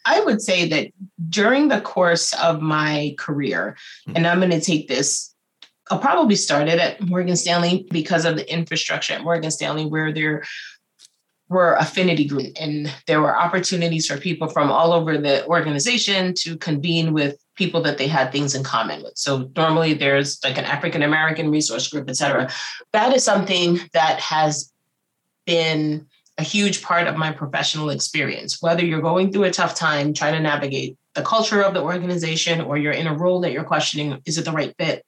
I 0.05 0.21
would 0.21 0.41
say 0.41 0.67
that 0.69 0.91
during 1.29 1.67
the 1.67 1.81
course 1.81 2.33
of 2.33 2.61
my 2.61 3.15
career, 3.17 3.77
hmm. 4.05 4.13
and 4.15 4.27
I'm 4.27 4.39
going 4.39 4.51
to 4.51 4.61
take 4.61 4.87
this, 4.87 5.33
I'll 5.91 5.99
probably 5.99 6.35
started 6.35 6.79
at 6.79 7.01
Morgan 7.01 7.35
Stanley 7.35 7.87
because 7.91 8.25
of 8.25 8.35
the 8.35 8.51
infrastructure 8.51 9.13
at 9.13 9.23
Morgan 9.23 9.51
Stanley, 9.51 9.85
where 9.85 10.11
there 10.11 10.43
were 11.49 11.73
affinity 11.75 12.25
groups 12.25 12.59
and 12.59 12.93
there 13.07 13.21
were 13.21 13.37
opportunities 13.37 14.05
for 14.07 14.17
people 14.17 14.47
from 14.47 14.71
all 14.71 14.93
over 14.93 15.17
the 15.17 15.45
organization 15.47 16.33
to 16.35 16.55
convene 16.57 17.11
with 17.11 17.37
people 17.55 17.81
that 17.81 17.97
they 17.97 18.07
had 18.07 18.31
things 18.31 18.53
in 18.55 18.63
common 18.63 19.01
with. 19.01 19.13
So 19.17 19.49
normally 19.55 19.93
there's 19.93 20.39
like 20.43 20.57
an 20.57 20.65
african 20.65 21.01
american 21.01 21.49
resource 21.49 21.87
group 21.89 22.07
et 22.07 22.15
cetera. 22.15 22.49
That 22.93 23.13
is 23.13 23.23
something 23.23 23.79
that 23.93 24.19
has 24.19 24.71
been 25.45 26.05
a 26.37 26.43
huge 26.43 26.83
part 26.83 27.07
of 27.07 27.17
my 27.17 27.31
professional 27.31 27.89
experience. 27.89 28.61
Whether 28.61 28.85
you're 28.85 29.01
going 29.01 29.33
through 29.33 29.43
a 29.45 29.51
tough 29.51 29.75
time 29.75 30.13
trying 30.13 30.33
to 30.33 30.39
navigate 30.39 30.97
the 31.15 31.23
culture 31.23 31.61
of 31.61 31.73
the 31.73 31.81
organization 31.81 32.61
or 32.61 32.77
you're 32.77 32.93
in 32.93 33.07
a 33.07 33.17
role 33.17 33.41
that 33.41 33.51
you're 33.51 33.63
questioning 33.63 34.21
is 34.25 34.37
it 34.37 34.45
the 34.45 34.51
right 34.51 34.73
fit? 34.77 35.03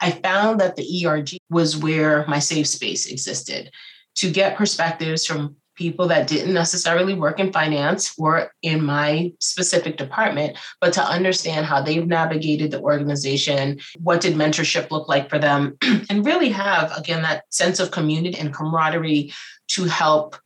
I 0.00 0.10
found 0.10 0.60
that 0.60 0.76
the 0.76 1.06
erg 1.06 1.28
was 1.50 1.76
where 1.76 2.26
my 2.26 2.38
safe 2.38 2.66
space 2.66 3.06
existed. 3.06 3.70
To 4.16 4.30
get 4.30 4.56
perspectives 4.56 5.26
from 5.26 5.56
people 5.74 6.08
that 6.08 6.26
didn't 6.26 6.54
necessarily 6.54 7.14
work 7.14 7.40
in 7.40 7.52
finance 7.52 8.14
or 8.18 8.52
in 8.62 8.84
my 8.84 9.32
specific 9.40 9.96
department, 9.96 10.56
but 10.80 10.92
to 10.92 11.02
understand 11.02 11.66
how 11.66 11.80
they've 11.80 12.06
navigated 12.06 12.70
the 12.70 12.80
organization, 12.80 13.80
what 13.98 14.20
did 14.20 14.34
mentorship 14.34 14.90
look 14.90 15.08
like 15.08 15.28
for 15.28 15.38
them, 15.38 15.76
and 16.10 16.26
really 16.26 16.50
have, 16.50 16.96
again, 16.96 17.22
that 17.22 17.44
sense 17.52 17.80
of 17.80 17.90
community 17.90 18.38
and 18.38 18.54
camaraderie 18.54 19.32
to 19.68 19.84
help 19.84 20.36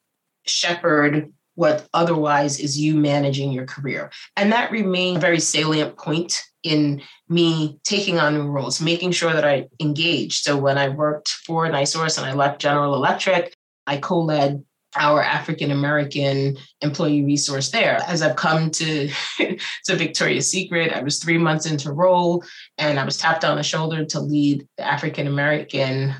shepherd 0.47 1.33
what 1.55 1.89
otherwise 1.93 2.61
is 2.61 2.79
you 2.79 2.95
managing 2.95 3.51
your 3.51 3.66
career. 3.66 4.12
And 4.37 4.53
that 4.53 4.70
remained 4.70 5.16
a 5.16 5.20
very 5.20 5.41
salient 5.41 5.97
point 5.97 6.41
in 6.62 7.03
me 7.29 7.81
taking 7.83 8.18
on 8.18 8.35
new 8.35 8.47
roles, 8.47 8.81
making 8.81 9.11
sure 9.11 9.33
that 9.33 9.45
I 9.45 9.68
engaged. 9.81 10.45
So 10.45 10.57
when 10.57 10.79
I 10.79 10.89
worked 10.89 11.29
for 11.29 11.66
NiSource 11.66 12.16
and 12.16 12.26
I 12.26 12.35
left 12.35 12.61
General 12.61 12.95
Electric, 12.95 13.57
I 13.89 13.97
co 13.97 14.20
led 14.20 14.64
our 14.97 15.22
African 15.22 15.70
American 15.70 16.57
employee 16.80 17.24
resource 17.24 17.70
there. 17.70 18.01
As 18.07 18.22
I've 18.22 18.36
come 18.36 18.70
to, 18.70 19.11
to 19.84 19.97
Victoria's 19.97 20.51
Secret, 20.51 20.93
I 20.93 21.03
was 21.03 21.18
three 21.18 21.39
months 21.39 21.66
into 21.66 21.93
role 21.93 22.43
and 22.78 22.99
I 22.99 23.05
was 23.05 23.18
tapped 23.18 23.45
on 23.45 23.57
the 23.57 23.62
shoulder 23.62 24.05
to 24.07 24.20
lead 24.20 24.66
the 24.76 24.84
African 24.84 25.26
American 25.26 26.14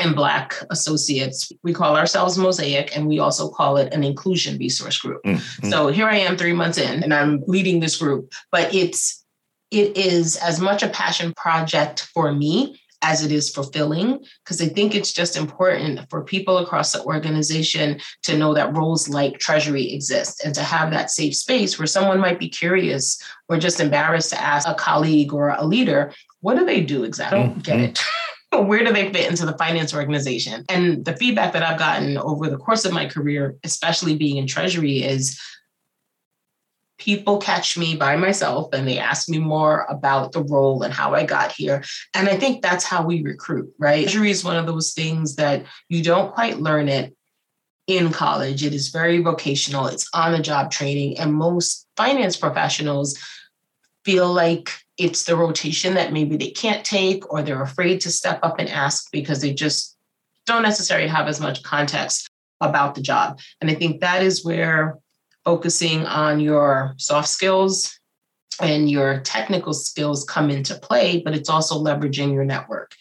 and 0.00 0.16
Black 0.16 0.54
associates. 0.70 1.52
We 1.62 1.72
call 1.72 1.96
ourselves 1.96 2.38
Mosaic 2.38 2.96
and 2.96 3.06
we 3.06 3.18
also 3.18 3.50
call 3.50 3.76
it 3.76 3.92
an 3.92 4.02
inclusion 4.02 4.58
resource 4.58 4.98
group. 4.98 5.22
Mm-hmm. 5.24 5.70
So 5.70 5.88
here 5.88 6.06
I 6.06 6.16
am 6.16 6.36
three 6.36 6.54
months 6.54 6.78
in 6.78 7.02
and 7.02 7.12
I'm 7.14 7.42
leading 7.46 7.80
this 7.80 7.96
group, 7.96 8.32
but 8.50 8.74
it's 8.74 9.24
it 9.70 9.96
is 9.96 10.36
as 10.36 10.60
much 10.60 10.82
a 10.82 10.88
passion 10.88 11.32
project 11.34 12.08
for 12.12 12.32
me 12.32 12.79
as 13.02 13.24
it 13.24 13.32
is 13.32 13.50
fulfilling 13.50 14.22
because 14.44 14.60
I 14.60 14.66
think 14.66 14.94
it's 14.94 15.12
just 15.12 15.36
important 15.36 16.00
for 16.10 16.22
people 16.22 16.58
across 16.58 16.92
the 16.92 17.02
organization 17.04 18.00
to 18.24 18.36
know 18.36 18.54
that 18.54 18.76
roles 18.76 19.08
like 19.08 19.38
treasury 19.38 19.92
exist 19.92 20.44
and 20.44 20.54
to 20.54 20.62
have 20.62 20.90
that 20.90 21.10
safe 21.10 21.34
space 21.34 21.78
where 21.78 21.86
someone 21.86 22.20
might 22.20 22.38
be 22.38 22.48
curious 22.48 23.22
or 23.48 23.58
just 23.58 23.80
embarrassed 23.80 24.30
to 24.30 24.40
ask 24.40 24.68
a 24.68 24.74
colleague 24.74 25.32
or 25.32 25.50
a 25.50 25.64
leader, 25.64 26.12
what 26.40 26.56
do 26.56 26.64
they 26.64 26.80
do 26.80 27.04
exactly? 27.04 27.40
I 27.40 27.46
don't 27.46 27.62
get 27.62 27.76
mm-hmm. 27.76 27.84
it. 27.84 28.00
Where 28.52 28.84
do 28.84 28.92
they 28.92 29.12
fit 29.12 29.30
into 29.30 29.46
the 29.46 29.56
finance 29.56 29.94
organization? 29.94 30.64
And 30.68 31.04
the 31.04 31.16
feedback 31.16 31.52
that 31.52 31.62
I've 31.62 31.78
gotten 31.78 32.18
over 32.18 32.50
the 32.50 32.56
course 32.56 32.84
of 32.84 32.92
my 32.92 33.06
career, 33.06 33.54
especially 33.62 34.16
being 34.16 34.38
in 34.38 34.48
treasury, 34.48 35.04
is 35.04 35.40
people 37.00 37.38
catch 37.38 37.76
me 37.76 37.96
by 37.96 38.14
myself 38.14 38.68
and 38.72 38.86
they 38.86 38.98
ask 38.98 39.28
me 39.28 39.38
more 39.38 39.86
about 39.88 40.32
the 40.32 40.44
role 40.44 40.82
and 40.82 40.92
how 40.92 41.14
I 41.14 41.24
got 41.24 41.50
here. 41.50 41.82
And 42.14 42.28
I 42.28 42.36
think 42.36 42.62
that's 42.62 42.84
how 42.84 43.04
we 43.04 43.22
recruit, 43.22 43.72
right? 43.78 44.04
Treasury 44.04 44.30
is 44.30 44.44
one 44.44 44.56
of 44.56 44.66
those 44.66 44.92
things 44.92 45.36
that 45.36 45.64
you 45.88 46.04
don't 46.04 46.32
quite 46.32 46.60
learn 46.60 46.88
it 46.88 47.16
in 47.86 48.12
college. 48.12 48.62
It 48.62 48.74
is 48.74 48.88
very 48.88 49.18
vocational, 49.18 49.86
it's 49.86 50.08
on 50.14 50.32
the 50.32 50.38
job 50.38 50.70
training. 50.70 51.18
And 51.18 51.34
most 51.34 51.88
finance 51.96 52.36
professionals 52.36 53.18
feel 54.04 54.32
like 54.32 54.70
it's 54.98 55.24
the 55.24 55.36
rotation 55.36 55.94
that 55.94 56.12
maybe 56.12 56.36
they 56.36 56.50
can't 56.50 56.84
take 56.84 57.32
or 57.32 57.42
they're 57.42 57.62
afraid 57.62 58.02
to 58.02 58.10
step 58.10 58.38
up 58.42 58.58
and 58.58 58.68
ask 58.68 59.10
because 59.10 59.40
they 59.40 59.54
just 59.54 59.96
don't 60.46 60.62
necessarily 60.62 61.08
have 61.08 61.26
as 61.26 61.40
much 61.40 61.62
context 61.62 62.28
about 62.60 62.94
the 62.94 63.00
job. 63.00 63.40
And 63.60 63.70
I 63.70 63.74
think 63.74 64.00
that 64.00 64.22
is 64.22 64.44
where 64.44 64.98
focusing 65.44 66.06
on 66.06 66.40
your 66.40 66.94
soft 66.98 67.28
skills 67.28 67.98
and 68.60 68.90
your 68.90 69.20
technical 69.20 69.72
skills 69.72 70.24
come 70.24 70.50
into 70.50 70.74
play, 70.74 71.22
but 71.24 71.34
it's 71.34 71.48
also 71.48 71.82
leveraging 71.82 72.32
your 72.32 72.44
network. 72.44 72.94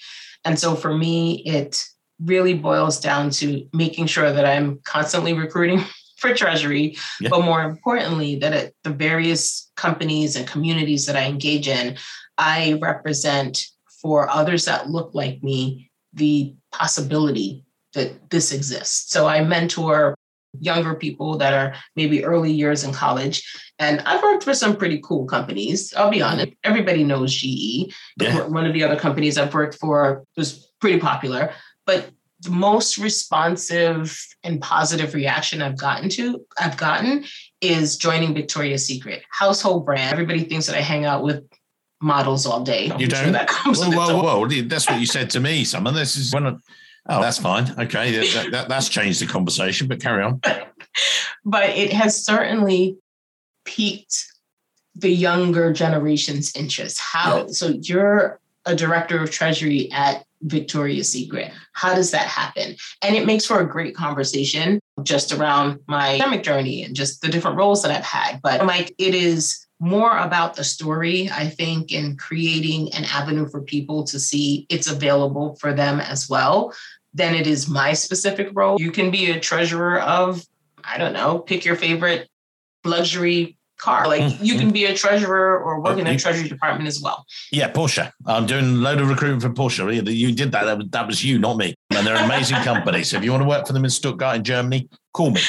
And 0.46 0.58
so 0.58 0.76
for 0.76 0.96
me, 0.96 1.44
it 1.46 1.84
really 2.24 2.54
boils 2.54 3.00
down 3.00 3.30
to 3.30 3.68
making 3.74 4.08
sure 4.08 4.32
that 4.32 4.46
I'm 4.46 4.80
constantly 4.84 5.34
recruiting 5.34 5.84
for 6.18 6.34
Treasury, 6.34 6.98
yeah. 7.20 7.30
but 7.30 7.44
more 7.44 7.64
importantly, 7.64 8.38
that 8.40 8.54
at 8.54 8.74
the 8.84 8.90
various 8.90 9.72
companies 9.76 10.36
and 10.36 10.48
communities 10.48 11.06
that 11.06 11.16
I 11.16 11.26
engage 11.26 11.68
in, 11.68 11.98
I 12.38 12.78
represent 12.82 13.66
for 14.02 14.30
others 14.30 14.66
that 14.66 14.90
look 14.90 15.14
like 15.14 15.44
me 15.44 15.92
the 16.14 16.56
possibility 16.72 17.66
that 17.94 18.30
this 18.30 18.52
exists. 18.52 19.12
So 19.12 19.28
I 19.28 19.44
mentor 19.44 20.16
younger 20.60 20.96
people 20.96 21.38
that 21.38 21.54
are 21.54 21.76
maybe 21.96 22.24
early 22.24 22.52
years 22.52 22.84
in 22.84 22.94
college. 22.94 23.44
And 23.80 24.02
I've 24.02 24.22
worked 24.22 24.44
for 24.44 24.54
some 24.54 24.76
pretty 24.76 25.00
cool 25.04 25.26
companies. 25.26 25.94
I'll 25.96 26.10
be 26.10 26.22
honest, 26.22 26.54
everybody 26.64 27.04
knows 27.04 27.34
GE. 27.34 27.94
Yeah. 28.20 28.48
One 28.48 28.66
of 28.66 28.74
the 28.74 28.84
other 28.84 29.00
companies 29.00 29.38
I've 29.38 29.54
worked 29.54 29.76
for 29.76 30.24
was 30.36 30.72
pretty 30.80 31.00
popular. 31.00 31.52
But 31.86 32.12
the 32.42 32.52
most 32.52 32.98
responsive 32.98 34.18
and 34.44 34.62
positive 34.62 35.14
reaction 35.14 35.62
I've 35.62 35.78
gotten 35.78 36.10
to, 36.10 36.46
I've 36.58 36.78
gotten 36.78 37.26
is 37.62 37.98
joining 37.98 38.34
Victoria's 38.34 38.86
Secret. 38.86 39.24
Household 39.30 39.86
brand. 39.86 40.14
Everybody 40.14 40.46
thinks 40.46 40.66
that 40.68 40.76
I 40.76 40.82
hang 40.82 41.06
out 41.06 41.24
with 41.24 41.44
models 42.02 42.46
all 42.46 42.62
day. 42.62 42.86
You 42.86 42.94
I'm 42.94 43.00
don't? 43.00 43.24
Sure 43.24 43.32
that 43.32 43.48
comes 43.48 43.80
well, 43.80 43.92
well, 43.92 44.42
well, 44.42 44.64
that's 44.66 44.90
what 44.90 45.00
you 45.00 45.06
said 45.06 45.30
to 45.32 45.40
me, 45.40 45.66
Summer. 45.66 45.92
This 45.92 46.16
is 46.16 46.34
one 46.34 46.62
Oh, 47.10 47.22
that's 47.22 47.40
fine. 47.40 47.74
Okay, 47.80 48.12
that, 48.12 48.52
that, 48.52 48.70
that's 48.70 48.88
changed 48.88 49.22
the 49.22 49.26
conversation, 49.26 49.88
but 49.88 50.00
carry 50.00 50.24
on. 50.24 50.40
but 51.46 51.70
it 51.72 51.92
has 51.92 52.24
certainly 52.24 52.98
piqued 53.66 54.26
the 54.96 55.10
younger 55.10 55.74
generation's 55.74 56.56
interest. 56.56 57.00
How? 57.00 57.38
Yeah. 57.38 57.48
So 57.48 57.68
you're 57.68 58.40
a 58.66 58.76
director 58.76 59.22
of 59.22 59.32
treasury 59.32 59.92
at 59.92 60.24
Victoria's 60.42 61.12
Secret. 61.12 61.52
How 61.74 61.96
does 61.96 62.12
that 62.12 62.28
happen? 62.28 62.76
And 63.02 63.16
it 63.16 63.26
makes 63.26 63.46
for 63.46 63.60
a 63.60 63.68
great 63.68 63.96
conversation 63.96 64.80
just 65.04 65.32
around 65.32 65.80
my 65.88 66.16
academic 66.16 66.44
journey 66.44 66.84
and 66.84 66.96
just 66.96 67.22
the 67.22 67.30
different 67.30 67.58
roles 67.58 67.82
that 67.82 67.92
I've 67.92 68.04
had. 68.04 68.42
But 68.42 68.66
like 68.66 68.94
it 68.98 69.16
is 69.16 69.66
more 69.80 70.18
about 70.18 70.56
the 70.56 70.64
story, 70.64 71.30
I 71.32 71.48
think, 71.48 71.92
and 71.92 72.20
creating 72.20 72.94
an 72.94 73.06
avenue 73.06 73.48
for 73.48 73.62
people 73.62 74.04
to 74.06 74.20
see 74.20 74.66
it's 74.70 74.90
available 74.90 75.56
for 75.56 75.74
them 75.74 76.00
as 76.00 76.30
well 76.30 76.74
than 77.14 77.36
it 77.36 77.48
is 77.48 77.68
my 77.68 77.94
specific 77.94 78.50
role. 78.54 78.80
You 78.80 78.92
can 78.92 79.12
be 79.12 79.32
a 79.32 79.40
treasurer 79.40 80.00
of, 80.00 80.46
I 80.84 80.98
don't 80.98 81.14
know, 81.14 81.40
pick 81.40 81.66
your 81.66 81.76
favorite 81.76 82.30
luxury 82.84 83.58
car. 83.78 84.08
Like 84.08 84.22
mm-hmm. 84.22 84.44
you 84.44 84.58
can 84.58 84.72
be 84.72 84.86
a 84.86 84.94
treasurer 84.94 85.60
or 85.60 85.82
work 85.82 85.98
in 85.98 86.06
a 86.06 86.18
treasury 86.18 86.50
department 86.50 86.88
as 86.88 87.02
well. 87.02 87.26
Yeah, 87.52 87.72
Porsche. 87.72 88.12
I'm 88.26 88.46
doing 88.46 88.66
a 88.66 88.68
load 88.68 89.00
of 89.00 89.10
recruitment 89.10 89.42
for 89.42 89.50
Porsche. 89.50 90.08
You 90.14 90.34
did 90.34 90.52
that. 90.52 90.66
That 90.66 90.78
was, 90.78 90.88
that 90.90 91.08
was 91.08 91.24
you, 91.24 91.40
not 91.40 91.58
me. 91.58 91.74
And 91.92 92.06
they're 92.06 92.16
an 92.16 92.26
amazing 92.26 92.58
company. 92.58 93.04
So 93.04 93.18
if 93.18 93.24
you 93.24 93.32
want 93.32 93.42
to 93.42 93.50
work 93.50 93.66
for 93.66 93.74
them 93.74 93.86
in 93.86 93.90
Stuttgart 93.90 94.36
in 94.36 94.44
Germany, 94.44 94.90
call 95.14 95.32
me. 95.32 95.42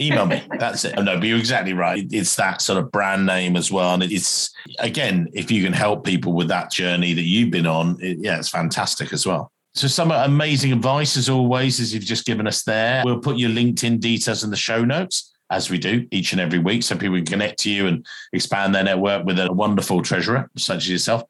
Email 0.00 0.26
me. 0.26 0.42
That's 0.58 0.84
it. 0.84 0.96
No, 0.96 1.16
but 1.18 1.22
you're 1.22 1.38
exactly 1.38 1.72
right. 1.72 2.04
It's 2.10 2.34
that 2.34 2.60
sort 2.60 2.80
of 2.80 2.90
brand 2.90 3.26
name 3.26 3.54
as 3.54 3.70
well. 3.70 3.94
And 3.94 4.02
it's 4.02 4.52
again, 4.80 5.28
if 5.34 5.52
you 5.52 5.62
can 5.62 5.72
help 5.72 6.04
people 6.04 6.32
with 6.32 6.48
that 6.48 6.72
journey 6.72 7.12
that 7.12 7.22
you've 7.22 7.52
been 7.52 7.66
on, 7.66 7.98
it, 8.00 8.18
yeah, 8.18 8.38
it's 8.38 8.48
fantastic 8.48 9.12
as 9.12 9.24
well. 9.24 9.52
So 9.74 9.88
some 9.88 10.12
amazing 10.12 10.72
advice 10.72 11.16
as 11.16 11.28
always, 11.28 11.80
as 11.80 11.92
you've 11.92 12.04
just 12.04 12.26
given 12.26 12.46
us 12.46 12.62
there. 12.62 13.02
We'll 13.04 13.18
put 13.18 13.38
your 13.38 13.50
LinkedIn 13.50 13.98
details 13.98 14.44
in 14.44 14.50
the 14.50 14.56
show 14.56 14.84
notes 14.84 15.32
as 15.50 15.68
we 15.68 15.78
do 15.78 16.06
each 16.12 16.32
and 16.32 16.40
every 16.40 16.60
week, 16.60 16.84
so 16.84 16.96
people 16.96 17.16
can 17.16 17.26
connect 17.26 17.58
to 17.60 17.70
you 17.70 17.88
and 17.88 18.06
expand 18.32 18.74
their 18.74 18.84
network 18.84 19.24
with 19.24 19.38
a 19.38 19.52
wonderful 19.52 20.00
treasurer 20.00 20.48
such 20.56 20.84
as 20.84 20.90
yourself. 20.90 21.24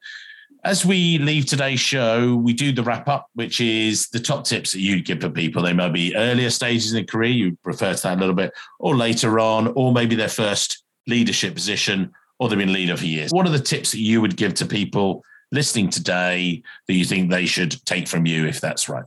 As 0.63 0.85
we 0.85 1.17
leave 1.17 1.45
today's 1.45 1.79
show, 1.79 2.35
we 2.35 2.53
do 2.53 2.71
the 2.71 2.83
wrap 2.83 3.07
up, 3.07 3.27
which 3.33 3.61
is 3.61 4.09
the 4.09 4.19
top 4.19 4.45
tips 4.45 4.71
that 4.71 4.79
you'd 4.79 5.05
give 5.05 5.21
for 5.21 5.29
people. 5.29 5.63
They 5.63 5.73
may 5.73 5.89
be 5.89 6.15
earlier 6.15 6.49
stages 6.49 6.91
in 6.91 6.97
their 6.97 7.05
career, 7.05 7.31
you 7.31 7.57
refer 7.63 7.93
to 7.93 8.03
that 8.03 8.17
a 8.17 8.19
little 8.19 8.35
bit, 8.35 8.51
or 8.79 8.95
later 8.95 9.39
on, 9.39 9.73
or 9.75 9.91
maybe 9.91 10.15
their 10.15 10.29
first 10.29 10.83
leadership 11.07 11.55
position, 11.55 12.11
or 12.39 12.49
they've 12.49 12.57
been 12.57 12.73
leader 12.73 12.95
for 12.95 13.05
years. 13.05 13.31
What 13.31 13.47
are 13.47 13.51
the 13.51 13.59
tips 13.59 13.91
that 13.91 13.99
you 13.99 14.21
would 14.21 14.37
give 14.37 14.53
to 14.55 14.65
people 14.65 15.23
listening 15.51 15.89
today 15.89 16.63
that 16.87 16.93
you 16.93 17.05
think 17.05 17.29
they 17.29 17.45
should 17.45 17.83
take 17.85 18.07
from 18.07 18.25
you, 18.25 18.45
if 18.45 18.61
that's 18.61 18.89
right? 18.89 19.05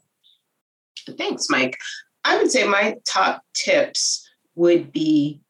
Thanks, 1.16 1.48
Mike. 1.48 1.78
I 2.24 2.36
would 2.36 2.50
say 2.50 2.66
my 2.66 2.96
top 3.06 3.42
tips 3.54 4.28
would 4.54 4.92
be 4.92 5.40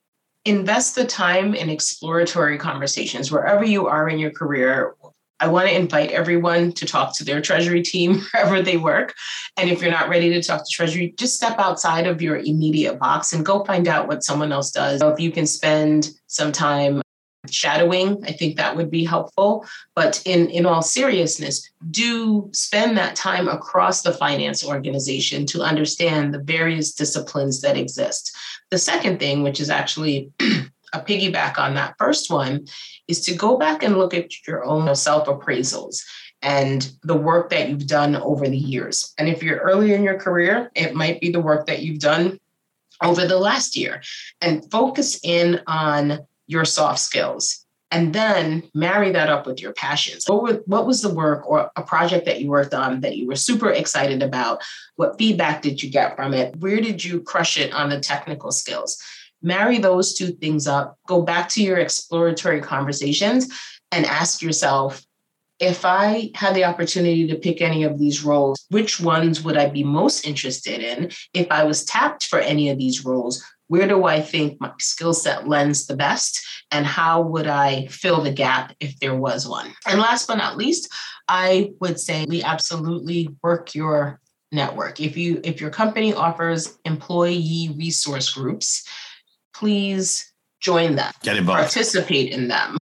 invest 0.44 0.94
the 0.94 1.04
time 1.04 1.54
in 1.54 1.68
exploratory 1.68 2.56
conversations 2.56 3.30
wherever 3.30 3.64
you 3.64 3.86
are 3.86 4.08
in 4.08 4.18
your 4.18 4.30
career. 4.30 4.94
I 5.40 5.46
want 5.46 5.68
to 5.68 5.74
invite 5.74 6.10
everyone 6.10 6.72
to 6.72 6.86
talk 6.86 7.16
to 7.16 7.24
their 7.24 7.40
treasury 7.40 7.82
team 7.82 8.20
wherever 8.32 8.62
they 8.62 8.76
work. 8.76 9.14
And 9.56 9.70
if 9.70 9.80
you're 9.80 9.90
not 9.90 10.08
ready 10.08 10.30
to 10.30 10.42
talk 10.42 10.64
to 10.64 10.70
treasury, 10.70 11.14
just 11.18 11.36
step 11.36 11.58
outside 11.58 12.06
of 12.06 12.22
your 12.22 12.38
immediate 12.38 12.98
box 12.98 13.32
and 13.32 13.44
go 13.44 13.64
find 13.64 13.88
out 13.88 14.08
what 14.08 14.24
someone 14.24 14.52
else 14.52 14.70
does. 14.70 15.00
So 15.00 15.08
If 15.10 15.20
you 15.20 15.30
can 15.30 15.46
spend 15.46 16.10
some 16.26 16.50
time 16.50 17.02
shadowing 17.50 18.22
i 18.26 18.32
think 18.32 18.56
that 18.56 18.76
would 18.76 18.90
be 18.90 19.04
helpful. 19.04 19.64
But 19.94 20.22
in 20.24 20.50
in 20.50 20.66
all 20.66 20.82
seriousness 20.82 21.70
do 21.90 22.50
spend 22.52 22.96
that 22.96 23.16
time 23.16 23.48
across 23.48 24.02
the 24.02 24.12
finance 24.12 24.64
organization 24.64 25.46
to 25.46 25.62
understand 25.62 26.32
the 26.32 26.42
various 26.42 26.92
disciplines 26.92 27.60
that 27.62 27.76
exist. 27.76 28.36
The 28.70 28.78
second 28.78 29.18
thing 29.18 29.42
which 29.42 29.60
is 29.60 29.70
actually 29.70 30.30
a 30.92 31.00
piggyback 31.00 31.58
on 31.58 31.74
that 31.74 31.94
first 31.98 32.30
one 32.30 32.66
is 33.06 33.20
to 33.26 33.34
go 33.34 33.56
back 33.56 33.82
and 33.82 33.98
look 33.98 34.14
at 34.14 34.46
your 34.46 34.64
own 34.64 34.94
self 34.94 35.26
appraisals 35.26 36.02
and 36.40 36.92
the 37.02 37.16
work 37.16 37.50
that 37.50 37.68
you've 37.68 37.88
done 37.88 38.14
over 38.14 38.48
the 38.48 38.56
years. 38.56 39.12
And 39.18 39.28
if 39.28 39.42
you're 39.42 39.58
early 39.58 39.92
in 39.94 40.02
your 40.02 40.18
career 40.18 40.70
it 40.74 40.94
might 40.94 41.20
be 41.20 41.30
the 41.30 41.40
work 41.40 41.66
that 41.66 41.82
you've 41.82 42.00
done 42.00 42.38
over 43.02 43.26
the 43.26 43.38
last 43.38 43.76
year. 43.76 44.02
And 44.40 44.68
focus 44.70 45.20
in 45.22 45.60
on 45.66 46.26
your 46.48 46.64
soft 46.64 46.98
skills 46.98 47.64
and 47.90 48.12
then 48.12 48.62
marry 48.74 49.12
that 49.12 49.30
up 49.30 49.46
with 49.46 49.62
your 49.62 49.72
passions. 49.72 50.24
What, 50.26 50.42
were, 50.42 50.62
what 50.66 50.86
was 50.86 51.00
the 51.00 51.14
work 51.14 51.48
or 51.48 51.70
a 51.76 51.82
project 51.82 52.26
that 52.26 52.40
you 52.40 52.48
worked 52.48 52.74
on 52.74 53.00
that 53.00 53.16
you 53.16 53.26
were 53.26 53.36
super 53.36 53.70
excited 53.70 54.22
about? 54.22 54.62
What 54.96 55.16
feedback 55.16 55.62
did 55.62 55.82
you 55.82 55.90
get 55.90 56.16
from 56.16 56.34
it? 56.34 56.56
Where 56.56 56.80
did 56.80 57.02
you 57.02 57.20
crush 57.20 57.56
it 57.56 57.72
on 57.72 57.88
the 57.88 58.00
technical 58.00 58.50
skills? 58.50 59.00
Marry 59.40 59.78
those 59.78 60.14
two 60.14 60.32
things 60.32 60.66
up, 60.66 60.98
go 61.06 61.22
back 61.22 61.48
to 61.50 61.62
your 61.62 61.78
exploratory 61.78 62.60
conversations 62.60 63.48
and 63.92 64.04
ask 64.04 64.42
yourself, 64.42 65.02
if 65.60 65.84
I 65.84 66.30
had 66.34 66.54
the 66.54 66.64
opportunity 66.64 67.26
to 67.26 67.36
pick 67.36 67.60
any 67.60 67.82
of 67.82 67.98
these 67.98 68.22
roles, 68.22 68.64
which 68.70 69.00
ones 69.00 69.42
would 69.42 69.56
I 69.56 69.68
be 69.68 69.82
most 69.82 70.24
interested 70.24 70.80
in? 70.80 71.10
If 71.34 71.48
I 71.50 71.64
was 71.64 71.84
tapped 71.84 72.26
for 72.26 72.38
any 72.38 72.68
of 72.68 72.78
these 72.78 73.04
roles, 73.04 73.42
where 73.68 73.86
do 73.86 74.04
I 74.04 74.20
think 74.20 74.60
my 74.60 74.72
skill 74.80 75.14
set 75.14 75.46
lends 75.46 75.86
the 75.86 75.96
best? 75.96 76.44
And 76.70 76.86
how 76.86 77.22
would 77.22 77.46
I 77.46 77.86
fill 77.86 78.22
the 78.22 78.32
gap 78.32 78.74
if 78.80 78.98
there 78.98 79.14
was 79.14 79.46
one? 79.46 79.72
And 79.86 80.00
last 80.00 80.26
but 80.26 80.36
not 80.36 80.56
least, 80.56 80.92
I 81.28 81.72
would 81.80 82.00
say 82.00 82.26
we 82.28 82.42
absolutely 82.42 83.28
work 83.42 83.74
your 83.74 84.20
network. 84.50 85.00
If 85.00 85.16
you 85.16 85.40
if 85.44 85.60
your 85.60 85.70
company 85.70 86.14
offers 86.14 86.78
employee 86.84 87.74
resource 87.76 88.32
groups, 88.32 88.86
please 89.54 90.32
join 90.60 90.96
them. 90.96 91.12
Get 91.22 91.36
involved. 91.36 91.60
Participate 91.60 92.32
in 92.32 92.48
them 92.48 92.78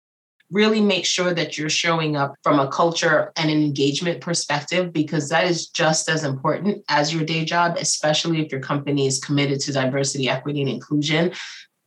really 0.52 0.82
make 0.82 1.06
sure 1.06 1.34
that 1.34 1.58
you're 1.58 1.70
showing 1.70 2.16
up 2.16 2.36
from 2.44 2.60
a 2.60 2.68
culture 2.68 3.32
and 3.36 3.50
an 3.50 3.62
engagement 3.62 4.22
perspective 4.22 4.94
because 4.94 5.30
that 5.30 5.46
is 5.46 5.68
just 5.68 6.08
as 6.08 6.24
important 6.24 6.84
as 6.88 7.14
your 7.14 7.24
day 7.24 7.44
job, 7.44 7.78
especially 7.80 8.42
if 8.42 8.52
your 8.52 8.62
company 8.62 9.08
is 9.08 9.20
committed 9.20 9.60
to 9.62 9.74
diversity, 9.74 10.30
equity, 10.30 10.62
and 10.62 10.70
inclusion. 10.70 11.32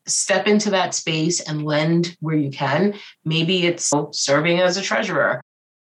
Step 0.06 0.46
into 0.46 0.70
that 0.70 0.94
space 0.94 1.40
and 1.40 1.64
lend 1.64 2.16
where 2.20 2.36
you 2.36 2.50
can. 2.50 2.94
Maybe 3.24 3.66
it's 3.66 3.92
serving 4.12 4.58
as 4.58 4.76
a 4.76 4.82
treasurer, 4.82 5.40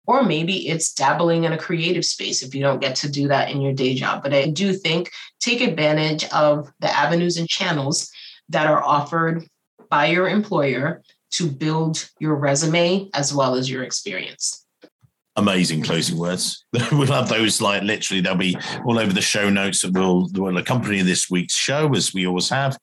or 0.07 0.23
maybe 0.23 0.67
it's 0.69 0.93
dabbling 0.93 1.43
in 1.43 1.53
a 1.53 1.57
creative 1.57 2.05
space 2.05 2.41
if 2.41 2.55
you 2.55 2.61
don't 2.61 2.81
get 2.81 2.95
to 2.97 3.11
do 3.11 3.27
that 3.27 3.51
in 3.51 3.61
your 3.61 3.73
day 3.73 3.93
job. 3.93 4.23
But 4.23 4.33
I 4.33 4.47
do 4.47 4.73
think 4.73 5.11
take 5.39 5.61
advantage 5.61 6.25
of 6.29 6.71
the 6.79 6.89
avenues 6.89 7.37
and 7.37 7.47
channels 7.47 8.11
that 8.49 8.65
are 8.65 8.83
offered 8.83 9.45
by 9.89 10.07
your 10.07 10.27
employer 10.27 11.03
to 11.33 11.49
build 11.49 12.09
your 12.19 12.35
resume 12.35 13.09
as 13.13 13.33
well 13.33 13.55
as 13.55 13.69
your 13.69 13.83
experience. 13.83 14.65
Amazing 15.35 15.81
closing 15.81 16.17
words. 16.17 16.65
we'll 16.91 17.07
have 17.07 17.27
those 17.27 17.59
like 17.59 17.81
literally, 17.81 18.21
they'll 18.21 18.35
be 18.35 18.55
all 18.85 18.99
over 18.99 19.11
the 19.11 19.21
show 19.21 19.49
notes 19.49 19.81
that 19.81 19.93
will, 19.93 20.29
will 20.33 20.57
accompany 20.57 21.01
this 21.01 21.29
week's 21.29 21.55
show, 21.55 21.91
as 21.95 22.13
we 22.13 22.27
always 22.27 22.49
have. 22.49 22.77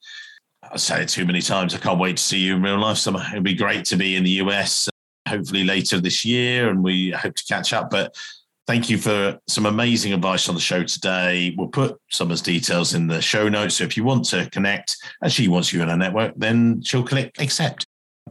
I 0.62 0.76
say 0.76 1.02
it 1.02 1.08
too 1.08 1.24
many 1.24 1.40
times. 1.40 1.74
I 1.74 1.78
can't 1.78 2.00
wait 2.00 2.16
to 2.16 2.22
see 2.22 2.38
you 2.38 2.56
in 2.56 2.62
real 2.62 2.78
life. 2.78 3.06
It'd 3.06 3.44
be 3.44 3.54
great 3.54 3.84
to 3.86 3.96
be 3.96 4.16
in 4.16 4.24
the 4.24 4.42
US, 4.42 4.88
hopefully 5.28 5.64
later 5.64 6.00
this 6.00 6.24
year, 6.24 6.70
and 6.70 6.82
we 6.82 7.10
hope 7.10 7.34
to 7.36 7.44
catch 7.44 7.72
up. 7.72 7.88
But 7.90 8.16
thank 8.66 8.90
you 8.90 8.98
for 8.98 9.38
some 9.48 9.66
amazing 9.66 10.12
advice 10.12 10.48
on 10.48 10.54
the 10.54 10.60
show 10.60 10.82
today. 10.82 11.54
We'll 11.56 11.68
put 11.68 12.00
Summer's 12.10 12.42
details 12.42 12.94
in 12.94 13.06
the 13.06 13.22
show 13.22 13.48
notes. 13.48 13.76
So 13.76 13.84
if 13.84 13.96
you 13.96 14.04
want 14.04 14.24
to 14.26 14.48
connect 14.50 14.96
and 15.22 15.32
she 15.32 15.48
wants 15.48 15.72
you 15.72 15.82
in 15.82 15.88
our 15.90 15.96
network, 15.96 16.34
then 16.36 16.82
she'll 16.82 17.06
click 17.06 17.32
accept. 17.38 17.86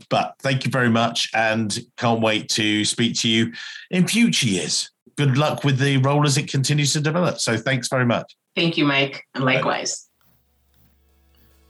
But 0.09 0.35
thank 0.39 0.65
you 0.65 0.71
very 0.71 0.89
much 0.89 1.29
and 1.33 1.77
can't 1.97 2.21
wait 2.21 2.49
to 2.49 2.85
speak 2.85 3.17
to 3.19 3.29
you 3.29 3.53
in 3.91 4.07
future 4.07 4.47
years. 4.47 4.91
Good 5.17 5.37
luck 5.37 5.63
with 5.63 5.77
the 5.77 5.97
role 5.97 6.25
as 6.25 6.37
it 6.37 6.49
continues 6.49 6.93
to 6.93 7.01
develop. 7.01 7.39
So 7.39 7.57
thanks 7.57 7.89
very 7.89 8.05
much. 8.05 8.35
Thank 8.55 8.77
you, 8.77 8.85
Mike. 8.85 9.23
And 9.35 9.43
likewise. 9.43 10.09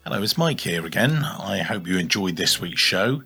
Hello, 0.06 0.22
it's 0.22 0.38
Mike 0.38 0.60
here 0.60 0.86
again. 0.86 1.24
I 1.24 1.60
hope 1.60 1.88
you 1.88 1.98
enjoyed 1.98 2.36
this 2.36 2.62
week's 2.62 2.82
show. 2.82 3.22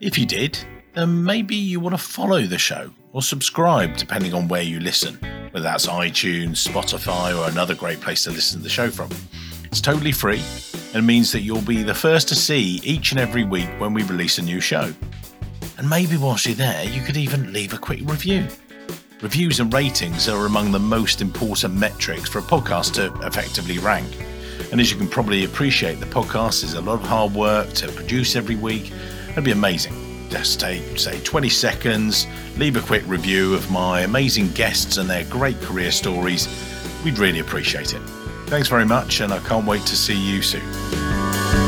If 0.00 0.18
you 0.18 0.26
did, 0.26 0.58
then 0.94 1.24
maybe 1.24 1.54
you 1.54 1.80
want 1.80 1.94
to 1.94 2.02
follow 2.02 2.42
the 2.42 2.58
show 2.58 2.90
or 3.12 3.22
subscribe, 3.22 3.96
depending 3.96 4.34
on 4.34 4.48
where 4.48 4.62
you 4.62 4.80
listen, 4.80 5.16
whether 5.50 5.62
that's 5.62 5.86
iTunes, 5.86 6.66
Spotify, 6.66 7.38
or 7.38 7.48
another 7.48 7.74
great 7.74 8.00
place 8.00 8.24
to 8.24 8.30
listen 8.30 8.58
to 8.58 8.64
the 8.64 8.70
show 8.70 8.90
from. 8.90 9.10
It's 9.74 9.80
totally 9.80 10.12
free 10.12 10.40
and 10.94 11.04
means 11.04 11.32
that 11.32 11.40
you'll 11.40 11.60
be 11.60 11.82
the 11.82 11.96
first 11.96 12.28
to 12.28 12.36
see 12.36 12.80
each 12.84 13.10
and 13.10 13.18
every 13.18 13.42
week 13.42 13.68
when 13.78 13.92
we 13.92 14.04
release 14.04 14.38
a 14.38 14.42
new 14.42 14.60
show. 14.60 14.94
And 15.78 15.90
maybe 15.90 16.16
whilst 16.16 16.46
you're 16.46 16.54
there, 16.54 16.84
you 16.84 17.02
could 17.02 17.16
even 17.16 17.52
leave 17.52 17.72
a 17.72 17.78
quick 17.78 17.98
review. 18.04 18.46
Reviews 19.20 19.58
and 19.58 19.74
ratings 19.74 20.28
are 20.28 20.46
among 20.46 20.70
the 20.70 20.78
most 20.78 21.20
important 21.20 21.74
metrics 21.74 22.28
for 22.28 22.38
a 22.38 22.42
podcast 22.42 22.94
to 22.94 23.26
effectively 23.26 23.78
rank. 23.78 24.06
And 24.70 24.80
as 24.80 24.92
you 24.92 24.96
can 24.96 25.08
probably 25.08 25.44
appreciate, 25.44 25.98
the 25.98 26.06
podcast 26.06 26.62
is 26.62 26.74
a 26.74 26.80
lot 26.80 27.00
of 27.00 27.08
hard 27.08 27.34
work 27.34 27.72
to 27.72 27.88
produce 27.88 28.36
every 28.36 28.54
week. 28.54 28.92
It'd 29.30 29.42
be 29.42 29.50
amazing. 29.50 30.28
Just 30.30 30.60
take, 30.60 31.00
say, 31.00 31.20
20 31.24 31.48
seconds, 31.48 32.28
leave 32.58 32.76
a 32.76 32.80
quick 32.80 33.02
review 33.08 33.54
of 33.54 33.68
my 33.72 34.02
amazing 34.02 34.52
guests 34.52 34.98
and 34.98 35.10
their 35.10 35.24
great 35.24 35.60
career 35.62 35.90
stories. 35.90 36.46
We'd 37.04 37.18
really 37.18 37.40
appreciate 37.40 37.92
it. 37.92 38.13
Thanks 38.46 38.68
very 38.68 38.84
much, 38.84 39.20
and 39.20 39.32
I 39.32 39.38
can't 39.40 39.66
wait 39.66 39.84
to 39.86 39.96
see 39.96 40.16
you 40.16 40.42
soon. 40.42 41.63